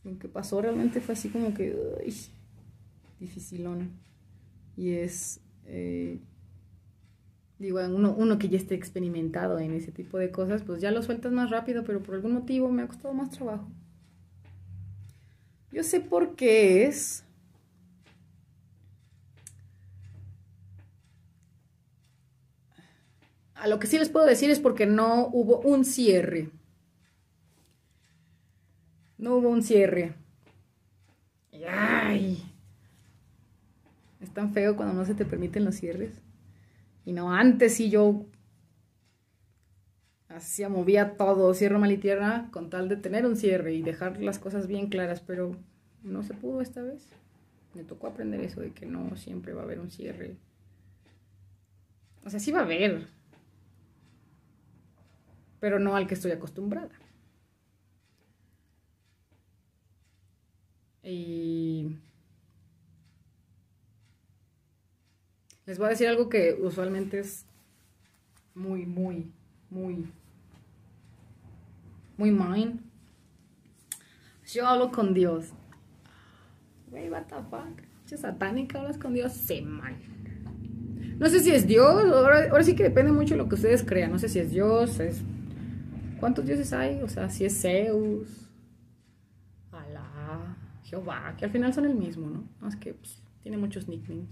Lo 0.03 0.17
que 0.19 0.29
pasó 0.29 0.61
realmente 0.61 1.01
fue 1.01 1.13
así 1.13 1.29
como 1.29 1.53
que, 1.53 1.75
uy, 2.05 2.15
dificilón. 3.19 3.91
Y 4.77 4.91
es, 4.91 5.41
eh, 5.67 6.19
digo, 7.59 7.79
uno, 7.79 8.15
uno 8.17 8.39
que 8.39 8.49
ya 8.49 8.57
esté 8.57 8.75
experimentado 8.75 9.59
en 9.59 9.73
ese 9.73 9.91
tipo 9.91 10.17
de 10.17 10.31
cosas, 10.31 10.63
pues 10.63 10.81
ya 10.81 10.91
lo 10.91 11.03
sueltas 11.03 11.31
más 11.31 11.49
rápido, 11.49 11.83
pero 11.83 12.01
por 12.01 12.15
algún 12.15 12.33
motivo 12.33 12.69
me 12.69 12.83
ha 12.83 12.87
costado 12.87 13.13
más 13.13 13.31
trabajo. 13.31 13.67
Yo 15.71 15.83
sé 15.83 15.99
por 15.99 16.35
qué 16.35 16.85
es. 16.85 17.23
A 23.55 23.67
lo 23.67 23.79
que 23.79 23.87
sí 23.87 23.97
les 23.97 24.09
puedo 24.09 24.25
decir 24.25 24.49
es 24.49 24.59
porque 24.59 24.85
no 24.85 25.27
hubo 25.33 25.59
un 25.59 25.83
cierre. 25.83 26.49
No 29.17 29.35
hubo 29.35 29.49
un 29.49 29.63
cierre. 29.63 30.13
Ay. 31.67 32.46
Tan 34.37 34.53
feo 34.53 34.75
cuando 34.75 34.93
no 34.93 35.03
se 35.03 35.15
te 35.15 35.25
permiten 35.25 35.65
los 35.65 35.73
cierres. 35.77 36.21
Y 37.05 37.11
no, 37.11 37.33
antes 37.33 37.73
sí 37.73 37.89
yo 37.89 38.27
hacía, 40.29 40.69
movía 40.69 41.17
todo, 41.17 41.55
cierro 41.55 41.79
mal 41.79 41.91
y 41.91 41.97
tierra, 41.97 42.47
con 42.51 42.69
tal 42.69 42.87
de 42.87 42.97
tener 42.97 43.25
un 43.25 43.35
cierre 43.35 43.73
y 43.73 43.81
dejar 43.81 44.21
las 44.21 44.37
cosas 44.37 44.67
bien 44.67 44.89
claras, 44.89 45.21
pero 45.21 45.55
no 46.03 46.21
se 46.21 46.35
pudo 46.35 46.61
esta 46.61 46.83
vez. 46.83 47.09
Me 47.73 47.83
tocó 47.83 48.05
aprender 48.05 48.39
eso 48.41 48.61
de 48.61 48.73
que 48.73 48.85
no 48.85 49.15
siempre 49.15 49.53
va 49.53 49.61
a 49.61 49.63
haber 49.63 49.79
un 49.79 49.89
cierre. 49.89 50.37
O 52.23 52.29
sea, 52.29 52.39
sí 52.39 52.51
va 52.51 52.59
a 52.59 52.65
haber, 52.65 53.07
pero 55.59 55.79
no 55.79 55.95
al 55.95 56.05
que 56.05 56.13
estoy 56.13 56.29
acostumbrada. 56.29 56.91
Y 61.01 61.97
les 65.67 65.77
voy 65.77 65.87
a 65.87 65.89
decir 65.89 66.07
algo 66.07 66.29
que 66.29 66.57
usualmente 66.61 67.19
es 67.19 67.45
muy, 68.55 68.85
muy, 68.85 69.29
muy, 69.69 70.09
muy 72.17 72.31
mine. 72.31 72.79
Yo 74.51 74.65
hablo 74.65 74.91
con 74.91 75.13
Dios. 75.13 75.51
Güey, 76.89 77.09
what 77.09 77.25
the 77.25 77.35
fuck. 77.51 77.81
Che 78.07 78.15
satánica, 78.15 78.79
hablas 78.79 78.97
con 78.97 79.13
Dios. 79.13 79.33
Se 79.33 79.61
man. 79.61 79.97
No 81.19 81.27
sé 81.27 81.41
si 81.41 81.51
es 81.51 81.67
Dios, 81.67 82.05
ahora, 82.13 82.63
sí 82.63 82.73
que 82.73 82.83
depende 82.83 83.11
mucho 83.11 83.33
de 83.33 83.39
lo 83.39 83.49
que 83.49 83.55
ustedes 83.55 83.83
crean. 83.83 84.11
No 84.11 84.19
sé 84.19 84.29
si 84.29 84.39
es 84.39 84.51
Dios, 84.51 84.99
es. 85.01 85.21
¿Cuántos 86.21 86.45
dioses 86.45 86.71
hay? 86.71 87.01
O 87.01 87.09
sea, 87.09 87.29
si 87.29 87.43
es 87.43 87.61
Zeus, 87.61 88.49
Alá, 89.71 90.55
Jehová, 90.83 91.35
que 91.37 91.45
al 91.45 91.51
final 91.51 91.73
son 91.73 91.85
el 91.85 91.93
mismo, 91.93 92.27
¿no? 92.27 92.43
Más 92.61 92.75
que 92.75 92.93
pues, 92.93 93.21
tiene 93.43 93.57
muchos 93.57 93.87
nicknames. 93.87 94.27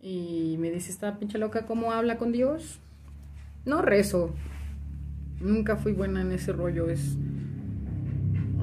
Y 0.00 0.56
me 0.58 0.70
dice 0.70 0.90
esta 0.90 1.18
pinche 1.18 1.38
loca 1.38 1.66
cómo 1.66 1.92
habla 1.92 2.16
con 2.16 2.32
Dios. 2.32 2.80
No 3.64 3.82
rezo. 3.82 4.34
Nunca 5.40 5.76
fui 5.76 5.92
buena 5.92 6.22
en 6.22 6.32
ese 6.32 6.52
rollo. 6.52 6.88
Es. 6.88 7.16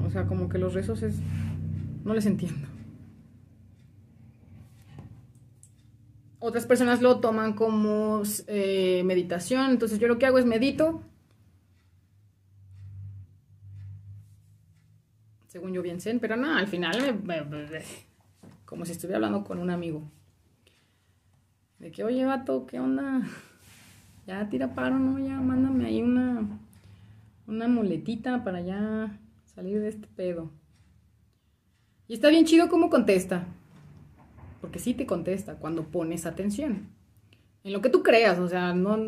O 0.04 0.10
sea, 0.10 0.26
como 0.26 0.48
que 0.48 0.58
los 0.58 0.74
rezos 0.74 1.02
es. 1.02 1.16
No 2.04 2.14
les 2.14 2.26
entiendo. 2.26 2.66
Otras 6.40 6.66
personas 6.66 7.02
lo 7.02 7.20
toman 7.20 7.52
como 7.54 8.22
eh, 8.46 9.02
meditación. 9.04 9.70
Entonces 9.70 9.98
yo 9.98 10.08
lo 10.08 10.18
que 10.18 10.26
hago 10.26 10.38
es 10.38 10.46
medito. 10.46 11.02
Según 15.48 15.72
yo 15.72 15.82
bien 15.82 16.00
zen, 16.00 16.20
pero 16.20 16.36
no, 16.36 16.56
al 16.56 16.68
final 16.68 17.20
como 18.64 18.84
si 18.84 18.92
estuviera 18.92 19.16
hablando 19.16 19.44
con 19.44 19.58
un 19.58 19.70
amigo. 19.70 20.08
De 21.78 21.92
que, 21.92 22.04
oye, 22.04 22.24
vato, 22.24 22.66
¿qué 22.66 22.80
onda? 22.80 23.22
Ya 24.26 24.46
tira 24.50 24.74
paro, 24.74 24.98
¿no? 24.98 25.18
Ya 25.18 25.40
mándame 25.40 25.86
ahí 25.86 26.02
una, 26.02 26.46
una 27.46 27.66
muletita 27.66 28.44
para 28.44 28.60
ya 28.60 29.18
salir 29.46 29.80
de 29.80 29.88
este 29.88 30.06
pedo. 30.06 30.50
Y 32.08 32.12
está 32.12 32.28
bien 32.28 32.44
chido 32.44 32.68
cómo 32.68 32.90
contesta. 32.90 33.46
Porque 34.60 34.78
sí 34.78 34.92
te 34.92 35.06
contesta 35.06 35.54
cuando 35.54 35.86
pones 35.86 36.26
atención. 36.26 36.90
En 37.64 37.72
lo 37.72 37.80
que 37.80 37.88
tú 37.88 38.02
creas, 38.02 38.38
o 38.38 38.48
sea, 38.48 38.74
no. 38.74 38.98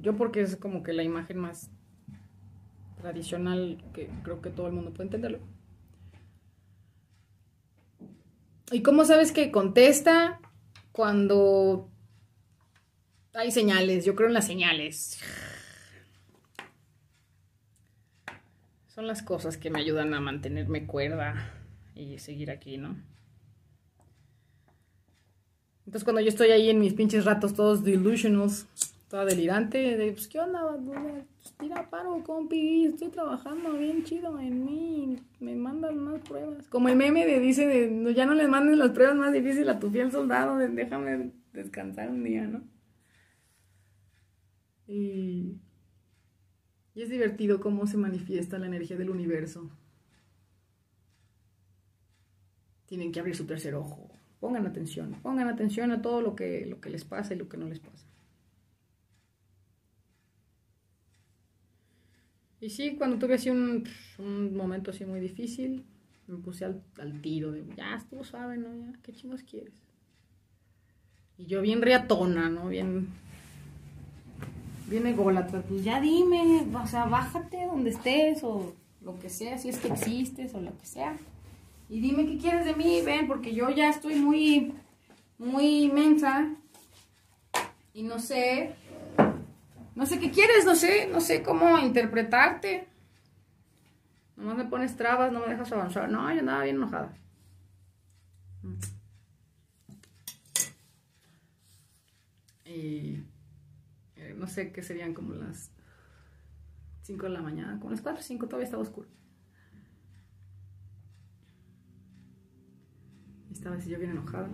Yo 0.00 0.16
porque 0.16 0.40
es 0.40 0.56
como 0.56 0.82
que 0.82 0.92
la 0.92 1.04
imagen 1.04 1.38
más 1.38 1.70
tradicional 3.00 3.82
que 3.92 4.10
creo 4.24 4.40
que 4.40 4.50
todo 4.50 4.66
el 4.66 4.72
mundo 4.72 4.92
puede 4.92 5.04
entenderlo. 5.04 5.38
¿Y 8.72 8.82
cómo 8.82 9.04
sabes 9.04 9.30
que 9.30 9.52
contesta? 9.52 10.40
Cuando 10.90 11.88
hay 13.36 13.50
señales, 13.50 14.04
yo 14.04 14.14
creo 14.14 14.28
en 14.28 14.34
las 14.34 14.46
señales. 14.46 15.20
Son 18.88 19.06
las 19.06 19.22
cosas 19.22 19.58
que 19.58 19.70
me 19.70 19.80
ayudan 19.80 20.14
a 20.14 20.20
mantenerme 20.20 20.86
cuerda 20.86 21.52
y 21.94 22.18
seguir 22.18 22.50
aquí, 22.50 22.78
¿no? 22.78 22.96
Entonces 25.84 26.04
cuando 26.04 26.20
yo 26.20 26.28
estoy 26.28 26.48
ahí 26.48 26.70
en 26.70 26.80
mis 26.80 26.94
pinches 26.94 27.24
ratos 27.24 27.54
todos 27.54 27.84
delusionals, 27.84 28.66
toda 29.08 29.24
delirante, 29.24 29.96
de 29.96 30.12
pues 30.12 30.26
qué 30.26 30.40
onda, 30.40 30.76
pues, 30.84 31.54
tira 31.58 31.88
paro, 31.90 32.22
compi, 32.24 32.86
estoy 32.86 33.08
trabajando 33.08 33.72
bien 33.74 34.02
chido 34.02 34.40
en 34.40 34.64
mí, 34.64 35.18
me 35.38 35.54
mandan 35.54 35.98
más 35.98 36.20
pruebas. 36.22 36.66
Como 36.68 36.88
el 36.88 36.96
meme 36.96 37.24
de 37.24 37.38
dice 37.38 37.66
de 37.66 37.88
"No, 37.88 38.10
ya 38.10 38.26
no 38.26 38.34
les 38.34 38.48
manden 38.48 38.78
las 38.78 38.90
pruebas 38.90 39.14
más 39.14 39.32
difíciles 39.32 39.68
a 39.68 39.78
tu 39.78 39.90
fiel 39.90 40.10
soldado, 40.10 40.56
déjame 40.58 41.30
descansar 41.52 42.08
un 42.08 42.24
día, 42.24 42.46
¿no? 42.46 42.62
Y, 44.88 45.58
y 46.94 47.02
es 47.02 47.08
divertido 47.10 47.60
cómo 47.60 47.86
se 47.86 47.96
manifiesta 47.96 48.58
la 48.58 48.66
energía 48.66 48.96
del 48.96 49.10
universo. 49.10 49.70
Tienen 52.86 53.12
que 53.12 53.20
abrir 53.20 53.36
su 53.36 53.44
tercer 53.46 53.74
ojo. 53.74 54.08
Pongan 54.40 54.66
atención, 54.66 55.14
pongan 55.22 55.48
atención 55.48 55.90
a 55.90 56.02
todo 56.02 56.20
lo 56.20 56.36
que, 56.36 56.66
lo 56.66 56.80
que 56.80 56.90
les 56.90 57.04
pasa 57.04 57.34
y 57.34 57.38
lo 57.38 57.48
que 57.48 57.56
no 57.56 57.68
les 57.68 57.80
pasa. 57.80 58.06
Y 62.60 62.70
sí, 62.70 62.96
cuando 62.96 63.18
tuve 63.18 63.34
así 63.34 63.50
un, 63.50 63.84
un 64.18 64.56
momento 64.56 64.90
así 64.90 65.04
muy 65.04 65.20
difícil, 65.20 65.84
me 66.26 66.38
puse 66.38 66.64
al, 66.64 66.82
al 66.98 67.20
tiro 67.20 67.52
de, 67.52 67.64
ya 67.76 67.96
estuvo 67.96 68.24
suave, 68.24 68.56
¿no? 68.56 68.74
Ya, 68.74 68.92
¿qué 69.02 69.12
chingos 69.12 69.42
quieres? 69.42 69.74
Y 71.38 71.46
yo 71.46 71.60
bien 71.62 71.82
riatona, 71.82 72.48
¿no? 72.48 72.68
Bien, 72.68 73.08
bien 74.86 75.06
ególatra, 75.06 75.62
pues 75.62 75.84
ya 75.84 76.00
dime, 76.00 76.66
o 76.74 76.86
sea, 76.86 77.06
bájate 77.06 77.66
donde 77.66 77.90
estés 77.90 78.42
o 78.42 78.74
lo 79.00 79.18
que 79.18 79.28
sea, 79.28 79.58
si 79.58 79.68
es 79.68 79.78
que 79.78 79.88
existes 79.88 80.54
o 80.54 80.60
lo 80.60 80.76
que 80.78 80.86
sea. 80.86 81.16
Y 81.88 82.00
dime 82.00 82.26
qué 82.26 82.38
quieres 82.38 82.64
de 82.64 82.74
mí, 82.74 83.00
ven, 83.04 83.26
porque 83.26 83.54
yo 83.54 83.70
ya 83.70 83.88
estoy 83.90 84.16
muy, 84.16 84.74
muy 85.38 85.84
inmensa 85.84 86.48
y 87.92 88.02
no 88.02 88.18
sé, 88.18 88.74
no 89.94 90.06
sé 90.06 90.18
qué 90.18 90.30
quieres, 90.30 90.64
no 90.64 90.74
sé, 90.74 91.08
no 91.08 91.20
sé 91.20 91.42
cómo 91.42 91.78
interpretarte. 91.78 92.86
Nomás 94.36 94.56
me 94.58 94.64
pones 94.66 94.96
trabas, 94.96 95.32
no 95.32 95.40
me 95.40 95.48
dejas 95.48 95.72
avanzar. 95.72 96.10
No, 96.10 96.30
yo 96.32 96.40
andaba 96.40 96.64
bien 96.64 96.76
enojada. 96.76 97.14
Y 102.66 103.14
eh, 103.14 103.24
no 104.36 104.46
sé 104.46 104.72
qué 104.72 104.82
serían 104.82 105.14
como 105.14 105.34
las 105.34 105.70
5 107.02 107.24
de 107.26 107.30
la 107.32 107.42
mañana, 107.42 107.78
como 107.78 107.90
las 107.90 108.00
4 108.00 108.20
o 108.20 108.22
5 108.22 108.46
todavía 108.46 108.64
estaba 108.64 108.82
oscuro. 108.82 109.08
Estaba 113.52 113.76
así 113.76 113.88
yo 113.90 113.98
bien 113.98 114.10
enojada. 114.10 114.48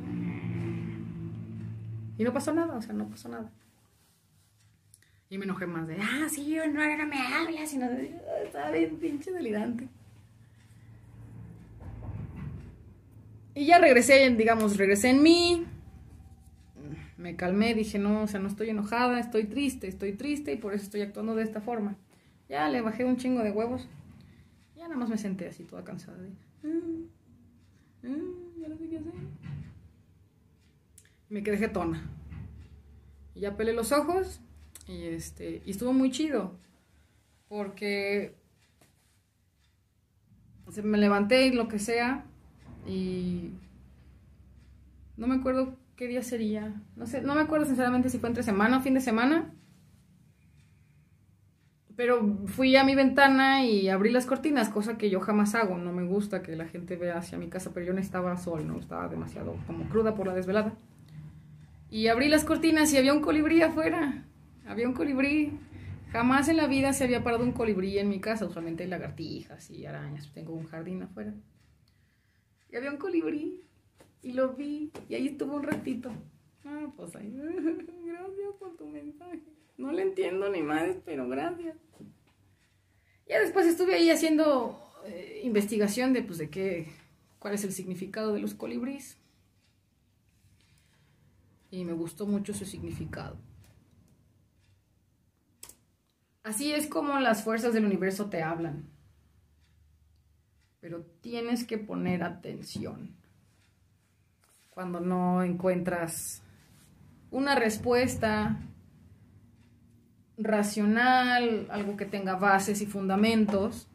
Y 2.18 2.24
no 2.24 2.32
pasó 2.32 2.52
nada, 2.54 2.76
o 2.76 2.82
sea, 2.82 2.94
no 2.94 3.08
pasó 3.08 3.28
nada. 3.28 3.50
Y 5.28 5.38
me 5.38 5.44
enojé 5.44 5.66
más 5.66 5.88
de, 5.88 5.96
ah, 5.98 6.28
sí, 6.30 6.46
yo 6.54 6.66
no, 6.66 6.96
no 6.96 7.06
me 7.06 7.18
hablas, 7.18 7.70
sino 7.70 7.86
"Ah, 7.86 8.42
estaba 8.44 8.70
bien 8.70 8.96
pinche 8.98 9.32
delirante. 9.32 9.88
Y 13.54 13.66
ya 13.66 13.78
regresé, 13.78 14.28
digamos, 14.30 14.76
regresé 14.76 15.10
en 15.10 15.22
mí. 15.22 15.66
Me 17.22 17.36
calmé, 17.36 17.72
dije, 17.74 18.00
no, 18.00 18.22
o 18.22 18.26
sea, 18.26 18.40
no 18.40 18.48
estoy 18.48 18.70
enojada, 18.70 19.20
estoy 19.20 19.44
triste, 19.44 19.86
estoy 19.86 20.12
triste 20.14 20.52
y 20.52 20.56
por 20.56 20.74
eso 20.74 20.82
estoy 20.82 21.02
actuando 21.02 21.36
de 21.36 21.44
esta 21.44 21.60
forma. 21.60 21.94
Ya 22.48 22.68
le 22.68 22.80
bajé 22.80 23.04
un 23.04 23.16
chingo 23.16 23.44
de 23.44 23.52
huevos. 23.52 23.86
Ya 24.76 24.88
nada 24.88 24.96
más 24.96 25.08
me 25.08 25.16
senté 25.16 25.46
así 25.46 25.62
toda 25.62 25.84
cansada. 25.84 26.18
"Mm, 26.64 27.04
mm, 28.02 28.60
ya 28.60 28.68
no 28.68 28.76
sé 28.76 28.88
qué 28.88 28.98
hacer. 28.98 29.12
Me 31.28 31.44
quedé 31.44 31.58
jetona. 31.58 32.02
Y 33.36 33.40
ya 33.40 33.56
pelé 33.56 33.72
los 33.72 33.92
ojos 33.92 34.40
y, 34.88 35.04
este, 35.04 35.62
y 35.64 35.70
estuvo 35.70 35.92
muy 35.92 36.10
chido. 36.10 36.56
Porque 37.48 38.34
me 40.82 40.98
levanté 40.98 41.46
y 41.46 41.52
lo 41.52 41.68
que 41.68 41.78
sea 41.78 42.24
y 42.84 43.52
no 45.16 45.28
me 45.28 45.36
acuerdo 45.36 45.76
qué 46.02 46.08
día 46.08 46.22
sería. 46.24 46.74
No 46.96 47.06
sé, 47.06 47.20
no 47.20 47.36
me 47.36 47.42
acuerdo 47.42 47.64
sinceramente 47.64 48.08
si 48.08 48.18
fue 48.18 48.28
entre 48.28 48.42
semana 48.42 48.78
o 48.78 48.80
fin 48.80 48.94
de 48.94 49.00
semana. 49.00 49.54
Pero 51.94 52.44
fui 52.46 52.74
a 52.74 52.82
mi 52.82 52.96
ventana 52.96 53.64
y 53.64 53.88
abrí 53.88 54.10
las 54.10 54.26
cortinas, 54.26 54.68
cosa 54.68 54.98
que 54.98 55.10
yo 55.10 55.20
jamás 55.20 55.54
hago. 55.54 55.78
No 55.78 55.92
me 55.92 56.02
gusta 56.02 56.42
que 56.42 56.56
la 56.56 56.66
gente 56.66 56.96
vea 56.96 57.18
hacia 57.18 57.38
mi 57.38 57.48
casa, 57.48 57.70
pero 57.72 57.86
yo 57.86 57.92
no 57.92 58.00
estaba 58.00 58.36
sol, 58.36 58.66
no 58.66 58.80
estaba 58.80 59.06
demasiado 59.06 59.54
como 59.68 59.88
cruda 59.90 60.16
por 60.16 60.26
la 60.26 60.34
desvelada. 60.34 60.74
Y 61.88 62.08
abrí 62.08 62.28
las 62.28 62.44
cortinas 62.44 62.92
y 62.92 62.96
había 62.96 63.12
un 63.12 63.20
colibrí 63.20 63.62
afuera. 63.62 64.24
Había 64.66 64.88
un 64.88 64.94
colibrí. 64.94 65.56
Jamás 66.10 66.48
en 66.48 66.56
la 66.56 66.66
vida 66.66 66.92
se 66.94 67.04
había 67.04 67.22
parado 67.22 67.44
un 67.44 67.52
colibrí 67.52 67.96
en 68.00 68.08
mi 68.08 68.18
casa. 68.18 68.46
Usualmente 68.46 68.82
hay 68.82 68.88
lagartijas 68.88 69.70
y 69.70 69.86
arañas. 69.86 70.32
Tengo 70.32 70.52
un 70.52 70.66
jardín 70.66 71.00
afuera. 71.04 71.32
Y 72.72 72.76
había 72.76 72.90
un 72.90 72.96
colibrí. 72.96 73.62
Y 74.22 74.32
lo 74.32 74.54
vi. 74.54 74.92
Y 75.08 75.14
ahí 75.14 75.28
estuvo 75.28 75.56
un 75.56 75.64
ratito. 75.64 76.10
Ah, 76.64 76.86
pues 76.96 77.14
ahí. 77.16 77.30
Gracias 78.04 78.54
por 78.58 78.76
tu 78.76 78.86
mensaje. 78.86 79.42
No 79.76 79.90
le 79.92 80.02
entiendo 80.02 80.48
ni 80.48 80.62
más, 80.62 80.96
pero 81.04 81.28
gracias. 81.28 81.76
Ya 83.26 83.40
después 83.40 83.66
estuve 83.66 83.94
ahí 83.94 84.10
haciendo 84.10 84.78
eh, 85.06 85.40
investigación 85.44 86.12
de, 86.12 86.22
pues, 86.22 86.38
de 86.38 86.50
qué, 86.50 86.86
cuál 87.38 87.54
es 87.54 87.64
el 87.64 87.72
significado 87.72 88.32
de 88.32 88.40
los 88.40 88.54
colibríes. 88.54 89.16
Y 91.70 91.84
me 91.84 91.94
gustó 91.94 92.26
mucho 92.26 92.52
su 92.52 92.66
significado. 92.66 93.38
Así 96.42 96.72
es 96.72 96.86
como 96.86 97.18
las 97.18 97.42
fuerzas 97.42 97.72
del 97.72 97.86
universo 97.86 98.28
te 98.28 98.42
hablan. 98.42 98.90
Pero 100.80 101.02
tienes 101.20 101.64
que 101.64 101.78
poner 101.78 102.22
atención. 102.22 103.16
Cuando 104.74 105.00
no 105.00 105.42
encuentras 105.42 106.42
una 107.30 107.54
respuesta 107.54 108.56
racional, 110.38 111.66
algo 111.70 111.96
que 111.96 112.06
tenga 112.06 112.36
bases 112.36 112.80
y 112.80 112.86
fundamentos, 112.86 113.86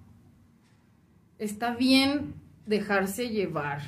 está 1.39 1.75
bien 1.75 2.35
dejarse 2.65 3.29
llevar 3.29 3.81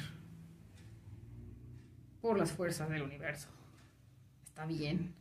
por 2.21 2.37
las 2.37 2.51
fuerzas 2.51 2.89
del 2.89 3.03
universo. 3.03 3.49
Está 4.45 4.65
bien. 4.65 5.13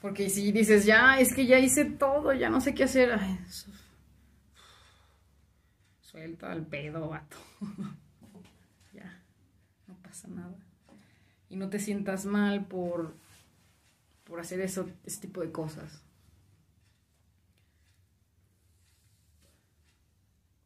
Porque 0.00 0.30
si 0.30 0.52
dices, 0.52 0.84
ya, 0.84 1.18
es 1.18 1.34
que 1.34 1.46
ya 1.46 1.58
hice 1.58 1.84
todo, 1.84 2.32
ya 2.32 2.48
no 2.48 2.60
sé 2.60 2.74
qué 2.74 2.84
hacer. 2.84 3.18
Suelta 6.16 6.50
al 6.50 6.64
pedo, 6.64 7.10
vato. 7.10 7.36
ya, 8.94 9.22
no 9.86 9.94
pasa 10.02 10.28
nada. 10.28 10.56
Y 11.50 11.56
no 11.56 11.68
te 11.68 11.78
sientas 11.78 12.24
mal 12.24 12.64
por, 12.64 13.12
por 14.24 14.40
hacer 14.40 14.62
eso, 14.62 14.88
ese 15.04 15.20
tipo 15.20 15.42
de 15.42 15.52
cosas. 15.52 16.02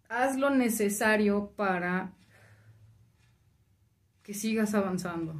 Haz 0.08 0.36
lo 0.36 0.50
necesario 0.50 1.50
para 1.56 2.12
que 4.22 4.34
sigas 4.34 4.74
avanzando. 4.74 5.34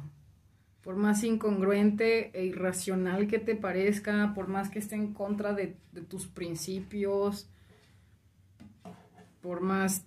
Por 0.81 0.97
más 0.97 1.23
incongruente 1.23 2.37
e 2.37 2.43
irracional 2.43 3.27
que 3.27 3.39
te 3.39 3.55
parezca, 3.55 4.33
por 4.35 4.49
más 4.49 4.69
que 4.69 4.79
esté 4.79 4.95
en 4.95 5.13
contra 5.13 5.53
de 5.53 5.77
tus 6.09 6.27
principios, 6.27 7.50
por 9.41 9.61
más 9.61 10.05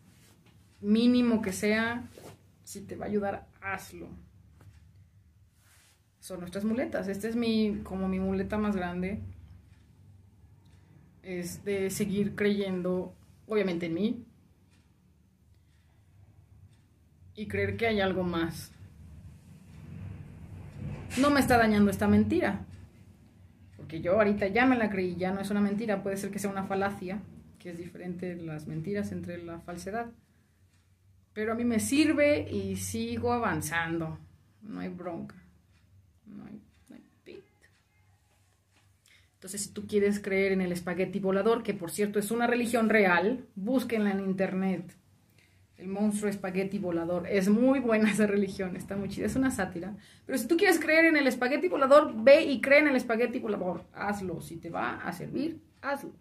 mínimo 0.80 1.43
que 1.43 1.53
sea, 1.53 2.09
si 2.62 2.80
te 2.80 2.97
va 2.97 3.07
a 3.07 3.09
ayudar, 3.09 3.47
hazlo. 3.61 4.09
Son 6.20 6.41
nuestras 6.41 6.64
muletas. 6.64 7.09
Esta 7.09 7.28
es 7.28 7.37
mi, 7.37 7.80
como 7.82 8.09
mi 8.09 8.18
muleta 8.18 8.57
más 8.57 8.76
grande. 8.76 9.20
Es 11.22 11.64
de 11.64 11.91
seguir 11.91 12.35
creyendo, 12.35 13.14
obviamente 13.47 13.87
en 13.87 13.95
mí. 13.95 14.24
Y 17.35 17.47
creer 17.47 17.76
que 17.76 17.87
hay 17.87 18.01
algo 18.01 18.22
más. 18.22 18.72
No 21.18 21.30
me 21.30 21.41
está 21.41 21.59
dañando 21.59 21.91
esta 21.91 22.09
mentira. 22.09 22.64
Porque 23.76 24.01
yo 24.01 24.14
ahorita 24.14 24.47
ya 24.49 24.66
me 24.66 24.76
la 24.76 24.89
creí, 24.89 25.16
ya 25.16 25.32
no 25.32 25.41
es 25.41 25.51
una 25.51 25.61
mentira, 25.61 26.03
puede 26.03 26.16
ser 26.16 26.30
que 26.30 26.39
sea 26.39 26.51
una 26.51 26.64
falacia, 26.64 27.20
que 27.65 27.71
es 27.71 27.79
diferente 27.79 28.37
las 28.37 28.67
mentiras 28.67 29.11
entre 29.11 29.43
la 29.43 29.59
falsedad. 29.59 30.12
Pero 31.33 31.53
a 31.53 31.55
mí 31.55 31.65
me 31.65 31.81
sirve 31.81 32.47
y 32.53 32.77
sigo 32.77 33.33
avanzando. 33.33 34.19
No 34.61 34.81
hay 34.81 34.91
bronca. 34.91 35.35
No 36.27 36.45
hay, 36.45 36.61
no 36.91 36.97
hay 36.97 37.03
pit. 37.25 37.43
Entonces, 39.37 39.62
si 39.62 39.71
tú 39.71 39.87
quieres 39.87 40.21
creer 40.21 40.53
en 40.53 40.61
el 40.61 40.73
espagueti 40.73 41.21
volador, 41.21 41.62
que 41.62 41.73
por 41.73 41.91
cierto 41.91 42.19
es 42.19 42.31
una 42.31 42.47
religión 42.47 42.91
real, 42.91 43.47
búsquenla 43.55 44.11
en 44.11 44.21
internet. 44.21 44.95
El 45.79 45.89
monstruo 45.89 46.29
espagueti 46.29 46.79
volador. 46.79 47.27
Es 47.27 47.49
muy 47.49 47.81
buena 47.81 48.11
esa 48.12 48.27
religión, 48.27 48.77
está 48.77 48.95
muy 48.95 49.09
chida, 49.09 49.25
es 49.25 49.37
una 49.37 49.51
sátira. 49.51 49.97
Pero 50.27 50.37
si 50.37 50.47
tú 50.47 50.59
quieres 50.59 50.79
creer 50.79 51.07
en 51.07 51.17
el 51.17 51.27
espagueti 51.27 51.69
volador, 51.69 52.12
ve 52.15 52.43
y 52.43 52.61
cree 52.61 52.81
en 52.81 52.89
el 52.89 52.97
espagueti 52.97 53.39
volador. 53.39 53.87
Hazlo. 53.95 54.43
Si 54.43 54.57
te 54.57 54.69
va 54.69 54.97
a 54.97 55.11
servir, 55.15 55.62
hazlo. 55.81 56.12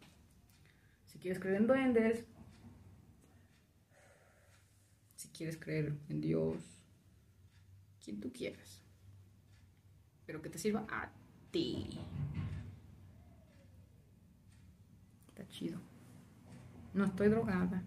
Quieres 1.24 1.40
creer 1.40 1.56
en 1.56 1.68
duendes, 1.68 2.26
si 5.16 5.30
quieres 5.30 5.56
creer 5.56 5.98
en 6.10 6.20
Dios, 6.20 6.62
quien 8.04 8.20
tú 8.20 8.34
quieras. 8.34 8.84
Pero 10.26 10.42
que 10.42 10.50
te 10.50 10.58
sirva 10.58 10.86
a 10.90 11.14
ti. 11.50 11.98
Está 15.30 15.48
chido. 15.48 15.80
No 16.94 17.06
estoy 17.06 17.30
drogada. 17.30 17.86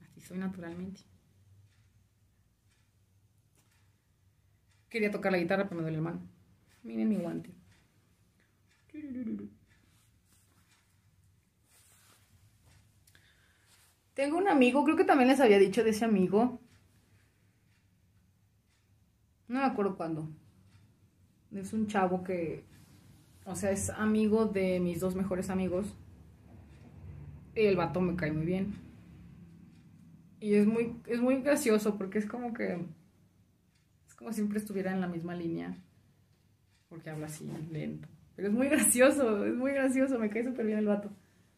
Así 0.00 0.20
soy 0.20 0.38
naturalmente. 0.38 1.00
Quería 4.88 5.10
tocar 5.10 5.32
la 5.32 5.38
guitarra, 5.38 5.64
pero 5.64 5.74
me 5.74 5.82
duele 5.82 5.96
la 5.96 6.04
mano. 6.04 6.20
Miren 6.84 7.08
mi 7.08 7.16
guante. 7.16 7.52
Tengo 14.22 14.38
un 14.38 14.46
amigo, 14.46 14.84
creo 14.84 14.96
que 14.96 15.02
también 15.02 15.28
les 15.28 15.40
había 15.40 15.58
dicho 15.58 15.82
de 15.82 15.90
ese 15.90 16.04
amigo. 16.04 16.60
No 19.48 19.58
me 19.58 19.66
acuerdo 19.66 19.96
cuándo. 19.96 20.28
Es 21.52 21.72
un 21.72 21.88
chavo 21.88 22.22
que, 22.22 22.62
o 23.44 23.56
sea, 23.56 23.72
es 23.72 23.90
amigo 23.90 24.44
de 24.44 24.78
mis 24.78 25.00
dos 25.00 25.16
mejores 25.16 25.50
amigos. 25.50 25.96
Y 27.56 27.62
el 27.62 27.74
vato 27.74 28.00
me 28.00 28.14
cae 28.14 28.30
muy 28.30 28.46
bien. 28.46 28.76
Y 30.38 30.54
es 30.54 30.68
muy, 30.68 30.94
es 31.08 31.20
muy 31.20 31.42
gracioso 31.42 31.98
porque 31.98 32.20
es 32.20 32.26
como 32.26 32.54
que, 32.54 32.74
es 34.06 34.14
como 34.14 34.30
si 34.30 34.36
siempre 34.36 34.60
estuviera 34.60 34.92
en 34.92 35.00
la 35.00 35.08
misma 35.08 35.34
línea. 35.34 35.76
Porque 36.88 37.10
habla 37.10 37.26
así 37.26 37.50
lento. 37.72 38.06
Pero 38.36 38.46
es 38.46 38.54
muy 38.54 38.68
gracioso, 38.70 39.44
es 39.44 39.54
muy 39.56 39.72
gracioso, 39.72 40.16
me 40.20 40.30
cae 40.30 40.44
súper 40.44 40.64
bien 40.64 40.78
el 40.78 40.86
vato. 40.86 41.10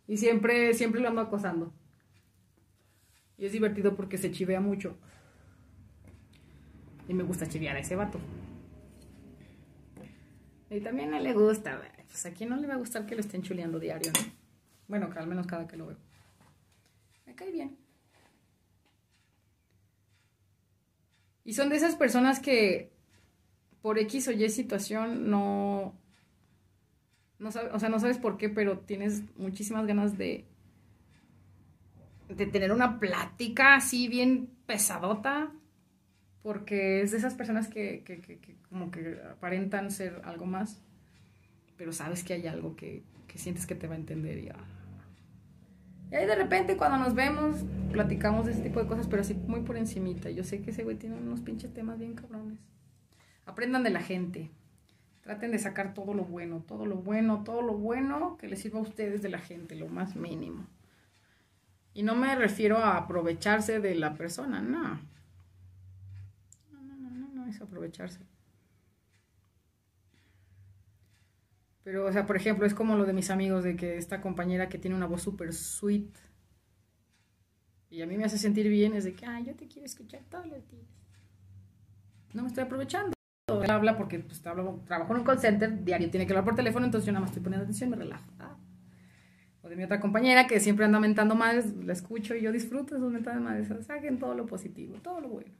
Y 0.08 0.16
siempre, 0.16 0.72
siempre 0.72 1.02
lo 1.02 1.08
ando 1.08 1.20
acosando. 1.20 1.74
Y 3.38 3.46
es 3.46 3.52
divertido 3.52 3.96
porque 3.96 4.18
se 4.18 4.30
chivea 4.30 4.60
mucho. 4.60 4.96
Y 7.08 7.14
me 7.14 7.22
gusta 7.24 7.48
chivear 7.48 7.76
a 7.76 7.80
ese 7.80 7.96
vato. 7.96 8.18
Y 10.70 10.80
también 10.80 11.14
a 11.14 11.20
le 11.20 11.32
gusta. 11.32 11.80
Pues 12.06 12.26
a 12.26 12.30
quién 12.32 12.50
no 12.50 12.56
le 12.56 12.66
va 12.66 12.74
a 12.74 12.78
gustar 12.78 13.06
que 13.06 13.14
lo 13.14 13.20
estén 13.20 13.42
chuleando 13.42 13.78
diario, 13.78 14.12
¿no? 14.12 14.32
Bueno, 14.88 15.10
que 15.10 15.18
al 15.18 15.26
menos 15.26 15.46
cada 15.46 15.66
que 15.66 15.76
lo 15.76 15.86
veo. 15.86 15.96
Me 17.26 17.34
cae 17.34 17.50
bien. 17.50 17.76
Y 21.44 21.52
son 21.54 21.68
de 21.68 21.76
esas 21.76 21.96
personas 21.96 22.40
que 22.40 22.90
por 23.82 23.98
X 23.98 24.28
o 24.28 24.32
Y 24.32 24.48
situación 24.48 25.28
no, 25.30 25.94
no 27.38 27.50
sabe- 27.50 27.70
o 27.72 27.78
sea, 27.78 27.90
no 27.90 27.98
sabes 28.00 28.16
por 28.18 28.38
qué, 28.38 28.48
pero 28.48 28.78
tienes 28.78 29.22
muchísimas 29.36 29.86
ganas 29.86 30.16
de, 30.16 30.46
de 32.28 32.46
tener 32.46 32.72
una 32.72 32.98
plática 32.98 33.76
así 33.76 34.08
bien 34.08 34.48
pesadota, 34.66 35.52
porque 36.42 37.02
es 37.02 37.10
de 37.12 37.18
esas 37.18 37.34
personas 37.34 37.68
que, 37.68 38.02
que- 38.04 38.20
que- 38.20 38.56
como 38.68 38.90
que 38.90 39.18
aparentan 39.30 39.90
ser 39.90 40.20
algo 40.24 40.46
más, 40.46 40.80
pero 41.76 41.92
sabes 41.92 42.24
que 42.24 42.34
hay 42.34 42.46
algo 42.46 42.76
que, 42.76 43.02
sientes 43.36 43.66
que 43.66 43.74
te 43.74 43.88
va 43.88 43.94
a 43.94 43.98
entender 43.98 44.38
y. 44.38 44.48
Y 46.10 46.14
ahí 46.14 46.26
de 46.26 46.36
repente 46.36 46.76
cuando 46.76 46.98
nos 46.98 47.14
vemos, 47.14 47.64
platicamos 47.90 48.46
de 48.46 48.52
ese 48.52 48.62
tipo 48.62 48.80
de 48.80 48.86
cosas, 48.86 49.08
pero 49.08 49.22
así 49.22 49.34
muy 49.34 49.60
por 49.62 49.76
encimita. 49.76 50.30
Yo 50.30 50.44
sé 50.44 50.62
que 50.62 50.70
ese 50.70 50.84
güey 50.84 50.96
tiene 50.96 51.16
unos 51.16 51.40
pinches 51.40 51.72
temas 51.74 51.98
bien 51.98 52.14
cabrones. 52.14 52.58
Aprendan 53.46 53.82
de 53.82 53.90
la 53.90 54.00
gente. 54.00 54.50
Traten 55.22 55.50
de 55.50 55.58
sacar 55.58 55.94
todo 55.94 56.14
lo 56.14 56.24
bueno, 56.24 56.62
todo 56.68 56.86
lo 56.86 56.96
bueno, 56.96 57.42
todo 57.44 57.62
lo 57.62 57.74
bueno 57.74 58.36
que 58.36 58.46
les 58.46 58.60
sirva 58.60 58.78
a 58.78 58.82
ustedes 58.82 59.22
de 59.22 59.30
la 59.30 59.38
gente, 59.38 59.74
lo 59.74 59.88
más 59.88 60.14
mínimo. 60.16 60.66
Y 61.94 62.02
no 62.02 62.16
me 62.16 62.34
refiero 62.34 62.78
a 62.78 62.96
aprovecharse 62.96 63.78
de 63.78 63.94
la 63.94 64.14
persona, 64.14 64.60
no. 64.60 65.00
No, 66.72 66.82
no, 66.82 66.96
no, 66.96 67.10
no, 67.10 67.28
no 67.28 67.46
es 67.46 67.60
aprovecharse. 67.60 68.18
Pero, 71.84 72.06
o 72.06 72.12
sea, 72.12 72.26
por 72.26 72.36
ejemplo, 72.36 72.66
es 72.66 72.74
como 72.74 72.96
lo 72.96 73.04
de 73.04 73.12
mis 73.12 73.30
amigos, 73.30 73.62
de 73.62 73.76
que 73.76 73.96
esta 73.96 74.20
compañera 74.20 74.68
que 74.68 74.78
tiene 74.78 74.96
una 74.96 75.06
voz 75.06 75.22
súper 75.22 75.52
sweet. 75.52 76.10
Y 77.90 78.02
a 78.02 78.06
mí 78.06 78.16
me 78.16 78.24
hace 78.24 78.38
sentir 78.38 78.68
bien, 78.68 78.94
es 78.94 79.04
de 79.04 79.14
que, 79.14 79.24
ah, 79.26 79.38
yo 79.40 79.54
te 79.54 79.68
quiero 79.68 79.86
escuchar 79.86 80.22
todos 80.28 80.46
los 80.46 80.68
días. 80.70 80.88
No 82.32 82.42
me 82.42 82.48
estoy 82.48 82.64
aprovechando. 82.64 83.12
Él 83.46 83.70
habla 83.70 83.96
porque 83.96 84.18
pues, 84.18 84.40
trabajo 84.40 84.82
en 85.10 85.16
un 85.18 85.24
call 85.24 85.38
center, 85.38 85.84
diario 85.84 86.10
tiene 86.10 86.26
que 86.26 86.32
hablar 86.32 86.44
por 86.44 86.56
teléfono, 86.56 86.86
entonces 86.86 87.06
yo 87.06 87.12
nada 87.12 87.20
más 87.20 87.30
estoy 87.30 87.42
poniendo 87.44 87.64
atención 87.64 87.90
me 87.90 87.96
relajo. 87.96 88.24
Ah. 88.40 88.56
O 89.64 89.68
de 89.68 89.76
mi 89.76 89.84
otra 89.84 89.98
compañera 89.98 90.46
que 90.46 90.60
siempre 90.60 90.84
anda 90.84 91.00
mentando 91.00 91.34
madres, 91.34 91.74
la 91.76 91.94
escucho 91.94 92.34
y 92.34 92.42
yo 92.42 92.52
disfruto 92.52 92.94
de 92.94 93.00
sus 93.00 93.10
mentadas 93.10 93.40
madres. 93.40 93.68
Saquen 93.86 94.18
todo 94.18 94.34
lo 94.34 94.46
positivo, 94.46 94.96
todo 95.02 95.20
lo 95.22 95.28
bueno. 95.28 95.50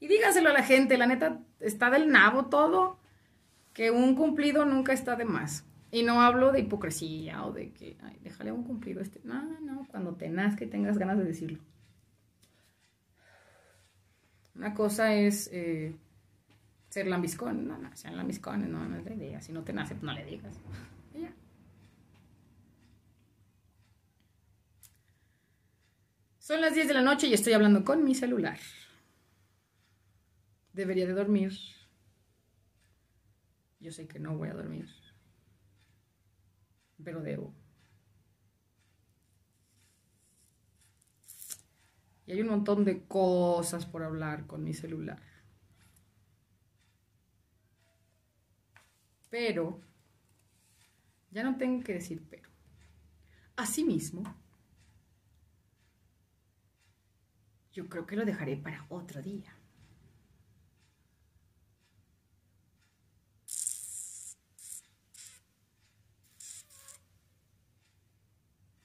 Y 0.00 0.06
dígaselo 0.06 0.48
a 0.48 0.52
la 0.52 0.62
gente, 0.62 0.96
la 0.96 1.06
neta, 1.06 1.40
está 1.60 1.90
del 1.90 2.08
nabo 2.10 2.46
todo 2.46 2.98
que 3.74 3.90
un 3.90 4.14
cumplido 4.14 4.64
nunca 4.64 4.92
está 4.92 5.14
de 5.14 5.26
más. 5.26 5.64
Y 5.90 6.02
no 6.02 6.20
hablo 6.20 6.52
de 6.52 6.60
hipocresía 6.60 7.44
o 7.44 7.52
de 7.52 7.72
que, 7.72 7.96
ay, 8.02 8.18
déjale 8.22 8.50
un 8.52 8.64
cumplido 8.64 9.00
este. 9.00 9.20
No, 9.24 9.60
no, 9.60 9.86
cuando 9.88 10.14
te 10.14 10.28
nazca 10.28 10.64
y 10.64 10.68
tengas 10.68 10.98
ganas 10.98 11.18
de 11.18 11.24
decirlo. 11.24 11.60
Una 14.54 14.74
cosa 14.74 15.14
es 15.14 15.48
eh, 15.52 15.94
ser 16.88 17.06
lambiscón. 17.06 17.66
No, 17.68 17.78
no, 17.78 17.94
sean 17.94 18.16
lambiscones, 18.16 18.68
no, 18.68 18.86
no 18.88 18.96
es 18.96 19.04
la 19.04 19.14
idea. 19.14 19.40
Si 19.40 19.52
no 19.52 19.62
te 19.62 19.72
nace, 19.72 19.94
pues 19.94 20.04
no 20.04 20.12
le 20.12 20.24
digas. 20.24 20.58
Y 21.14 21.20
ya. 21.20 21.32
Son 26.48 26.62
las 26.62 26.74
10 26.74 26.88
de 26.88 26.94
la 26.94 27.02
noche 27.02 27.26
y 27.26 27.34
estoy 27.34 27.52
hablando 27.52 27.84
con 27.84 28.02
mi 28.02 28.14
celular. 28.14 28.58
Debería 30.72 31.06
de 31.06 31.12
dormir 31.12 31.52
yo 33.80 33.92
sé 33.92 34.08
que 34.08 34.18
no 34.18 34.34
voy 34.34 34.48
a 34.48 34.54
dormir, 34.54 34.88
pero 37.04 37.20
debo. 37.20 37.54
Y 42.24 42.32
hay 42.32 42.40
un 42.40 42.48
montón 42.48 42.82
de 42.86 43.04
cosas 43.04 43.84
por 43.84 44.02
hablar 44.02 44.46
con 44.46 44.64
mi 44.64 44.72
celular. 44.72 45.20
Pero, 49.28 49.82
ya 51.30 51.42
no 51.42 51.58
tengo 51.58 51.84
que 51.84 51.92
decir 51.92 52.26
pero. 52.30 52.48
Asimismo, 53.54 54.47
yo 57.78 57.88
creo 57.88 58.04
que 58.06 58.16
lo 58.16 58.24
dejaré 58.24 58.56
para 58.56 58.84
otro 58.88 59.22
día. 59.22 59.54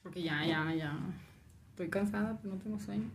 Porque 0.00 0.22
ya, 0.22 0.46
ya, 0.46 0.72
ya. 0.72 0.96
Estoy 1.70 1.90
cansada, 1.90 2.38
pero 2.40 2.54
no 2.54 2.60
tengo 2.60 2.78
sueño. 2.78 3.10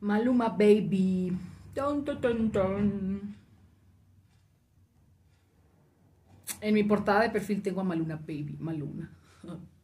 Maluma 0.00 0.48
Baby. 0.50 1.36
Ton, 1.74 2.04
ton, 2.04 2.52
ton. 2.52 3.34
En 6.60 6.74
mi 6.74 6.84
portada 6.84 7.22
de 7.22 7.30
perfil 7.30 7.60
tengo 7.60 7.80
a 7.80 7.84
Maluna 7.84 8.14
Baby. 8.14 8.56
Maluna. 8.60 9.10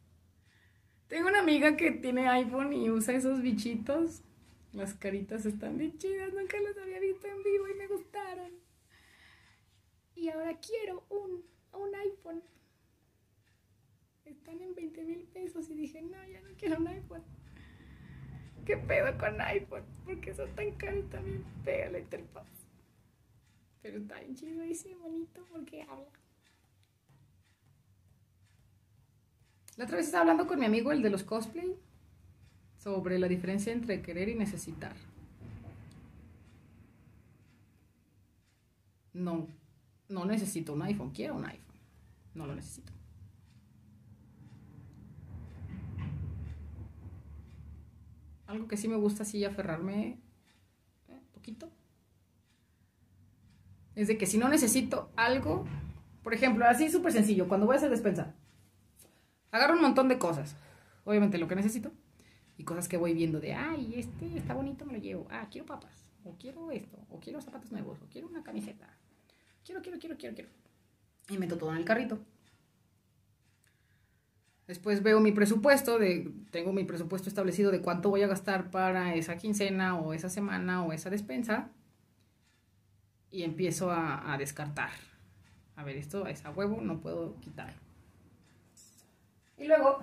Tengo 1.13 1.27
una 1.27 1.41
amiga 1.41 1.77
que 1.77 1.91
tiene 1.91 2.27
iPhone 2.27 2.73
y 2.73 2.89
usa 2.89 3.13
esos 3.13 3.39
bichitos. 3.43 4.23
Las 4.71 4.95
caritas 4.95 5.45
están 5.45 5.77
bien 5.77 5.95
chidas. 5.99 6.33
Nunca 6.33 6.59
las 6.59 6.75
había 6.75 6.99
visto 6.99 7.27
en 7.27 7.43
vivo 7.43 7.67
y 7.67 7.75
me 7.75 7.85
gustaron. 7.85 8.51
Y 10.15 10.29
ahora 10.29 10.57
quiero 10.57 11.03
un, 11.09 11.45
un 11.79 11.93
iPhone 11.93 12.41
están 14.25 14.59
en 14.59 14.73
20 14.73 15.03
mil 15.03 15.19
pesos 15.25 15.69
y 15.69 15.75
dije, 15.75 16.01
no, 16.01 16.17
ya 16.27 16.41
no 16.41 16.49
quiero 16.57 16.79
un 16.79 16.87
iPhone. 16.87 17.23
¿Qué 18.65 18.77
pedo 18.77 19.15
con 19.19 19.39
iPhone? 19.39 19.83
Porque 20.05 20.33
son 20.33 20.49
tan 20.55 20.71
caros 20.71 21.07
también 21.11 21.45
pega 21.63 21.91
la 21.91 21.99
interfaz. 21.99 22.47
Pero 23.83 23.99
está 23.99 24.19
bien 24.19 24.33
chido 24.33 24.65
y 24.65 24.73
sí, 24.73 24.95
bonito 24.95 25.45
porque 25.51 25.83
habla. 25.83 26.22
La 29.77 29.85
otra 29.85 29.97
vez 29.97 30.05
estaba 30.05 30.21
hablando 30.21 30.47
con 30.47 30.59
mi 30.59 30.65
amigo, 30.65 30.91
el 30.91 31.01
de 31.01 31.09
los 31.09 31.23
cosplay, 31.23 31.75
sobre 32.77 33.17
la 33.17 33.27
diferencia 33.27 33.73
entre 33.73 34.01
querer 34.01 34.29
y 34.29 34.35
necesitar. 34.35 34.95
No, 39.13 39.47
no 40.09 40.25
necesito 40.25 40.73
un 40.73 40.81
iPhone, 40.83 41.11
quiero 41.11 41.35
un 41.35 41.45
iPhone. 41.45 41.77
No 42.33 42.45
lo 42.45 42.55
necesito. 42.55 42.93
algo 48.53 48.67
que 48.67 48.77
sí 48.77 48.87
me 48.87 48.95
gusta 48.95 49.23
así 49.23 49.43
aferrarme 49.43 50.19
un 51.07 51.15
eh, 51.15 51.21
poquito. 51.33 51.69
Es 53.95 54.07
de 54.07 54.17
que 54.17 54.25
si 54.25 54.37
no 54.37 54.47
necesito 54.47 55.11
algo, 55.15 55.65
por 56.23 56.33
ejemplo, 56.33 56.65
así 56.65 56.89
súper 56.89 57.11
sencillo, 57.11 57.47
cuando 57.47 57.65
voy 57.65 57.75
a 57.75 57.77
hacer 57.77 57.89
despensa, 57.89 58.33
agarro 59.53 59.75
un 59.75 59.81
montón 59.81 60.09
de 60.09 60.17
cosas. 60.17 60.57
Obviamente 61.05 61.37
lo 61.37 61.47
que 61.47 61.55
necesito. 61.55 61.91
Y 62.57 62.65
cosas 62.65 62.87
que 62.87 62.97
voy 62.97 63.13
viendo 63.13 63.39
de, 63.39 63.53
ay, 63.53 63.93
este 63.95 64.37
está 64.37 64.53
bonito, 64.53 64.85
me 64.85 64.93
lo 64.93 64.99
llevo. 64.99 65.27
Ah, 65.31 65.47
quiero 65.49 65.65
papas. 65.65 66.11
O 66.25 66.35
quiero 66.37 66.71
esto. 66.71 66.97
O 67.09 67.19
quiero 67.19 67.39
zapatos 67.41 67.71
nuevos. 67.71 68.01
O 68.01 68.07
quiero 68.07 68.27
una 68.27 68.43
camiseta. 68.43 68.87
Quiero, 69.63 69.81
quiero, 69.81 69.97
quiero, 69.99 70.17
quiero, 70.17 70.35
quiero. 70.35 70.49
Y 71.29 71.37
meto 71.37 71.57
todo 71.57 71.71
en 71.71 71.77
el 71.77 71.85
carrito. 71.85 72.19
Después 74.67 75.03
veo 75.03 75.19
mi 75.19 75.33
presupuesto, 75.33 75.99
de, 75.99 76.31
tengo 76.51 76.71
mi 76.71 76.85
presupuesto 76.85 77.27
establecido 77.27 77.69
de 77.69 77.81
cuánto 77.81 78.09
voy 78.09 78.21
a 78.21 78.27
gastar 78.27 78.71
para 78.71 79.13
esa 79.13 79.37
quincena 79.37 79.99
o 79.99 80.13
esa 80.13 80.29
semana 80.29 80.83
o 80.83 80.93
esa 80.93 81.09
despensa. 81.09 81.69
Y 83.29 83.43
empiezo 83.43 83.91
a, 83.91 84.35
descartar. 84.37 84.91
A 85.75 85.83
ver, 85.83 85.97
esto 85.97 86.27
es 86.27 86.45
a 86.45 86.51
huevo, 86.51 86.79
no 86.81 87.01
puedo 87.01 87.35
quitar. 87.41 87.82
Y 89.57 89.65
luego 89.65 89.99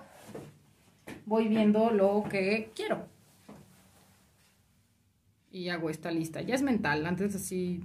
voy 1.26 1.48
viendo 1.48 1.90
lo 1.90 2.24
que 2.30 2.70
quiero. 2.74 3.06
Y 5.50 5.68
hago 5.68 5.90
esta 5.90 6.10
lista. 6.10 6.40
Ya 6.40 6.54
es 6.54 6.62
mental, 6.62 7.06
antes 7.06 7.34
así 7.34 7.82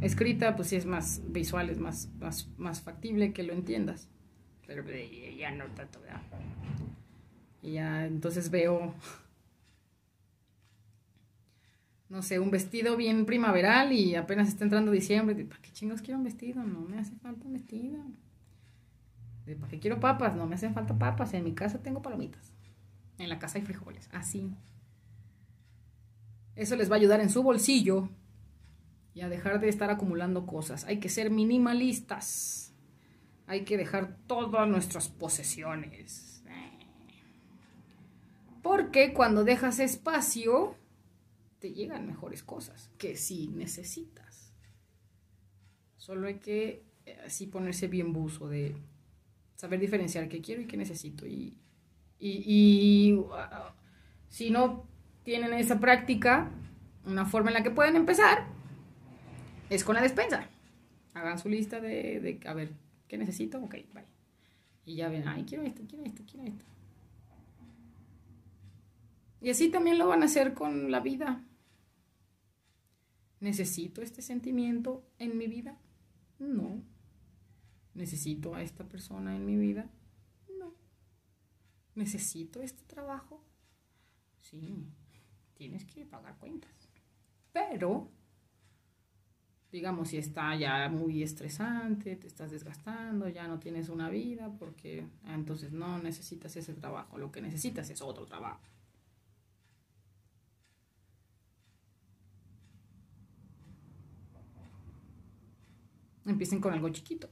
escrita, 0.00 0.56
pues 0.56 0.68
sí 0.68 0.76
es 0.76 0.86
más 0.86 1.22
visual, 1.26 1.70
es 1.70 1.78
más, 1.78 2.08
más, 2.18 2.48
más 2.56 2.80
factible 2.80 3.32
que 3.32 3.42
lo 3.42 3.52
entiendas 3.52 4.08
pero 4.70 4.84
ya 5.36 5.50
no 5.50 5.64
tanto, 5.74 6.00
¿verdad? 6.00 6.20
Y 7.60 7.72
ya 7.72 8.06
entonces 8.06 8.50
veo, 8.50 8.94
no 12.08 12.22
sé, 12.22 12.38
un 12.38 12.52
vestido 12.52 12.96
bien 12.96 13.26
primaveral 13.26 13.92
y 13.92 14.14
apenas 14.14 14.46
está 14.46 14.62
entrando 14.62 14.92
diciembre. 14.92 15.44
¿Para 15.44 15.60
qué 15.60 15.72
chingos 15.72 16.02
quiero 16.02 16.18
un 16.18 16.24
vestido? 16.24 16.62
No 16.62 16.82
me 16.82 16.98
hace 17.00 17.16
falta 17.16 17.44
un 17.46 17.54
vestido. 17.54 18.00
¿Para 19.44 19.68
qué 19.68 19.80
quiero 19.80 20.00
papas? 20.00 20.36
No 20.36 20.46
me 20.46 20.54
hacen 20.54 20.74
falta 20.74 20.98
papas. 20.98 21.34
En 21.34 21.44
mi 21.44 21.54
casa 21.54 21.82
tengo 21.82 22.02
palomitas. 22.02 22.52
En 23.18 23.28
la 23.28 23.38
casa 23.38 23.58
hay 23.58 23.64
frijoles. 23.64 24.08
Así. 24.12 24.54
Eso 26.56 26.76
les 26.76 26.90
va 26.90 26.94
a 26.94 26.98
ayudar 26.98 27.20
en 27.20 27.30
su 27.30 27.42
bolsillo 27.42 28.08
y 29.14 29.22
a 29.22 29.28
dejar 29.28 29.60
de 29.60 29.68
estar 29.68 29.90
acumulando 29.90 30.46
cosas. 30.46 30.84
Hay 30.84 31.00
que 31.00 31.08
ser 31.08 31.30
minimalistas 31.30 32.70
hay 33.50 33.64
que 33.64 33.76
dejar 33.76 34.16
todas 34.28 34.68
nuestras 34.68 35.08
posesiones. 35.08 36.44
Porque 38.62 39.12
cuando 39.12 39.42
dejas 39.42 39.80
espacio, 39.80 40.76
te 41.58 41.72
llegan 41.72 42.06
mejores 42.06 42.44
cosas 42.44 42.92
que 42.96 43.16
si 43.16 43.48
necesitas. 43.48 44.54
Solo 45.96 46.28
hay 46.28 46.38
que 46.38 46.84
eh, 47.06 47.18
así 47.26 47.48
ponerse 47.48 47.88
bien 47.88 48.12
buzo 48.12 48.48
de 48.48 48.76
saber 49.60 49.78
diferenciar 49.78 50.28
qué 50.28 50.40
quiero 50.40 50.62
y 50.62 50.66
qué 50.66 50.76
necesito. 50.76 51.26
Y, 51.26 51.58
y, 52.18 53.12
uh, 53.12 53.28
si 54.28 54.50
no 54.50 54.86
tienen 55.22 55.52
esa 55.52 55.78
práctica, 55.78 56.50
una 57.04 57.26
forma 57.26 57.50
en 57.50 57.54
la 57.54 57.62
que 57.62 57.70
pueden 57.70 57.96
empezar 57.96 58.46
es 59.68 59.84
con 59.84 59.94
la 59.94 60.02
despensa. 60.02 60.48
Hagan 61.12 61.38
su 61.38 61.48
lista 61.48 61.80
de, 61.80 62.20
de 62.20 62.48
a 62.48 62.54
ver, 62.54 62.72
¿Qué 63.10 63.18
necesito? 63.18 63.58
Ok, 63.58 63.74
bye. 63.92 64.04
Y 64.84 64.94
ya 64.94 65.08
ven, 65.08 65.26
ay, 65.26 65.42
quiero 65.42 65.64
esto, 65.64 65.82
quiero 65.88 66.04
esto, 66.04 66.22
quiero 66.30 66.46
esto. 66.46 66.64
Y 69.40 69.50
así 69.50 69.68
también 69.68 69.98
lo 69.98 70.06
van 70.06 70.22
a 70.22 70.26
hacer 70.26 70.54
con 70.54 70.92
la 70.92 71.00
vida. 71.00 71.44
¿Necesito 73.40 74.00
este 74.00 74.22
sentimiento 74.22 75.04
en 75.18 75.36
mi 75.38 75.48
vida? 75.48 75.76
No. 76.38 76.84
¿Necesito 77.94 78.54
a 78.54 78.62
esta 78.62 78.88
persona 78.88 79.36
en 79.36 79.44
mi 79.44 79.56
vida? 79.56 79.90
No. 80.58 80.74
¿Necesito 81.94 82.62
este 82.62 82.84
trabajo? 82.84 83.44
Sí, 84.40 84.86
tienes 85.54 85.84
que 85.84 86.06
pagar 86.06 86.36
cuentas. 86.38 86.70
Pero, 87.52 88.08
digamos, 89.72 90.08
si 90.08 90.16
está 90.16 90.54
ya 90.56 90.88
muy 90.88 91.22
estresante, 91.22 92.16
te 92.16 92.26
estás 92.26 92.50
desgastando, 92.50 93.28
ya 93.28 93.48
no 93.48 93.58
tienes 93.58 93.88
una 93.88 94.08
vida, 94.08 94.50
porque 94.58 95.06
ah, 95.24 95.34
entonces 95.34 95.72
no 95.72 95.98
necesitas 95.98 96.56
ese 96.56 96.74
trabajo, 96.74 97.18
lo 97.18 97.32
que 97.32 97.40
necesitas 97.40 97.90
es 97.90 98.00
otro 98.02 98.24
trabajo. 98.26 98.60
Empiecen 106.24 106.60
con 106.60 106.72
algo 106.72 106.88
chiquito, 106.90 107.28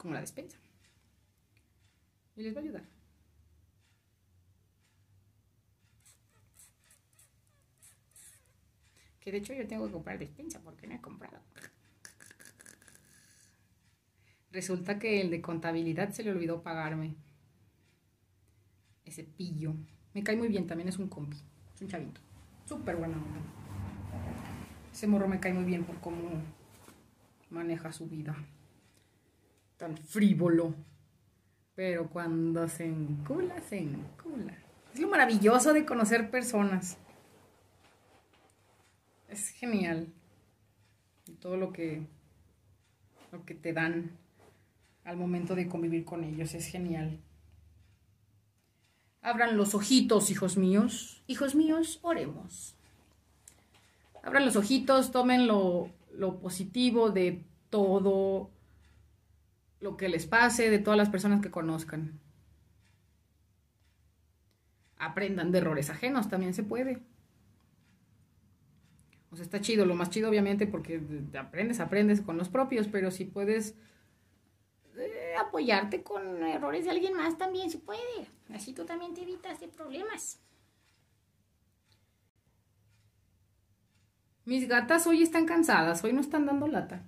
como 0.00 0.14
la 0.14 0.22
despensa. 0.22 0.56
Y 2.34 2.42
les 2.42 2.54
va 2.56 2.60
a 2.60 2.62
ayudar. 2.62 2.88
Que 9.20 9.30
de 9.30 9.38
hecho 9.38 9.52
yo 9.52 9.68
tengo 9.68 9.86
que 9.86 9.92
comprar 9.92 10.18
despensa 10.18 10.58
porque 10.62 10.86
no 10.86 10.94
he 10.94 11.00
comprado. 11.02 11.38
Resulta 14.50 14.98
que 14.98 15.20
el 15.20 15.30
de 15.30 15.42
contabilidad 15.42 16.12
se 16.12 16.24
le 16.24 16.30
olvidó 16.30 16.62
pagarme. 16.62 17.14
Ese 19.04 19.24
pillo. 19.24 19.74
Me 20.14 20.24
cae 20.24 20.36
muy 20.36 20.48
bien, 20.48 20.66
también 20.66 20.88
es 20.88 20.98
un 20.98 21.08
compi. 21.08 21.36
Es 21.74 21.82
un 21.82 21.88
chavito. 21.88 22.22
Súper 22.64 22.96
bueno. 22.96 23.16
Ese 24.90 25.06
morro 25.06 25.28
me 25.28 25.40
cae 25.40 25.52
muy 25.52 25.64
bien 25.64 25.84
por 25.84 26.00
cómo 26.00 26.42
maneja 27.50 27.92
su 27.92 28.08
vida. 28.08 28.34
Tan 29.80 29.96
frívolo. 29.96 30.74
Pero 31.74 32.10
cuando 32.10 32.68
se 32.68 32.84
encula, 32.84 33.58
se 33.62 33.78
encula. 33.78 34.54
Es 34.92 35.00
lo 35.00 35.08
maravilloso 35.08 35.72
de 35.72 35.86
conocer 35.86 36.30
personas. 36.30 36.98
Es 39.26 39.48
genial. 39.48 40.12
Todo 41.40 41.56
lo 41.56 41.72
que, 41.72 42.02
lo 43.32 43.46
que 43.46 43.54
te 43.54 43.72
dan 43.72 44.10
al 45.04 45.16
momento 45.16 45.54
de 45.54 45.66
convivir 45.66 46.04
con 46.04 46.24
ellos 46.24 46.52
es 46.52 46.66
genial. 46.66 47.18
Abran 49.22 49.56
los 49.56 49.74
ojitos, 49.74 50.30
hijos 50.30 50.58
míos. 50.58 51.22
Hijos 51.26 51.54
míos, 51.54 52.00
oremos. 52.02 52.76
Abran 54.22 54.44
los 54.44 54.56
ojitos, 54.56 55.10
tomen 55.10 55.46
lo, 55.46 55.88
lo 56.12 56.38
positivo 56.38 57.08
de 57.08 57.46
todo 57.70 58.50
lo 59.80 59.96
que 59.96 60.08
les 60.08 60.26
pase, 60.26 60.70
de 60.70 60.78
todas 60.78 60.98
las 60.98 61.08
personas 61.08 61.40
que 61.40 61.50
conozcan. 61.50 62.20
Aprendan 64.98 65.50
de 65.50 65.58
errores 65.58 65.90
ajenos, 65.90 66.28
también 66.28 66.54
se 66.54 66.62
puede. 66.62 67.02
O 69.30 69.36
sea, 69.36 69.44
está 69.44 69.60
chido, 69.60 69.86
lo 69.86 69.94
más 69.94 70.10
chido 70.10 70.28
obviamente 70.28 70.66
porque 70.66 71.00
aprendes, 71.38 71.80
aprendes 71.80 72.20
con 72.20 72.36
los 72.36 72.48
propios, 72.48 72.88
pero 72.88 73.10
si 73.10 73.24
puedes 73.24 73.76
eh, 74.96 75.34
apoyarte 75.38 76.02
con 76.02 76.42
errores 76.42 76.84
de 76.84 76.90
alguien 76.90 77.14
más 77.14 77.38
también 77.38 77.70
se 77.70 77.78
puede. 77.78 78.28
Así 78.52 78.72
tú 78.72 78.84
también 78.84 79.14
te 79.14 79.22
evitas 79.22 79.60
de 79.60 79.68
problemas. 79.68 80.40
Mis 84.44 84.66
gatas 84.66 85.06
hoy 85.06 85.22
están 85.22 85.46
cansadas, 85.46 86.02
hoy 86.02 86.12
no 86.12 86.20
están 86.20 86.44
dando 86.44 86.66
lata. 86.66 87.04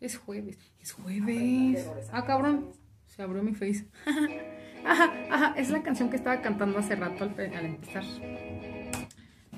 Es 0.00 0.16
jueves, 0.16 0.58
es 0.80 0.92
jueves. 0.92 1.88
Ah, 2.12 2.24
cabrón, 2.24 2.72
se 3.06 3.22
abrió 3.22 3.42
mi 3.42 3.54
face. 3.54 3.86
ajá, 4.84 5.12
ajá, 5.30 5.54
es 5.56 5.70
la 5.70 5.82
canción 5.82 6.08
que 6.08 6.16
estaba 6.16 6.40
cantando 6.40 6.78
hace 6.78 6.94
rato 6.94 7.24
al, 7.24 7.34
al 7.54 7.66
empezar. 7.66 8.04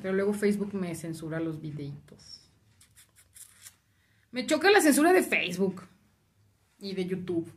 Pero 0.00 0.14
luego 0.14 0.32
Facebook 0.32 0.74
me 0.74 0.94
censura 0.94 1.40
los 1.40 1.60
videitos. 1.60 2.50
Me 4.32 4.46
choca 4.46 4.70
la 4.70 4.80
censura 4.80 5.12
de 5.12 5.22
Facebook 5.22 5.82
y 6.78 6.94
de 6.94 7.04
YouTube. 7.04 7.52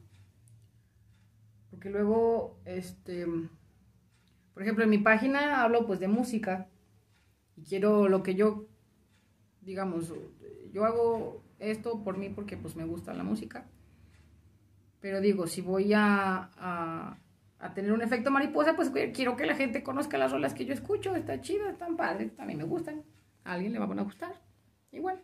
Porque 1.69 1.89
luego, 1.89 2.59
este, 2.65 3.25
por 4.53 4.63
ejemplo, 4.63 4.83
en 4.83 4.89
mi 4.89 4.97
página 4.97 5.63
hablo 5.63 5.85
pues 5.85 5.99
de 5.99 6.07
música. 6.07 6.67
Y 7.55 7.63
quiero 7.63 8.09
lo 8.09 8.23
que 8.23 8.35
yo, 8.35 8.65
digamos, 9.61 10.11
yo 10.71 10.85
hago 10.85 11.42
esto 11.59 12.03
por 12.03 12.17
mí 12.17 12.29
porque 12.29 12.57
pues 12.57 12.75
me 12.75 12.85
gusta 12.85 13.13
la 13.13 13.23
música. 13.23 13.65
Pero 14.99 15.21
digo, 15.21 15.47
si 15.47 15.61
voy 15.61 15.93
a, 15.93 16.49
a, 17.59 17.73
tener 17.73 17.91
un 17.91 18.01
efecto 18.01 18.31
mariposa, 18.31 18.75
pues 18.75 18.91
quiero 19.13 19.35
que 19.35 19.45
la 19.45 19.55
gente 19.55 19.83
conozca 19.83 20.17
las 20.17 20.31
rolas 20.31 20.53
que 20.53 20.65
yo 20.65 20.73
escucho. 20.73 21.15
Está 21.15 21.41
chido, 21.41 21.67
están 21.69 21.97
padres, 21.97 22.31
a 22.39 22.45
mí 22.45 22.55
me 22.55 22.63
gustan. 22.63 23.03
A 23.43 23.53
alguien 23.53 23.73
le 23.73 23.79
van 23.79 23.99
a 23.99 24.03
gustar. 24.03 24.33
Igual. 24.91 25.21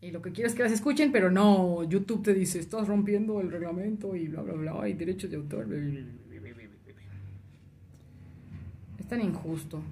Y 0.00 0.10
lo 0.10 0.22
que 0.22 0.32
quiero 0.32 0.48
es 0.48 0.54
que 0.54 0.62
las 0.62 0.72
escuchen, 0.72 1.12
pero 1.12 1.30
no, 1.30 1.84
YouTube 1.84 2.22
te 2.22 2.32
dice, 2.32 2.58
estás 2.58 2.88
rompiendo 2.88 3.40
el 3.40 3.50
reglamento 3.50 4.16
y 4.16 4.28
bla, 4.28 4.40
bla, 4.40 4.54
bla, 4.54 4.88
y 4.88 4.94
derechos 4.94 5.30
de 5.30 5.36
autor. 5.36 5.66
Es 8.98 9.06
tan 9.06 9.20
injusto 9.20 9.82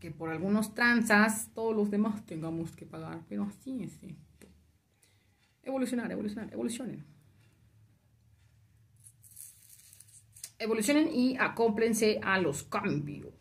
que 0.00 0.10
por 0.10 0.30
algunos 0.30 0.74
tranzas 0.74 1.50
todos 1.54 1.74
los 1.74 1.90
demás 1.90 2.24
tengamos 2.26 2.74
que 2.76 2.86
pagar, 2.86 3.20
pero 3.28 3.44
así 3.44 3.82
es. 3.82 3.92
Evolucionar, 5.62 6.10
evolucionar, 6.10 6.52
evolucionen. 6.52 7.04
Evolucionen 10.58 11.08
y 11.12 11.36
acómplense 11.36 12.20
a 12.22 12.38
los 12.40 12.62
cambios. 12.64 13.32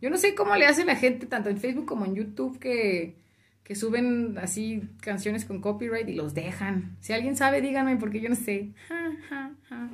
Yo 0.00 0.08
no 0.08 0.16
sé 0.16 0.34
cómo 0.34 0.56
le 0.56 0.66
hace 0.66 0.84
la 0.84 0.96
gente, 0.96 1.26
tanto 1.26 1.50
en 1.50 1.58
Facebook 1.58 1.86
como 1.86 2.06
en 2.06 2.14
YouTube, 2.14 2.58
que, 2.58 3.16
que 3.62 3.74
suben 3.74 4.36
así 4.38 4.82
canciones 5.00 5.44
con 5.44 5.60
copyright 5.60 6.08
y 6.08 6.14
los 6.14 6.34
dejan. 6.34 6.96
Si 7.00 7.12
alguien 7.12 7.36
sabe, 7.36 7.60
díganme, 7.60 7.96
porque 7.96 8.20
yo 8.20 8.30
no 8.30 8.34
sé. 8.34 8.72
Ja, 8.88 9.12
ja, 9.28 9.54
ja. 9.68 9.90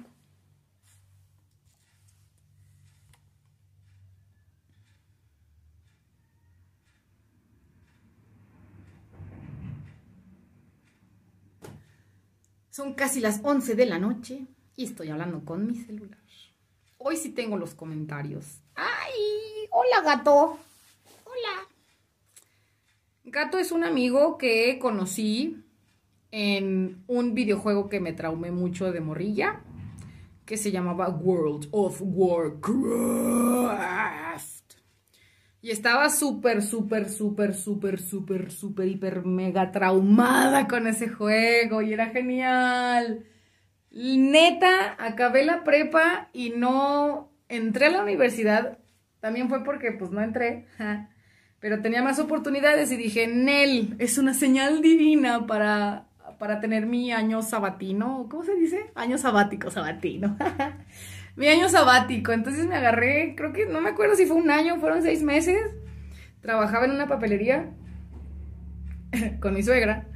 Son 12.77 12.93
casi 12.93 13.21
las 13.21 13.41
11 13.43 13.75
de 13.75 13.87
la 13.87 13.99
noche 13.99 14.45
y 14.77 14.85
estoy 14.85 15.09
hablando 15.09 15.47
con 15.47 15.67
mi 15.67 15.77
celular. 15.77 16.19
Hoy 16.99 17.17
sí 17.17 17.31
tengo 17.31 17.57
los 17.57 17.75
comentarios. 17.75 18.61
¡Ay! 18.75 19.67
Hola, 19.71 20.03
gato. 20.05 20.59
Hola. 21.25 21.67
Gato 23.25 23.59
es 23.59 23.73
un 23.73 23.83
amigo 23.83 24.37
que 24.37 24.79
conocí 24.79 25.65
en 26.31 27.03
un 27.07 27.33
videojuego 27.33 27.89
que 27.89 27.99
me 27.99 28.13
traumé 28.13 28.51
mucho 28.51 28.93
de 28.93 29.01
morrilla, 29.01 29.63
que 30.45 30.59
se 30.59 30.71
llamaba 30.71 31.09
World 31.09 31.69
of 31.71 32.03
Warcraft. 32.03 33.47
Y 35.67 35.73
estaba 35.73 36.11
súper, 36.11 36.63
súper, 36.63 37.11
súper, 37.11 37.53
súper, 37.53 38.01
súper, 38.01 38.53
súper, 38.53 38.87
hiper, 38.87 39.25
mega 39.25 39.73
traumada 39.73 40.69
con 40.69 40.87
ese 40.87 41.09
juego 41.09 41.83
y 41.83 41.93
era 41.93 42.11
genial. 42.11 43.25
Neta, 43.91 44.95
acabé 44.97 45.45
la 45.45 45.65
prepa 45.65 46.29
y 46.33 46.51
no 46.51 47.33
entré 47.49 47.87
a 47.87 47.91
la 47.91 48.03
universidad. 48.05 48.79
También 49.19 49.49
fue 49.49 49.65
porque 49.65 49.91
pues 49.91 50.13
no 50.13 50.23
entré, 50.23 50.69
pero 51.59 51.83
tenía 51.83 52.01
más 52.01 52.21
oportunidades 52.21 52.93
y 52.93 52.97
dije, 52.97 53.27
Nel, 53.27 53.97
es 53.99 54.19
una 54.19 54.35
señal 54.35 54.81
divina 54.83 55.49
para, 55.49 56.07
para 56.39 56.61
tener 56.61 56.87
mi 56.87 57.11
año 57.11 57.43
sabatino. 57.43 58.29
¿Cómo 58.31 58.45
se 58.45 58.55
dice? 58.55 58.93
Año 58.95 59.19
sabático, 59.19 59.69
sabatino. 59.73 60.39
mi 61.37 61.49
año 61.49 61.69
sabático. 61.69 62.33
Entonces 62.33 62.67
me 62.67 62.77
agarré, 62.77 63.35
creo 63.37 63.53
que 63.53 63.67
no 63.67 63.81
me 63.81 63.91
acuerdo 63.91 64.17
si 64.17 64.27
fue 64.27 64.37
un 64.37 64.51
año, 64.51 64.81
fueron 64.81 65.03
seis 65.03 65.23
meses. 65.23 65.59
Trabajaba 66.41 66.87
en 66.87 66.93
una 66.93 67.07
papelería 67.07 67.71
con 69.41 69.55
mi 69.55 69.63
suegra. 69.63 70.09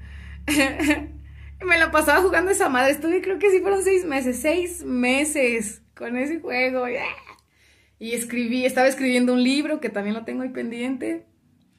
me 1.65 1.79
la 1.79 1.91
pasaba 1.91 2.23
jugando 2.23 2.51
esa 2.51 2.69
madre. 2.69 2.93
Estuve, 2.93 3.21
creo 3.23 3.39
que 3.39 3.51
sí 3.51 3.61
fueron 3.61 3.83
seis 3.83 4.05
meses, 4.05 4.41
seis 4.41 4.85
meses 4.85 5.83
con 5.95 6.17
ese 6.17 6.41
juego. 6.41 6.87
Y 7.99 8.13
escribí, 8.13 8.65
estaba 8.65 8.89
escribiendo 8.89 9.35
un 9.35 9.45
libro 9.45 9.81
que 9.81 9.91
también 9.91 10.15
lo 10.15 10.25
tengo 10.25 10.43
ahí 10.43 10.49
pendiente. 10.49 11.27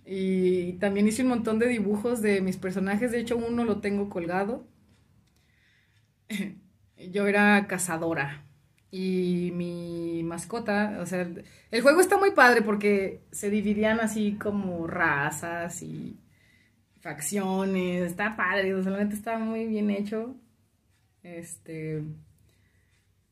Y 0.06 0.74
también 0.74 1.08
hice 1.08 1.24
un 1.24 1.30
montón 1.30 1.60
de 1.60 1.68
dibujos 1.68 2.22
de 2.22 2.42
mis 2.42 2.58
personajes. 2.58 3.12
De 3.12 3.20
hecho, 3.20 3.38
uno 3.38 3.64
lo 3.66 3.82
tengo 3.82 4.10
colgado. 4.10 4.68
yo 7.12 7.28
era 7.28 7.68
cazadora. 7.68 8.46
Y 8.92 9.52
mi 9.56 10.22
mascota, 10.24 10.98
o 11.00 11.06
sea, 11.06 11.26
el 11.72 11.82
juego 11.82 12.02
está 12.02 12.18
muy 12.18 12.32
padre 12.32 12.62
porque 12.62 13.22
se 13.32 13.50
dividían 13.50 14.02
así 14.02 14.34
como 14.34 14.86
razas 14.86 15.82
y 15.82 16.20
facciones. 17.00 18.04
Está 18.04 18.36
padre, 18.36 18.76
o 18.76 18.84
sea, 18.84 19.02
está 19.02 19.38
muy 19.38 19.66
bien 19.66 19.90
hecho. 19.90 20.36
Este. 21.24 22.04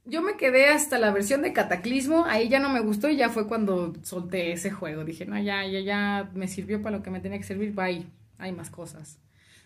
Yo 0.05 0.21
me 0.21 0.37
quedé 0.37 0.67
hasta 0.69 0.97
la 0.97 1.11
versión 1.11 1.41
de 1.43 1.53
Cataclismo, 1.53 2.25
ahí 2.25 2.49
ya 2.49 2.59
no 2.59 2.69
me 2.69 2.79
gustó 2.79 3.09
y 3.09 3.17
ya 3.17 3.29
fue 3.29 3.47
cuando 3.47 3.93
solté 4.01 4.53
ese 4.53 4.71
juego. 4.71 5.03
Dije, 5.03 5.25
no, 5.25 5.37
ya, 5.39 5.65
ya, 5.67 5.79
ya 5.81 6.31
me 6.33 6.47
sirvió 6.47 6.81
para 6.81 6.97
lo 6.97 7.03
que 7.03 7.11
me 7.11 7.19
tenía 7.19 7.37
que 7.37 7.43
servir, 7.43 7.73
bye, 7.73 8.07
hay 8.39 8.51
más 8.51 8.69
cosas. 8.71 9.19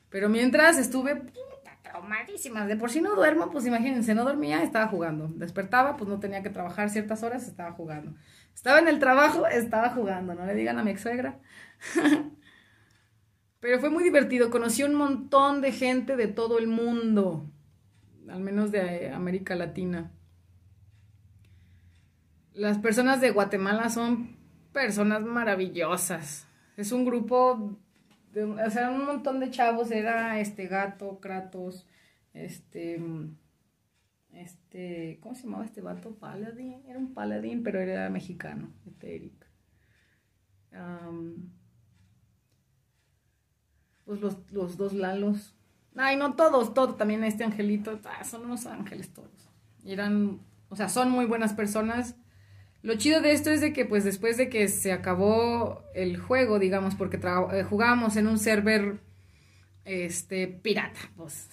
Pero 0.09 0.27
mientras 0.27 0.77
estuve 0.77 1.21
traumadísima, 1.93 2.65
de 2.65 2.75
por 2.75 2.89
si 2.89 3.01
no 3.01 3.15
duermo, 3.15 3.51
pues 3.51 3.67
imagínense, 3.67 4.15
no 4.15 4.23
dormía, 4.23 4.63
estaba 4.63 4.87
jugando. 4.87 5.27
Despertaba, 5.27 5.95
pues 5.95 6.09
no 6.09 6.19
tenía 6.19 6.41
que 6.41 6.49
trabajar 6.49 6.89
ciertas 6.89 7.21
horas, 7.21 7.47
estaba 7.47 7.71
jugando. 7.73 8.15
Estaba 8.55 8.79
en 8.79 8.87
el 8.87 8.97
trabajo, 8.97 9.45
estaba 9.45 9.89
jugando, 9.89 10.33
no 10.33 10.45
le 10.45 10.55
digan 10.55 10.79
a 10.79 10.83
mi 10.83 10.91
ex 10.91 11.01
suegra. 11.01 11.39
Pero 13.59 13.79
fue 13.79 13.91
muy 13.91 14.03
divertido, 14.03 14.49
conocí 14.49 14.81
un 14.83 14.95
montón 14.95 15.61
de 15.61 15.71
gente 15.71 16.15
de 16.15 16.27
todo 16.27 16.57
el 16.57 16.67
mundo, 16.67 17.49
al 18.27 18.41
menos 18.41 18.71
de 18.71 19.11
América 19.11 19.55
Latina. 19.55 20.11
Las 22.53 22.79
personas 22.79 23.21
de 23.21 23.29
Guatemala 23.29 23.89
son 23.89 24.35
personas 24.73 25.21
maravillosas. 25.21 26.47
Es 26.75 26.91
un 26.91 27.05
grupo, 27.05 27.77
de, 28.33 28.43
o 28.43 28.69
sea, 28.69 28.89
un 28.89 29.05
montón 29.05 29.39
de 29.39 29.51
chavos. 29.51 29.91
Era 29.91 30.39
este 30.39 30.67
gato, 30.67 31.19
Kratos, 31.19 31.87
este, 32.33 33.01
este, 34.33 35.19
¿cómo 35.21 35.35
se 35.35 35.43
llamaba 35.43 35.65
este 35.65 35.81
vato? 35.81 36.15
Paladín. 36.15 36.83
Era 36.87 36.99
un 36.99 37.13
paladín, 37.13 37.63
pero 37.63 37.79
era 37.79 38.09
mexicano, 38.09 38.73
este 38.85 39.15
Eric. 39.15 39.47
Pues 44.05 44.19
los, 44.19 44.51
los 44.51 44.77
dos 44.77 44.93
Lalos. 44.93 45.55
Ay, 45.95 46.17
no 46.17 46.35
todos, 46.35 46.73
todos, 46.73 46.97
también 46.97 47.23
este 47.23 47.43
angelito. 47.43 47.99
Ah, 48.05 48.23
son 48.23 48.45
unos 48.45 48.65
ángeles 48.65 49.13
todos. 49.13 49.49
Y 49.83 49.93
eran, 49.93 50.39
o 50.69 50.75
sea, 50.75 50.89
son 50.89 51.11
muy 51.11 51.25
buenas 51.25 51.53
personas 51.53 52.15
lo 52.83 52.95
chido 52.95 53.21
de 53.21 53.31
esto 53.31 53.49
es 53.49 53.61
de 53.61 53.73
que 53.73 53.85
pues 53.85 54.03
después 54.03 54.37
de 54.37 54.49
que 54.49 54.67
se 54.67 54.91
acabó 54.91 55.83
el 55.95 56.17
juego, 56.17 56.59
digamos, 56.59 56.95
porque 56.95 57.17
eh, 57.17 57.63
jugábamos 57.63 58.17
en 58.17 58.27
un 58.27 58.37
server 58.37 58.99
este 59.85 60.47
pirata, 60.47 60.99
pues 61.15 61.49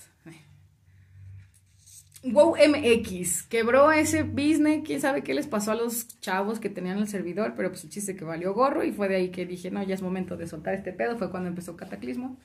WoW 2.23 2.55
MX 2.57 3.45
quebró 3.45 3.93
ese 3.93 4.25
business, 4.25 4.83
quién 4.85 5.01
sabe 5.01 5.23
qué 5.23 5.33
les 5.33 5.47
pasó 5.47 5.73
a 5.73 5.75
los 5.75 6.21
chavos 6.21 6.61
que 6.61 6.69
tenían 6.69 6.99
el 6.99 7.09
servidor, 7.09 7.55
pero 7.57 7.71
pues 7.71 7.85
el 7.85 7.91
chiste 7.91 8.15
que 8.15 8.25
valió 8.25 8.53
gorro 8.53 8.85
y 8.85 8.93
fue 8.93 9.09
de 9.09 9.17
ahí 9.17 9.31
que 9.31 9.47
dije, 9.47 9.71
no, 9.71 9.83
ya 9.83 9.95
es 9.95 10.03
momento 10.03 10.37
de 10.37 10.47
soltar 10.47 10.75
este 10.75 10.93
pedo, 10.93 11.17
fue 11.17 11.31
cuando 11.31 11.49
empezó 11.49 11.77
Cataclismo. 11.77 12.37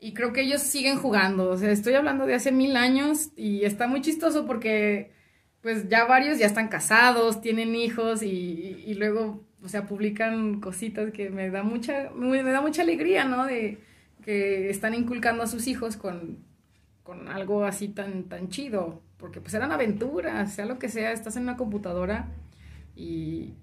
Y 0.00 0.14
creo 0.14 0.32
que 0.32 0.40
ellos 0.40 0.62
siguen 0.62 0.98
jugando, 0.98 1.50
o 1.50 1.56
sea, 1.56 1.70
estoy 1.70 1.94
hablando 1.94 2.26
de 2.26 2.34
hace 2.34 2.50
mil 2.50 2.76
años 2.76 3.28
y 3.36 3.64
está 3.64 3.86
muy 3.86 4.00
chistoso 4.00 4.46
porque 4.46 5.12
pues 5.62 5.88
ya 5.88 6.04
varios 6.06 6.38
ya 6.38 6.46
están 6.46 6.68
casados, 6.68 7.40
tienen 7.40 7.74
hijos 7.74 8.22
y, 8.22 8.82
y 8.86 8.94
luego, 8.94 9.44
o 9.62 9.68
sea, 9.68 9.86
publican 9.86 10.60
cositas 10.60 11.12
que 11.12 11.30
me 11.30 11.50
da 11.50 11.62
mucha, 11.62 12.10
me, 12.14 12.42
da 12.42 12.60
mucha 12.60 12.82
alegría, 12.82 13.24
¿no? 13.24 13.46
De 13.46 13.78
que 14.24 14.70
están 14.70 14.94
inculcando 14.94 15.42
a 15.42 15.46
sus 15.46 15.66
hijos 15.66 15.96
con, 15.96 16.38
con 17.02 17.28
algo 17.28 17.64
así 17.64 17.88
tan, 17.88 18.24
tan 18.24 18.48
chido, 18.48 19.02
porque 19.18 19.40
pues 19.40 19.54
eran 19.54 19.72
aventuras, 19.72 20.52
sea 20.54 20.66
lo 20.66 20.78
que 20.78 20.88
sea, 20.88 21.12
estás 21.12 21.36
en 21.36 21.42
una 21.44 21.56
computadora 21.56 22.28
y, 22.96 23.54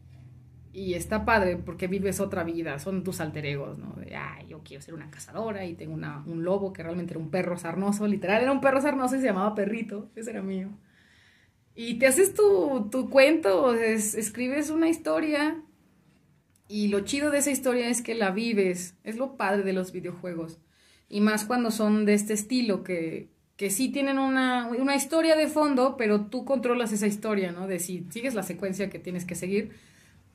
y 0.74 0.94
está 0.94 1.26
padre 1.26 1.58
porque 1.58 1.88
vives 1.88 2.20
otra 2.20 2.44
vida, 2.44 2.78
son 2.80 3.04
tus 3.04 3.20
alter 3.22 3.46
egos, 3.48 3.80
¿no? 3.80 3.94
De, 3.94 4.16
ay, 4.16 4.48
yo 4.48 4.62
quiero 4.64 4.84
ser 4.84 4.94
una 4.94 5.10
cazadora 5.10 5.66
y 5.66 5.74
tengo 5.74 5.94
una, 5.96 6.24
un 6.28 6.44
lobo 6.44 6.74
que 6.74 6.84
realmente 6.84 7.14
era 7.14 7.20
un 7.20 7.32
perro 7.32 7.58
sarnoso, 7.58 8.08
literal 8.08 8.44
era 8.44 8.52
un 8.52 8.62
perro 8.62 8.82
sarnoso 8.82 9.16
y 9.16 9.20
se 9.20 9.26
llamaba 9.26 9.56
Perrito, 9.56 10.12
ese 10.16 10.30
era 10.30 10.44
mío. 10.44 10.70
Y 11.80 12.00
te 12.00 12.08
haces 12.08 12.34
tu, 12.34 12.90
tu 12.90 13.08
cuento, 13.08 13.72
escribes 13.76 14.72
una 14.72 14.90
historia 14.90 15.62
y 16.68 16.88
lo 16.88 17.02
chido 17.02 17.30
de 17.30 17.38
esa 17.38 17.52
historia 17.52 17.88
es 17.88 18.02
que 18.02 18.16
la 18.16 18.32
vives. 18.32 18.98
Es 19.04 19.18
lo 19.18 19.38
padre 19.38 19.62
de 19.62 19.74
los 19.74 19.92
videojuegos. 19.92 20.60
Y 21.08 21.22
más 21.22 21.46
cuando 21.46 21.70
son 21.70 22.06
de 22.06 22.16
este 22.16 22.34
estilo, 22.34 22.84
que, 22.84 23.30
que 23.58 23.70
sí 23.70 23.90
tienen 23.90 24.18
una, 24.18 24.66
una 24.66 24.96
historia 24.96 25.36
de 25.36 25.46
fondo, 25.46 25.98
pero 25.98 26.26
tú 26.26 26.46
controlas 26.46 26.94
esa 26.94 27.06
historia, 27.06 27.52
¿no? 27.52 27.68
De 27.68 27.78
si 27.78 28.08
sigues 28.10 28.34
la 28.34 28.42
secuencia 28.42 28.90
que 28.90 28.98
tienes 28.98 29.24
que 29.24 29.36
seguir, 29.36 29.74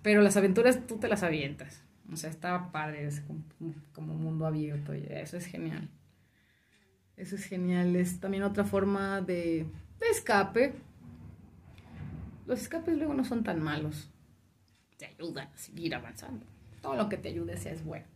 pero 0.01 0.23
las 0.23 0.37
aventuras 0.37 0.87
tú 0.87 0.99
te 0.99 1.09
las 1.09 1.25
avientas. 1.25 1.83
O 2.13 2.15
sea, 2.15 2.31
está 2.31 2.71
padre, 2.71 3.09
es 3.09 3.21
como, 3.21 3.43
como 3.93 4.15
mundo 4.15 4.47
abierto 4.47 4.93
eso 4.93 5.37
es 5.37 5.47
genial. 5.47 5.91
Eso 7.17 7.35
es 7.35 7.43
genial. 7.47 7.97
Es 7.97 8.21
también 8.21 8.45
otra 8.45 8.63
forma 8.63 9.21
de, 9.23 9.67
de 9.99 10.07
escape 10.09 10.75
los 12.47 12.61
escapes 12.61 12.97
luego 12.97 13.15
no 13.15 13.25
son 13.25 13.45
tan 13.45 13.63
malos. 13.63 14.11
Te 14.99 15.07
ayudan 15.07 15.49
a 15.49 15.57
seguir 15.57 15.95
avanzando. 15.95 16.47
Todo 16.81 16.97
lo 16.97 17.09
que 17.09 17.17
te 17.17 17.29
ayude 17.29 17.57
sea 17.57 17.73
es 17.73 17.85
bueno. 17.85 18.07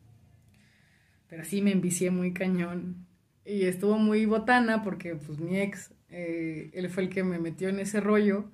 Pero 1.29 1.45
sí 1.45 1.63
me 1.63 1.73
envicié 1.73 2.11
muy 2.11 2.33
cañón. 2.33 3.07
Y 3.45 3.65
estuvo 3.65 3.99
muy 3.99 4.27
botana 4.27 4.83
porque 4.83 5.15
pues 5.15 5.39
mi 5.39 5.59
ex, 5.59 5.93
eh, 6.09 6.71
él 6.73 6.89
fue 6.91 7.05
el 7.05 7.09
que 7.09 7.23
me 7.23 7.39
metió 7.39 7.69
en 7.69 7.79
ese 7.79 8.01
rollo. 8.01 8.51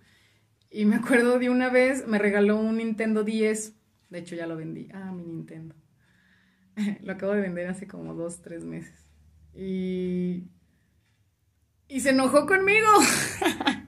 Y 0.70 0.84
me 0.84 0.96
acuerdo 0.96 1.38
de 1.38 1.50
una 1.50 1.70
vez, 1.70 2.06
me 2.06 2.18
regaló 2.18 2.56
un 2.58 2.78
Nintendo 2.78 3.24
10. 3.24 3.74
De 4.10 4.18
hecho 4.18 4.36
ya 4.36 4.46
lo 4.46 4.56
vendí. 4.56 4.88
Ah, 4.92 5.12
mi 5.12 5.24
Nintendo. 5.24 5.74
lo 7.02 7.12
acabo 7.12 7.32
de 7.32 7.40
vender 7.40 7.68
hace 7.68 7.86
como 7.86 8.14
dos, 8.14 8.42
tres 8.42 8.64
meses. 8.64 9.06
Y... 9.54 10.44
Y 11.88 12.00
se 12.00 12.10
enojó 12.10 12.46
conmigo. 12.46 12.88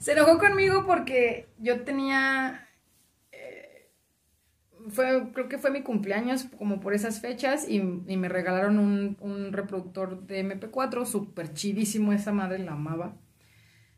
Se 0.00 0.12
enojó 0.12 0.38
conmigo 0.38 0.86
porque 0.86 1.50
yo 1.58 1.82
tenía. 1.82 2.66
Eh, 3.32 3.90
fue, 4.88 5.30
creo 5.34 5.48
que 5.48 5.58
fue 5.58 5.70
mi 5.70 5.82
cumpleaños, 5.82 6.46
como 6.58 6.80
por 6.80 6.94
esas 6.94 7.20
fechas, 7.20 7.68
y, 7.68 7.80
me 7.80 8.28
regalaron 8.30 8.78
un, 8.78 9.52
reproductor 9.52 10.26
de 10.26 10.42
MP4, 10.42 11.04
súper 11.04 11.52
chidísimo, 11.52 12.14
esa 12.14 12.32
madre 12.32 12.60
la 12.60 12.72
amaba. 12.72 13.14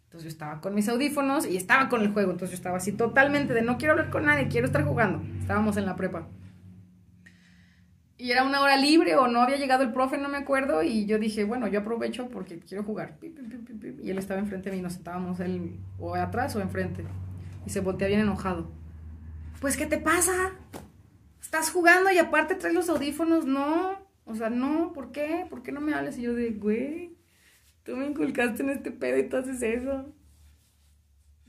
Entonces 0.06 0.24
yo 0.24 0.28
estaba 0.28 0.60
con 0.60 0.74
mis 0.74 0.88
audífonos 0.88 1.46
y 1.46 1.56
estaba 1.56 1.88
con 1.88 2.02
el 2.02 2.12
juego. 2.12 2.32
Entonces 2.32 2.50
yo 2.50 2.56
estaba 2.56 2.78
así 2.78 2.92
totalmente 2.92 3.54
de 3.54 3.62
no 3.62 3.78
quiero 3.78 3.92
hablar 3.92 4.10
con 4.10 4.26
nadie, 4.26 4.48
quiero 4.48 4.66
estar 4.66 4.84
jugando. 4.84 5.22
Estábamos 5.40 5.76
en 5.76 5.86
la 5.86 5.94
prepa 5.94 6.26
y 8.22 8.30
era 8.30 8.44
una 8.44 8.60
hora 8.60 8.76
libre 8.76 9.16
o 9.16 9.26
no 9.26 9.40
había 9.40 9.56
llegado 9.56 9.82
el 9.82 9.92
profe, 9.92 10.16
no 10.16 10.28
me 10.28 10.38
acuerdo, 10.38 10.84
y 10.84 11.06
yo 11.06 11.18
dije, 11.18 11.42
bueno, 11.42 11.66
yo 11.66 11.80
aprovecho 11.80 12.28
porque 12.28 12.60
quiero 12.60 12.84
jugar. 12.84 13.18
Y 14.00 14.10
él 14.10 14.16
estaba 14.16 14.38
enfrente 14.38 14.70
de 14.70 14.76
mí, 14.76 14.80
nos 14.80 14.92
sentábamos 14.92 15.40
él 15.40 15.80
o 15.98 16.14
atrás 16.14 16.54
o 16.54 16.60
enfrente. 16.60 17.04
Y 17.66 17.70
se 17.70 17.80
voltea 17.80 18.06
bien 18.06 18.20
enojado. 18.20 18.70
Pues, 19.60 19.76
¿qué 19.76 19.86
te 19.86 19.98
pasa? 19.98 20.52
Estás 21.40 21.72
jugando 21.72 22.12
y 22.12 22.18
aparte 22.18 22.54
traes 22.54 22.76
los 22.76 22.88
audífonos, 22.88 23.44
no. 23.44 23.98
O 24.24 24.36
sea, 24.36 24.50
no, 24.50 24.92
¿por 24.92 25.10
qué? 25.10 25.44
¿Por 25.50 25.64
qué 25.64 25.72
no 25.72 25.80
me 25.80 25.92
hablas? 25.92 26.16
Y 26.16 26.22
yo 26.22 26.32
de, 26.32 26.50
güey, 26.50 27.16
tú 27.82 27.96
me 27.96 28.06
inculcaste 28.06 28.62
en 28.62 28.70
este 28.70 28.92
pedo 28.92 29.18
y 29.18 29.28
tú 29.28 29.36
haces 29.36 29.60
eso. 29.62 30.14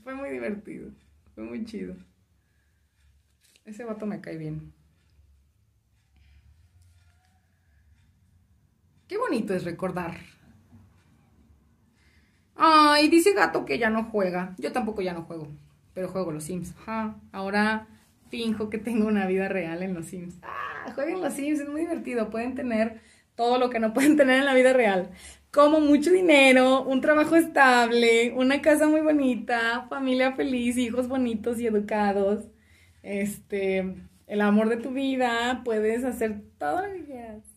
Fue 0.02 0.16
muy 0.16 0.28
divertido, 0.28 0.90
fue 1.36 1.44
muy 1.44 1.64
chido. 1.64 1.94
Ese 3.64 3.84
vato 3.84 4.06
me 4.06 4.20
cae 4.20 4.36
bien. 4.38 4.72
Qué 9.14 9.18
bonito 9.18 9.54
es 9.54 9.62
recordar. 9.62 10.16
Ay, 12.56 13.06
dice 13.06 13.32
gato 13.32 13.64
que 13.64 13.78
ya 13.78 13.88
no 13.88 14.06
juega. 14.10 14.56
Yo 14.58 14.72
tampoco 14.72 15.02
ya 15.02 15.12
no 15.12 15.22
juego, 15.22 15.46
pero 15.92 16.08
juego 16.08 16.32
los 16.32 16.42
Sims. 16.42 16.74
ahora 17.30 17.86
finjo 18.28 18.70
que 18.70 18.78
tengo 18.78 19.06
una 19.06 19.28
vida 19.28 19.48
real 19.48 19.84
en 19.84 19.94
los 19.94 20.06
Sims. 20.06 20.40
Ah, 20.42 20.90
jueguen 20.96 21.20
los 21.20 21.32
Sims, 21.32 21.60
es 21.60 21.68
muy 21.68 21.82
divertido. 21.82 22.28
Pueden 22.28 22.56
tener 22.56 23.02
todo 23.36 23.58
lo 23.58 23.70
que 23.70 23.78
no 23.78 23.94
pueden 23.94 24.16
tener 24.16 24.40
en 24.40 24.46
la 24.46 24.54
vida 24.54 24.72
real. 24.72 25.12
Como 25.52 25.78
mucho 25.78 26.10
dinero, 26.10 26.82
un 26.82 27.00
trabajo 27.00 27.36
estable, 27.36 28.32
una 28.36 28.62
casa 28.62 28.88
muy 28.88 29.00
bonita, 29.00 29.86
familia 29.88 30.32
feliz, 30.32 30.76
hijos 30.76 31.06
bonitos 31.06 31.60
y 31.60 31.68
educados. 31.68 32.48
Este, 33.04 33.94
el 34.26 34.40
amor 34.40 34.70
de 34.70 34.78
tu 34.78 34.90
vida, 34.90 35.62
puedes 35.64 36.02
hacer 36.02 36.42
todo 36.58 36.84
lo 36.84 36.92
que 36.94 37.04
quieras 37.04 37.53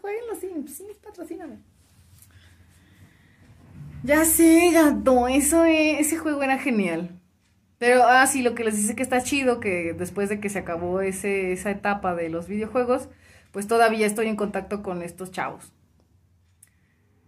jueguen 0.00 0.26
los 0.28 0.38
Sims. 0.38 0.74
Sims, 0.74 0.96
patrocíname. 0.98 1.58
Ya 4.04 4.24
sé, 4.24 4.70
gato, 4.72 5.28
eso 5.28 5.64
ese 5.64 6.16
juego 6.16 6.42
era 6.42 6.58
genial. 6.58 7.20
Pero, 7.78 8.04
ah, 8.04 8.26
sí, 8.26 8.42
lo 8.42 8.54
que 8.54 8.64
les 8.64 8.76
dice 8.76 8.94
que 8.96 9.02
está 9.02 9.22
chido, 9.22 9.60
que 9.60 9.92
después 9.92 10.28
de 10.28 10.40
que 10.40 10.48
se 10.48 10.58
acabó 10.60 11.00
ese, 11.00 11.52
esa 11.52 11.70
etapa 11.70 12.14
de 12.14 12.28
los 12.28 12.48
videojuegos, 12.48 13.08
pues 13.52 13.66
todavía 13.66 14.06
estoy 14.06 14.28
en 14.28 14.36
contacto 14.36 14.82
con 14.82 15.02
estos 15.02 15.30
chavos. 15.30 15.72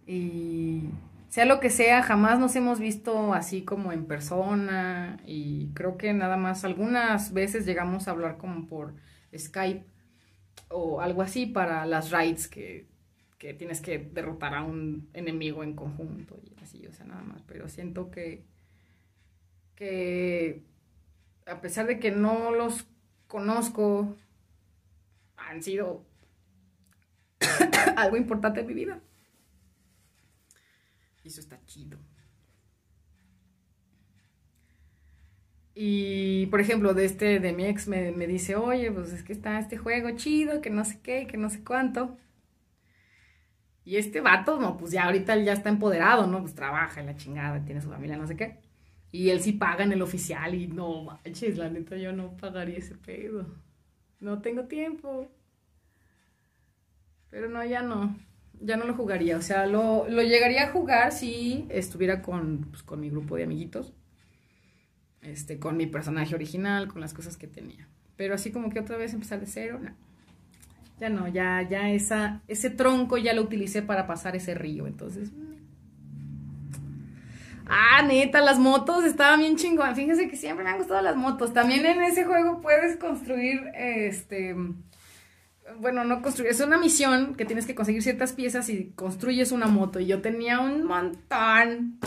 Y 0.07 0.89
sea 1.29 1.45
lo 1.45 1.59
que 1.59 1.69
sea, 1.69 2.03
jamás 2.03 2.39
nos 2.39 2.55
hemos 2.55 2.79
visto 2.79 3.33
así 3.33 3.63
como 3.63 3.91
en 3.91 4.05
persona 4.05 5.17
y 5.25 5.71
creo 5.73 5.97
que 5.97 6.13
nada 6.13 6.37
más 6.37 6.63
algunas 6.63 7.33
veces 7.33 7.65
llegamos 7.65 8.07
a 8.07 8.11
hablar 8.11 8.37
como 8.37 8.67
por 8.67 8.93
Skype 9.37 9.85
o 10.69 11.01
algo 11.01 11.21
así 11.21 11.45
para 11.45 11.85
las 11.85 12.11
raids 12.11 12.47
que, 12.47 12.87
que 13.37 13.53
tienes 13.53 13.81
que 13.81 13.99
derrotar 13.99 14.53
a 14.53 14.63
un 14.63 15.09
enemigo 15.13 15.63
en 15.63 15.75
conjunto 15.75 16.39
y 16.43 16.61
así, 16.63 16.85
o 16.87 16.93
sea, 16.93 17.05
nada 17.05 17.23
más. 17.23 17.41
Pero 17.43 17.69
siento 17.69 18.11
que, 18.11 18.43
que 19.75 20.63
a 21.45 21.61
pesar 21.61 21.87
de 21.87 21.99
que 21.99 22.11
no 22.11 22.51
los 22.51 22.87
conozco, 23.27 24.15
han 25.37 25.61
sido 25.61 26.05
algo 27.95 28.17
importante 28.17 28.61
en 28.61 28.67
mi 28.67 28.73
vida. 28.73 29.01
Y 31.23 31.27
eso 31.27 31.41
está 31.41 31.59
chido. 31.65 31.97
Y, 35.75 36.47
por 36.47 36.61
ejemplo, 36.61 36.93
de 36.95 37.05
este, 37.05 37.39
de 37.39 37.53
mi 37.53 37.65
ex 37.65 37.87
me, 37.87 38.11
me 38.11 38.27
dice, 38.27 38.55
oye, 38.55 38.91
pues 38.91 39.11
es 39.13 39.23
que 39.23 39.33
está 39.33 39.59
este 39.59 39.77
juego 39.77 40.11
chido, 40.17 40.61
que 40.61 40.69
no 40.71 40.85
sé 40.85 40.99
qué, 41.01 41.27
que 41.27 41.37
no 41.37 41.49
sé 41.49 41.63
cuánto. 41.63 42.17
Y 43.83 43.97
este 43.97 44.19
vato, 44.21 44.59
no, 44.59 44.77
pues 44.77 44.91
ya 44.91 45.05
ahorita 45.05 45.33
él 45.33 45.45
ya 45.45 45.53
está 45.53 45.69
empoderado, 45.69 46.25
¿no? 46.27 46.41
Pues 46.41 46.55
trabaja 46.55 46.99
en 47.01 47.05
la 47.07 47.15
chingada, 47.17 47.63
tiene 47.63 47.81
su 47.81 47.89
familia, 47.89 48.17
no 48.17 48.27
sé 48.27 48.35
qué. 48.35 48.57
Y 49.11 49.29
él 49.29 49.41
sí 49.41 49.53
paga 49.53 49.83
en 49.83 49.91
el 49.93 50.01
oficial 50.01 50.55
y 50.55 50.67
no 50.67 51.03
manches, 51.03 51.57
la 51.57 51.69
neta 51.69 51.95
yo 51.97 52.11
no 52.13 52.35
pagaría 52.37 52.77
ese 52.79 52.95
pedo. 52.95 53.45
No 54.19 54.41
tengo 54.41 54.65
tiempo. 54.67 55.29
Pero 57.29 57.49
no, 57.49 57.63
ya 57.65 57.81
no. 57.81 58.17
Ya 58.61 58.77
no 58.77 58.85
lo 58.85 58.93
jugaría. 58.93 59.37
O 59.37 59.41
sea, 59.41 59.67
lo, 59.67 60.07
lo 60.09 60.21
llegaría 60.23 60.63
a 60.65 60.71
jugar 60.71 61.11
si 61.11 61.65
estuviera 61.69 62.21
con, 62.21 62.61
pues, 62.69 62.83
con 62.83 62.99
mi 63.01 63.09
grupo 63.09 63.35
de 63.35 63.43
amiguitos. 63.43 63.93
Este, 65.25 65.57
con 65.59 65.75
mi 65.75 65.87
personaje 65.87 66.35
original, 66.35 66.87
con 66.87 67.01
las 67.01 67.13
cosas 67.13 67.35
que 67.37 67.47
tenía. 67.47 67.87
Pero 68.15 68.35
así 68.35 68.51
como 68.51 68.69
que 68.69 68.79
otra 68.79 68.97
vez 68.97 69.13
empezar 69.13 69.39
de 69.39 69.47
cero, 69.47 69.79
no. 69.81 69.91
Ya 70.99 71.09
no, 71.09 71.27
ya, 71.27 71.61
ya 71.67 71.89
esa, 71.89 72.41
ese 72.47 72.69
tronco 72.69 73.17
ya 73.17 73.33
lo 73.33 73.41
utilicé 73.41 73.81
para 73.81 74.07
pasar 74.07 74.35
ese 74.35 74.53
río. 74.53 74.87
Entonces. 74.87 75.31
Ah, 77.67 78.03
neta, 78.03 78.41
las 78.41 78.59
motos 78.59 79.03
estaban 79.03 79.39
bien 79.39 79.57
chingón. 79.57 79.95
Fíjense 79.95 80.29
que 80.29 80.37
siempre 80.37 80.63
me 80.63 80.69
han 80.69 80.77
gustado 80.77 81.01
las 81.01 81.15
motos. 81.15 81.53
También 81.53 81.85
en 81.85 82.01
ese 82.03 82.23
juego 82.23 82.61
puedes 82.61 82.95
construir, 82.97 83.59
este, 83.75 84.55
bueno, 85.79 86.03
no 86.05 86.21
construir, 86.21 86.51
es 86.51 86.61
una 86.61 86.77
misión 86.77 87.35
que 87.35 87.45
tienes 87.45 87.65
que 87.65 87.75
conseguir 87.75 88.03
ciertas 88.03 88.33
piezas 88.33 88.69
y 88.69 88.91
construyes 88.95 89.51
una 89.51 89.65
moto. 89.65 89.99
Y 89.99 90.05
yo 90.05 90.21
tenía 90.21 90.59
un 90.59 90.85
montón. 90.85 91.99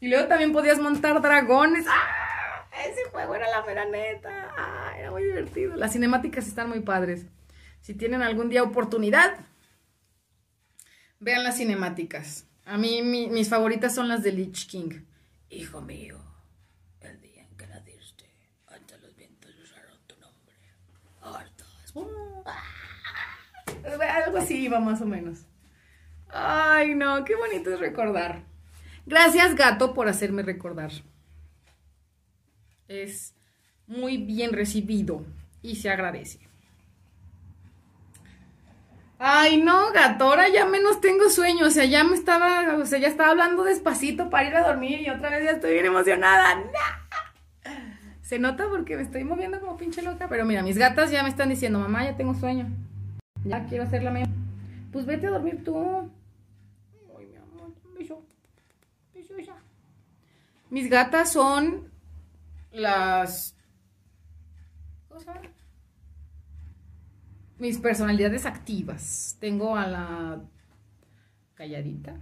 Y 0.00 0.08
luego 0.08 0.28
también 0.28 0.52
podías 0.52 0.80
montar 0.80 1.20
dragones. 1.20 1.84
¡Ah! 1.88 2.19
Ese 2.86 3.04
juego 3.10 3.34
era 3.34 3.48
la 3.50 3.62
mera 3.64 3.84
neta. 3.84 4.52
¡Ah! 4.56 4.92
Era 4.98 5.10
muy 5.10 5.24
divertido. 5.24 5.76
Las 5.76 5.92
cinemáticas 5.92 6.46
están 6.46 6.68
muy 6.68 6.80
padres. 6.80 7.26
Si 7.80 7.94
tienen 7.94 8.22
algún 8.22 8.48
día 8.48 8.62
oportunidad, 8.62 9.38
vean 11.18 11.44
las 11.44 11.56
cinemáticas. 11.58 12.46
A 12.64 12.78
mí 12.78 13.02
mi- 13.02 13.28
mis 13.28 13.48
favoritas 13.48 13.94
son 13.94 14.08
las 14.08 14.22
de 14.22 14.32
Lich 14.32 14.68
King. 14.68 15.02
Hijo 15.48 15.80
mío, 15.80 16.18
el 17.00 17.20
día 17.20 17.42
en 17.42 17.56
que 17.56 17.66
naciste, 17.66 18.30
ante 18.68 18.96
los 18.98 19.16
vientos 19.16 19.50
usaron 19.62 19.98
tu 20.06 20.16
nombre. 20.20 20.54
Hartas. 21.20 21.90
Uh, 21.94 22.42
ah. 22.46 24.24
Algo 24.24 24.38
así 24.38 24.58
iba 24.64 24.78
más 24.78 25.00
o 25.00 25.06
menos. 25.06 25.40
Ay, 26.28 26.94
no, 26.94 27.24
qué 27.24 27.34
bonito 27.34 27.72
es 27.74 27.80
recordar. 27.80 28.42
Gracias, 29.06 29.56
gato, 29.56 29.94
por 29.94 30.06
hacerme 30.08 30.42
recordar. 30.42 30.92
Es 32.90 33.36
muy 33.86 34.16
bien 34.16 34.52
recibido 34.52 35.24
y 35.62 35.76
se 35.76 35.90
agradece. 35.90 36.40
Ay, 39.16 39.62
no, 39.62 39.92
gato, 39.92 40.24
ahora 40.24 40.48
ya 40.48 40.66
menos 40.66 41.00
tengo 41.00 41.30
sueño, 41.30 41.66
o 41.66 41.70
sea, 41.70 41.84
ya 41.84 42.02
me 42.02 42.16
estaba, 42.16 42.74
o 42.78 42.86
sea, 42.86 42.98
ya 42.98 43.06
estaba 43.06 43.30
hablando 43.30 43.62
despacito 43.62 44.28
para 44.28 44.48
ir 44.48 44.56
a 44.56 44.66
dormir 44.66 45.02
y 45.02 45.10
otra 45.10 45.30
vez 45.30 45.44
ya 45.44 45.50
estoy 45.52 45.74
bien 45.74 45.86
emocionada. 45.86 46.64
Se 48.22 48.40
nota 48.40 48.68
porque 48.68 48.96
me 48.96 49.02
estoy 49.02 49.22
moviendo 49.22 49.60
como 49.60 49.76
pinche 49.76 50.02
loca, 50.02 50.26
pero 50.28 50.44
mira, 50.44 50.64
mis 50.64 50.76
gatas 50.76 51.12
ya 51.12 51.22
me 51.22 51.28
están 51.28 51.48
diciendo, 51.48 51.78
mamá, 51.78 52.04
ya 52.04 52.16
tengo 52.16 52.34
sueño. 52.34 52.66
Ya 53.44 53.66
quiero 53.66 53.84
hacer 53.84 54.02
la 54.02 54.10
mía. 54.10 54.26
Pues 54.90 55.06
vete 55.06 55.28
a 55.28 55.30
dormir 55.30 55.62
tú. 55.62 56.10
Ay, 57.16 57.26
mi 57.26 57.36
amor. 57.36 57.72
Beso, 57.96 58.20
beso. 59.14 59.54
Mis 60.70 60.90
gatas 60.90 61.32
son 61.32 61.89
las... 62.72 63.56
¿Cómo? 65.08 65.20
Mis 67.58 67.78
personalidades 67.78 68.46
activas. 68.46 69.36
Tengo 69.40 69.76
a 69.76 69.86
la 69.86 70.42
calladita 71.54 72.16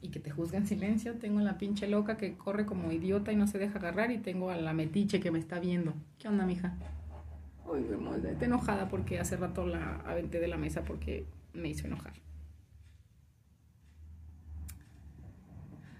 y 0.00 0.10
que 0.10 0.20
te 0.20 0.30
juzga 0.30 0.58
en 0.58 0.66
silencio. 0.66 1.18
Tengo 1.18 1.40
a 1.40 1.42
la 1.42 1.58
pinche 1.58 1.88
loca 1.88 2.16
que 2.16 2.36
corre 2.36 2.66
como 2.66 2.92
idiota 2.92 3.32
y 3.32 3.36
no 3.36 3.46
se 3.46 3.58
deja 3.58 3.78
agarrar. 3.78 4.12
Y 4.12 4.18
tengo 4.18 4.50
a 4.50 4.56
la 4.56 4.72
metiche 4.72 5.18
que 5.18 5.30
me 5.30 5.38
está 5.38 5.58
viendo. 5.58 5.94
¿Qué 6.18 6.28
onda, 6.28 6.46
mija? 6.46 6.76
Uy, 7.66 7.84
amor, 7.92 8.24
está 8.24 8.44
enojada 8.44 8.88
porque 8.88 9.18
hace 9.18 9.36
rato 9.36 9.66
la 9.66 9.96
aventé 10.06 10.38
de 10.38 10.46
la 10.46 10.56
mesa 10.56 10.84
porque 10.84 11.26
me 11.52 11.68
hizo 11.68 11.86
enojar. 11.86 12.12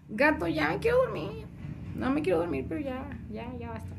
Gato, 0.09 0.47
ya 0.47 0.69
me 0.69 0.79
quiero 0.79 0.99
dormir. 0.99 1.47
No 1.99 2.11
me 2.11 2.23
quiero 2.23 2.39
dormir, 2.39 2.67
pero 2.69 2.81
ya, 2.81 3.09
ya, 3.31 3.53
ya 3.59 3.71
basta. 3.71 3.97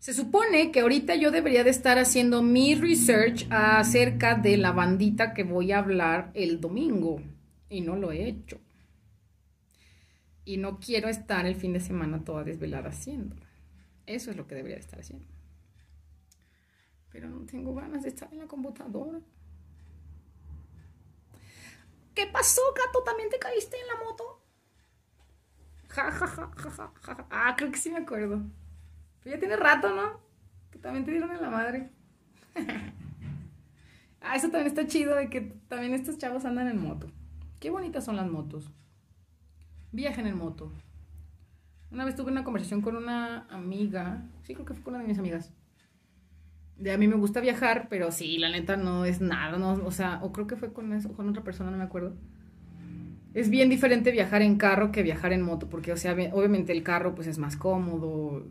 Se 0.00 0.14
supone 0.14 0.72
que 0.72 0.80
ahorita 0.80 1.14
yo 1.14 1.30
debería 1.30 1.62
de 1.62 1.70
estar 1.70 1.98
haciendo 1.98 2.42
mi 2.42 2.74
research 2.74 3.46
acerca 3.50 4.34
de 4.34 4.56
la 4.56 4.72
bandita 4.72 5.34
que 5.34 5.44
voy 5.44 5.72
a 5.72 5.78
hablar 5.78 6.30
el 6.34 6.60
domingo. 6.60 7.22
Y 7.68 7.82
no 7.82 7.96
lo 7.96 8.10
he 8.10 8.26
hecho. 8.26 8.58
Y 10.44 10.56
no 10.56 10.80
quiero 10.80 11.08
estar 11.08 11.44
el 11.46 11.54
fin 11.54 11.74
de 11.74 11.80
semana 11.80 12.24
toda 12.24 12.44
desvelada 12.44 12.88
haciéndolo. 12.88 13.42
Eso 14.06 14.30
es 14.30 14.36
lo 14.36 14.46
que 14.46 14.54
debería 14.54 14.76
de 14.76 14.82
estar 14.82 14.98
haciendo. 14.98 15.26
Pero 17.12 17.28
no 17.28 17.44
tengo 17.44 17.74
ganas 17.74 18.02
de 18.02 18.08
estar 18.08 18.32
en 18.32 18.38
la 18.38 18.46
computadora. 18.46 19.20
¿Qué 22.20 22.26
pasó, 22.26 22.60
gato? 22.76 23.02
¿También 23.02 23.30
te 23.30 23.38
caíste 23.38 23.78
en 23.80 23.86
la 23.86 24.04
moto? 24.04 24.42
Ja, 25.88 26.10
ja, 26.10 26.26
ja, 26.26 26.50
ja, 26.54 26.70
ja, 26.70 26.92
ja. 27.00 27.26
Ah, 27.30 27.54
creo 27.56 27.72
que 27.72 27.78
sí 27.78 27.88
me 27.88 27.96
acuerdo. 27.96 28.42
Pero 29.22 29.36
ya 29.36 29.40
tiene 29.40 29.56
rato, 29.56 29.94
¿no? 29.94 30.20
Que 30.70 30.78
también 30.78 31.06
te 31.06 31.12
dieron 31.12 31.32
en 31.32 31.40
la 31.40 31.48
madre. 31.48 31.88
ah, 34.20 34.36
eso 34.36 34.50
también 34.50 34.66
está 34.66 34.86
chido 34.86 35.16
de 35.16 35.30
que 35.30 35.40
también 35.68 35.94
estos 35.94 36.18
chavos 36.18 36.44
andan 36.44 36.68
en 36.68 36.82
moto. 36.82 37.10
Qué 37.58 37.70
bonitas 37.70 38.04
son 38.04 38.16
las 38.16 38.28
motos. 38.28 38.70
Viajen 39.90 40.26
en 40.26 40.36
moto. 40.36 40.70
Una 41.90 42.04
vez 42.04 42.16
tuve 42.16 42.30
una 42.30 42.44
conversación 42.44 42.82
con 42.82 42.96
una 42.96 43.46
amiga. 43.48 44.28
Sí, 44.42 44.52
creo 44.52 44.66
que 44.66 44.74
fue 44.74 44.82
con 44.82 44.92
una 44.92 45.04
de 45.04 45.08
mis 45.08 45.18
amigas. 45.18 45.54
De 46.80 46.92
a 46.92 46.98
mí 46.98 47.06
me 47.06 47.16
gusta 47.16 47.40
viajar, 47.40 47.88
pero 47.90 48.10
sí, 48.10 48.38
la 48.38 48.48
neta 48.48 48.76
no 48.76 49.04
es 49.04 49.20
nada, 49.20 49.58
no, 49.58 49.72
o 49.84 49.90
sea, 49.90 50.18
o 50.22 50.32
creo 50.32 50.46
que 50.46 50.56
fue 50.56 50.72
con, 50.72 50.92
eso, 50.94 51.12
con 51.12 51.28
otra 51.28 51.44
persona, 51.44 51.70
no 51.70 51.76
me 51.76 51.84
acuerdo. 51.84 52.14
Es 53.34 53.50
bien 53.50 53.68
diferente 53.68 54.10
viajar 54.10 54.42
en 54.42 54.56
carro 54.56 54.90
que 54.90 55.02
viajar 55.02 55.32
en 55.32 55.42
moto, 55.42 55.68
porque, 55.68 55.92
o 55.92 55.96
sea, 55.96 56.16
obviamente 56.32 56.72
el 56.72 56.82
carro 56.82 57.14
pues 57.14 57.28
es 57.28 57.38
más 57.38 57.56
cómodo. 57.56 58.46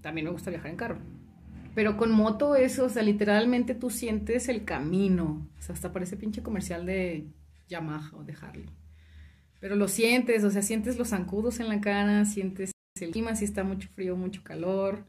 También 0.00 0.24
me 0.24 0.30
gusta 0.30 0.50
viajar 0.50 0.70
en 0.70 0.76
carro. 0.76 0.98
Pero 1.74 1.98
con 1.98 2.10
moto 2.10 2.56
eso, 2.56 2.86
o 2.86 2.88
sea, 2.88 3.02
literalmente 3.02 3.74
tú 3.74 3.90
sientes 3.90 4.48
el 4.48 4.64
camino. 4.64 5.46
O 5.58 5.62
sea, 5.62 5.74
hasta 5.74 5.92
parece 5.92 6.16
pinche 6.16 6.42
comercial 6.42 6.86
de 6.86 7.26
Yamaha 7.68 8.16
o 8.16 8.24
de 8.24 8.34
Harley. 8.40 8.70
Pero 9.60 9.76
lo 9.76 9.88
sientes, 9.88 10.42
o 10.42 10.50
sea, 10.50 10.62
sientes 10.62 10.98
los 10.98 11.08
zancudos 11.08 11.60
en 11.60 11.68
la 11.68 11.82
cara, 11.82 12.24
sientes 12.24 12.72
el 12.98 13.10
clima, 13.10 13.36
si 13.36 13.44
está 13.44 13.62
mucho 13.62 13.88
frío, 13.94 14.16
mucho 14.16 14.42
calor, 14.42 15.04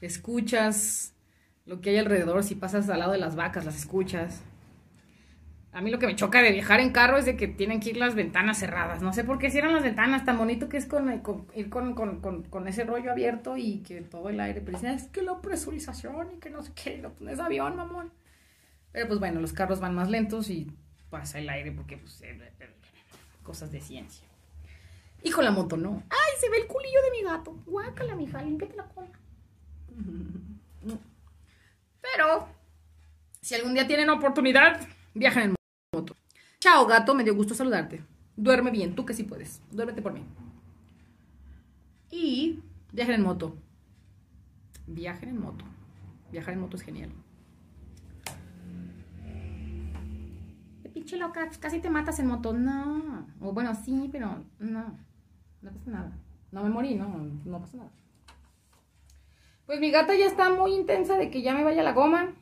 escuchas 0.00 1.14
lo 1.64 1.80
que 1.80 1.90
hay 1.90 1.98
alrededor, 1.98 2.42
si 2.44 2.54
pasas 2.54 2.88
al 2.88 3.00
lado 3.00 3.12
de 3.12 3.18
las 3.18 3.34
vacas, 3.36 3.64
las 3.64 3.76
escuchas. 3.76 4.42
A 5.72 5.80
mí 5.82 5.90
lo 5.90 5.98
que 5.98 6.06
me 6.06 6.16
choca 6.16 6.40
de 6.40 6.52
viajar 6.52 6.80
en 6.80 6.90
carro 6.90 7.18
es 7.18 7.26
de 7.26 7.36
que 7.36 7.48
tienen 7.48 7.80
que 7.80 7.90
ir 7.90 7.96
las 7.98 8.14
ventanas 8.14 8.58
cerradas. 8.58 9.02
No 9.02 9.12
sé 9.12 9.24
por 9.24 9.38
qué 9.38 9.50
cierran 9.50 9.74
las 9.74 9.82
ventanas, 9.82 10.24
tan 10.24 10.38
bonito 10.38 10.68
que 10.70 10.78
es 10.78 10.86
con, 10.86 11.18
con- 11.18 11.46
ir 11.54 11.68
con, 11.68 11.94
con- 11.94 12.44
con- 12.44 12.68
ese 12.68 12.84
rollo 12.84 13.10
abierto 13.12 13.56
y 13.58 13.78
que 13.82 14.00
todo 14.00 14.30
el 14.30 14.40
aire, 14.40 14.60
pero 14.62 14.78
dicen, 14.78 14.94
es 14.94 15.08
que 15.08 15.20
la 15.22 15.38
presurización 15.42 16.28
y 16.36 16.38
que 16.38 16.48
no 16.48 16.62
sé 16.62 16.72
qué, 16.74 16.98
no, 16.98 17.10
pues, 17.10 17.34
es 17.34 17.40
avión, 17.40 17.76
mamón. 17.76 18.10
Pero 18.92 19.08
pues 19.08 19.18
bueno, 19.18 19.40
los 19.40 19.52
carros 19.52 19.78
van 19.80 19.94
más 19.94 20.08
lentos 20.08 20.48
y 20.48 20.72
pasa 21.10 21.38
el 21.38 21.48
aire 21.50 21.72
porque 21.72 21.98
pues 21.98 22.22
eh, 22.22 22.30
eh, 22.40 22.52
eh, 22.60 22.70
cosas 23.42 23.70
de 23.70 23.80
ciencia. 23.82 24.26
Hijo, 25.22 25.42
la 25.42 25.50
moto 25.50 25.76
no. 25.76 26.02
¡Ay, 26.08 26.40
se 26.40 26.48
ve 26.48 26.58
el 26.58 26.66
culillo 26.66 27.02
de 27.04 27.10
mi 27.10 27.22
gato! 27.22 27.52
Guácala, 27.66 28.14
mija, 28.14 28.40
límpiate 28.40 28.76
la 28.76 28.84
cola. 28.84 29.08
Pero, 32.00 32.48
si 33.40 33.54
algún 33.54 33.74
día 33.74 33.86
tienen 33.86 34.10
oportunidad 34.10 34.86
Viajan 35.16 35.44
en 35.44 35.54
moto. 35.94 36.14
Chao, 36.60 36.84
gato, 36.86 37.14
me 37.14 37.24
dio 37.24 37.34
gusto 37.34 37.54
saludarte. 37.54 38.04
Duerme 38.36 38.70
bien, 38.70 38.94
tú 38.94 39.06
que 39.06 39.14
sí 39.14 39.22
puedes. 39.22 39.62
Duérmete 39.70 40.02
por 40.02 40.12
mí. 40.12 40.22
Y 42.10 42.60
viajen 42.92 43.14
en 43.14 43.22
moto. 43.22 43.56
Viajen 44.86 45.30
en 45.30 45.40
moto. 45.40 45.64
Viajar 46.30 46.52
en 46.52 46.60
moto 46.60 46.76
es 46.76 46.82
genial. 46.82 47.10
De 50.82 50.90
pinche 50.90 51.16
loca, 51.16 51.48
casi 51.60 51.80
te 51.80 51.88
matas 51.88 52.18
en 52.18 52.26
moto. 52.26 52.52
No. 52.52 53.26
O 53.40 53.54
bueno, 53.54 53.74
sí, 53.74 54.10
pero 54.12 54.44
no. 54.58 54.98
No 55.62 55.72
pasa 55.72 55.90
nada. 55.90 56.12
No 56.52 56.62
me 56.62 56.68
morí, 56.68 56.94
no, 56.94 57.08
no 57.46 57.58
pasa 57.58 57.78
nada. 57.78 57.90
Pues 59.66 59.80
mi 59.80 59.90
gata 59.90 60.16
ya 60.16 60.26
está 60.26 60.48
muy 60.48 60.74
intensa 60.74 61.18
de 61.18 61.30
que 61.30 61.42
ya 61.42 61.52
me 61.52 61.64
vaya 61.64 61.82
la 61.82 61.92
goma. 61.92 62.34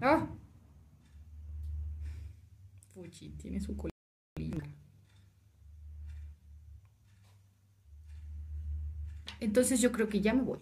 Ah. 0.00 0.26
Fuchi, 2.94 3.30
tiene 3.30 3.60
su 3.60 3.76
colina. 3.76 4.64
Entonces 9.38 9.80
yo 9.80 9.92
creo 9.92 10.08
que 10.08 10.22
ya 10.22 10.32
me 10.32 10.42
voy. 10.42 10.60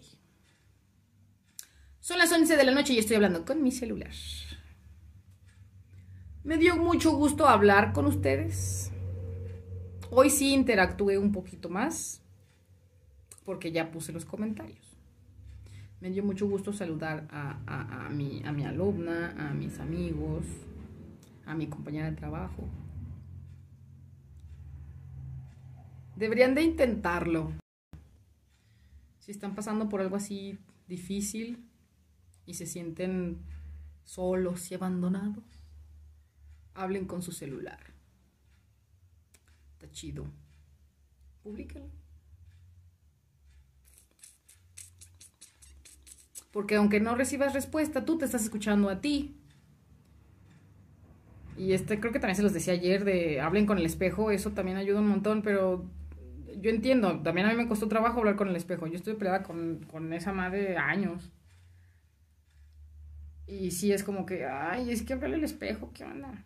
Son 2.01 2.19
las 2.19 2.31
11 2.31 2.57
de 2.57 2.63
la 2.65 2.71
noche 2.71 2.93
y 2.93 2.99
estoy 2.99 3.15
hablando 3.15 3.45
con 3.45 3.63
mi 3.63 3.71
celular. 3.71 4.11
Me 6.43 6.57
dio 6.57 6.75
mucho 6.75 7.11
gusto 7.15 7.47
hablar 7.47 7.93
con 7.93 8.05
ustedes. 8.05 8.91
Hoy 10.11 10.29
sí 10.29 10.53
interactué 10.53 11.17
un 11.17 11.31
poquito 11.31 11.69
más 11.69 12.21
porque 13.43 13.71
ya 13.71 13.91
puse 13.91 14.11
los 14.11 14.25
comentarios. 14.25 14.84
Me 16.01 16.11
dio 16.11 16.23
mucho 16.23 16.47
gusto 16.47 16.73
saludar 16.73 17.27
a, 17.31 18.09
mi, 18.11 18.41
alumna, 18.43 19.33
a 19.37 19.53
mis 19.53 19.79
amigos, 19.79 20.45
a 21.45 21.55
mi 21.55 21.67
compañera 21.67 22.09
de 22.11 22.17
trabajo. 22.17 22.67
Deberían 26.15 26.53
de 26.53 26.63
intentarlo. 26.63 27.51
Si 29.19 29.31
están 29.31 29.55
pasando 29.55 29.89
por 29.89 30.01
algo 30.01 30.15
así 30.15 30.59
difícil 30.87 31.65
y 32.45 32.53
se 32.53 32.65
sienten 32.65 33.39
solos 34.03 34.71
y 34.71 34.75
abandonados, 34.75 35.43
hablen 36.75 37.05
con 37.05 37.21
su 37.21 37.31
celular. 37.31 37.79
Está 39.73 39.91
chido. 39.91 40.25
Publíquenlo. 41.41 42.04
Porque 46.55 46.75
aunque 46.75 47.01
no 47.01 47.15
recibas 47.15 47.53
respuesta, 47.53 48.05
tú 48.05 48.17
te 48.17 48.23
estás 48.23 48.43
escuchando 48.43 48.87
a 48.87 49.01
ti. 49.01 49.35
Y 51.57 51.73
este 51.73 51.99
creo 51.99 52.13
que 52.13 52.19
también 52.19 52.37
se 52.37 52.43
los 52.43 52.53
decía 52.53 52.71
ayer 52.71 53.03
de 53.03 53.41
hablen 53.41 53.65
con 53.65 53.77
el 53.77 53.85
espejo, 53.85 54.31
eso 54.31 54.51
también 54.51 54.77
ayuda 54.77 55.01
un 55.01 55.09
montón, 55.09 55.41
pero 55.41 55.83
yo 56.61 56.69
entiendo, 56.69 57.19
también 57.23 57.47
a 57.47 57.49
mí 57.49 57.57
me 57.57 57.67
costó 57.67 57.89
trabajo 57.89 58.19
hablar 58.19 58.37
con 58.37 58.47
el 58.47 58.55
espejo. 58.55 58.87
Yo 58.87 58.95
estoy 58.95 59.15
peleada 59.15 59.43
con, 59.43 59.85
con 59.91 60.13
esa 60.13 60.31
madre 60.31 60.77
años. 60.77 61.29
Y 63.47 63.71
sí 63.71 63.91
es 63.91 64.05
como 64.05 64.25
que, 64.25 64.45
ay, 64.45 64.91
es 64.91 65.01
que 65.01 65.11
hablarle 65.11 65.35
al 65.35 65.43
espejo, 65.43 65.91
¿qué 65.93 66.05
onda? 66.05 66.41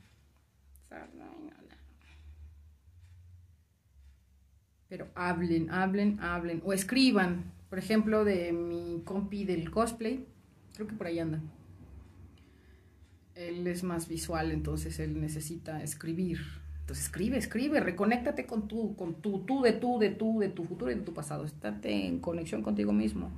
Pero 4.87 5.07
hablen, 5.13 5.69
hablen, 5.69 6.19
hablen. 6.19 6.63
O 6.65 6.73
escriban. 6.73 7.58
Por 7.69 7.77
ejemplo, 7.79 8.23
de 8.25 8.51
mi 8.51 9.01
compi 9.05 9.45
del 9.45 9.69
cosplay. 9.69 10.25
Creo 10.75 10.87
que 10.87 10.95
por 10.95 11.07
ahí 11.07 11.19
anda. 11.19 11.41
Él 13.35 13.65
es 13.67 13.83
más 13.83 14.07
visual, 14.07 14.51
entonces 14.51 14.99
él 14.99 15.21
necesita 15.21 15.83
escribir. 15.83 16.39
Entonces 16.81 17.05
escribe, 17.05 17.37
escribe, 17.37 17.79
reconéctate 17.79 18.47
con 18.47 18.67
tu, 18.67 18.95
con 18.95 19.21
tu, 19.21 19.45
tú 19.45 19.61
de 19.61 19.73
tú, 19.73 19.99
de 19.99 20.09
tú, 20.09 20.39
de 20.39 20.49
tu 20.49 20.63
futuro 20.63 20.91
y 20.91 20.95
de 20.95 21.01
tu 21.01 21.13
pasado. 21.13 21.45
Estate 21.45 22.07
en 22.07 22.19
conexión 22.19 22.63
contigo 22.63 22.91
mismo. 22.91 23.31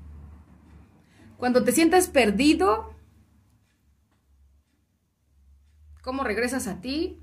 Cuando 1.37 1.63
te 1.63 1.71
sientas 1.71 2.07
perdido, 2.07 2.95
¿cómo 6.01 6.23
regresas 6.23 6.67
a 6.67 6.79
ti? 6.79 7.19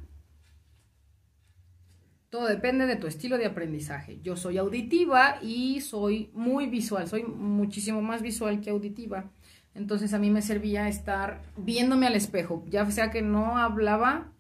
Todo 2.30 2.46
depende 2.46 2.86
de 2.86 2.96
tu 2.96 3.06
estilo 3.06 3.38
de 3.38 3.46
aprendizaje. 3.46 4.20
Yo 4.22 4.36
soy 4.36 4.58
auditiva 4.58 5.38
y 5.42 5.80
soy 5.80 6.30
muy 6.34 6.66
visual, 6.66 7.08
soy 7.08 7.22
muchísimo 7.24 8.02
más 8.02 8.20
visual 8.20 8.60
que 8.60 8.70
auditiva. 8.70 9.30
Entonces 9.74 10.12
a 10.12 10.18
mí 10.18 10.28
me 10.28 10.42
servía 10.42 10.88
estar 10.88 11.42
viéndome 11.56 12.06
al 12.06 12.16
espejo, 12.16 12.64
ya 12.68 12.90
sea 12.90 13.10
que 13.10 13.22
no 13.22 13.58
hablaba, 13.58 14.32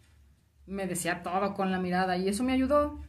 me 0.66 0.86
decía 0.86 1.22
todo 1.22 1.54
con 1.54 1.70
la 1.70 1.78
mirada 1.78 2.18
y 2.18 2.28
eso 2.28 2.44
me 2.44 2.52
ayudó. 2.52 3.00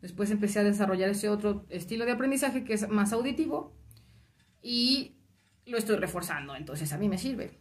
Después 0.00 0.30
empecé 0.30 0.60
a 0.60 0.64
desarrollar 0.64 1.10
ese 1.10 1.28
otro 1.28 1.66
estilo 1.68 2.06
de 2.06 2.12
aprendizaje 2.12 2.64
que 2.64 2.74
es 2.74 2.88
más 2.88 3.12
auditivo 3.12 3.74
y 4.62 5.16
lo 5.66 5.76
estoy 5.76 5.96
reforzando, 5.96 6.56
entonces 6.56 6.92
a 6.92 6.98
mí 6.98 7.08
me 7.08 7.18
sirve. 7.18 7.58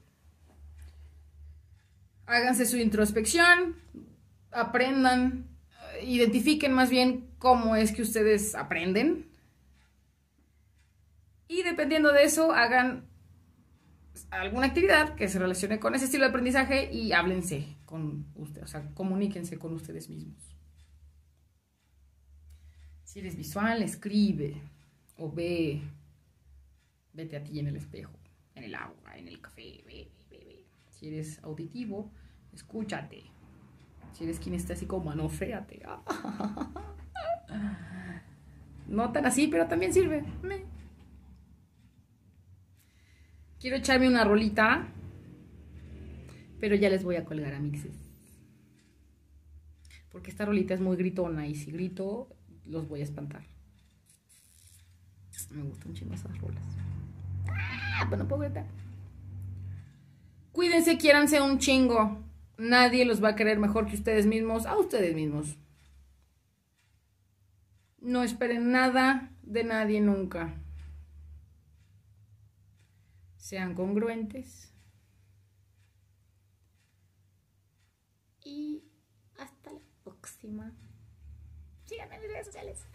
Háganse 2.25 2.65
su 2.65 2.77
introspección, 2.77 3.75
aprendan, 4.51 5.52
identifiquen 6.05 6.73
más 6.73 6.89
bien 6.89 7.29
cómo 7.39 7.75
es 7.75 7.91
que 7.91 8.01
ustedes 8.01 8.55
aprenden 8.55 9.33
y 11.47 11.63
dependiendo 11.63 12.11
de 12.11 12.23
eso 12.23 12.51
hagan 12.51 13.05
alguna 14.31 14.67
actividad 14.67 15.15
que 15.15 15.27
se 15.27 15.39
relacione 15.39 15.79
con 15.79 15.93
ese 15.95 16.05
estilo 16.05 16.23
de 16.23 16.29
aprendizaje 16.29 16.91
y 16.91 17.11
háblense 17.11 17.77
con 17.85 18.25
ustedes, 18.35 18.63
o 18.63 18.67
sea, 18.67 18.89
comuníquense 18.93 19.59
con 19.59 19.73
ustedes 19.73 20.09
mismos. 20.09 20.55
Si 23.03 23.19
eres 23.19 23.35
visual, 23.35 23.83
escribe 23.83 24.59
o 25.17 25.31
ve, 25.31 25.81
vete 27.13 27.37
a 27.37 27.43
ti 27.43 27.59
en 27.59 27.67
el 27.67 27.75
espejo, 27.75 28.17
en 28.55 28.63
el 28.63 28.73
agua, 28.73 29.15
en 29.15 29.27
el 29.27 29.39
café, 29.39 29.83
ve, 29.85 30.09
ve. 30.31 30.65
Si 30.89 31.07
eres 31.09 31.39
auditivo, 31.43 32.11
escúchate. 32.51 33.32
Si 34.13 34.23
eres 34.23 34.39
kinestésico, 34.39 34.99
manofréate. 34.99 35.81
No 38.87 39.11
tan 39.11 39.25
así, 39.25 39.47
pero 39.47 39.65
también 39.67 39.93
sirve. 39.93 40.23
Quiero 43.59 43.77
echarme 43.77 44.07
una 44.07 44.23
rolita, 44.23 44.87
pero 46.59 46.75
ya 46.75 46.89
les 46.89 47.03
voy 47.03 47.15
a 47.15 47.25
colgar 47.25 47.53
a 47.53 47.59
mixes. 47.59 47.95
Porque 50.11 50.29
esta 50.29 50.45
rolita 50.45 50.73
es 50.73 50.81
muy 50.81 50.95
gritona 50.95 51.47
y 51.47 51.55
si 51.55 51.71
grito, 51.71 52.27
los 52.65 52.87
voy 52.87 52.99
a 52.99 53.03
espantar. 53.03 53.43
Me 55.49 55.63
gustan 55.63 55.93
chingo 55.93 56.13
esas 56.13 56.37
rolas. 56.39 56.63
Ah, 57.49 58.05
pero 58.09 58.23
no 58.23 58.27
puedo 58.27 58.41
gritar. 58.41 58.65
Cuídense, 60.51 60.97
quiéranse 60.97 61.41
un 61.41 61.57
chingo. 61.57 62.23
Nadie 62.57 63.05
los 63.05 63.23
va 63.23 63.29
a 63.29 63.35
querer 63.35 63.59
mejor 63.59 63.87
que 63.87 63.95
ustedes 63.95 64.25
mismos, 64.25 64.65
a 64.65 64.77
ustedes 64.77 65.15
mismos. 65.15 65.57
No 67.99 68.23
esperen 68.23 68.71
nada 68.71 69.31
de 69.43 69.63
nadie 69.63 70.01
nunca 70.01 70.53
sean 73.43 73.75
congruentes. 73.75 74.71
Y 78.41 78.85
hasta 79.37 79.73
la 79.73 79.81
próxima. 80.03 80.71
Síganme 81.85 82.15
en 82.15 82.21
mis 82.21 82.31
redes 82.31 82.45
sociales. 82.45 82.87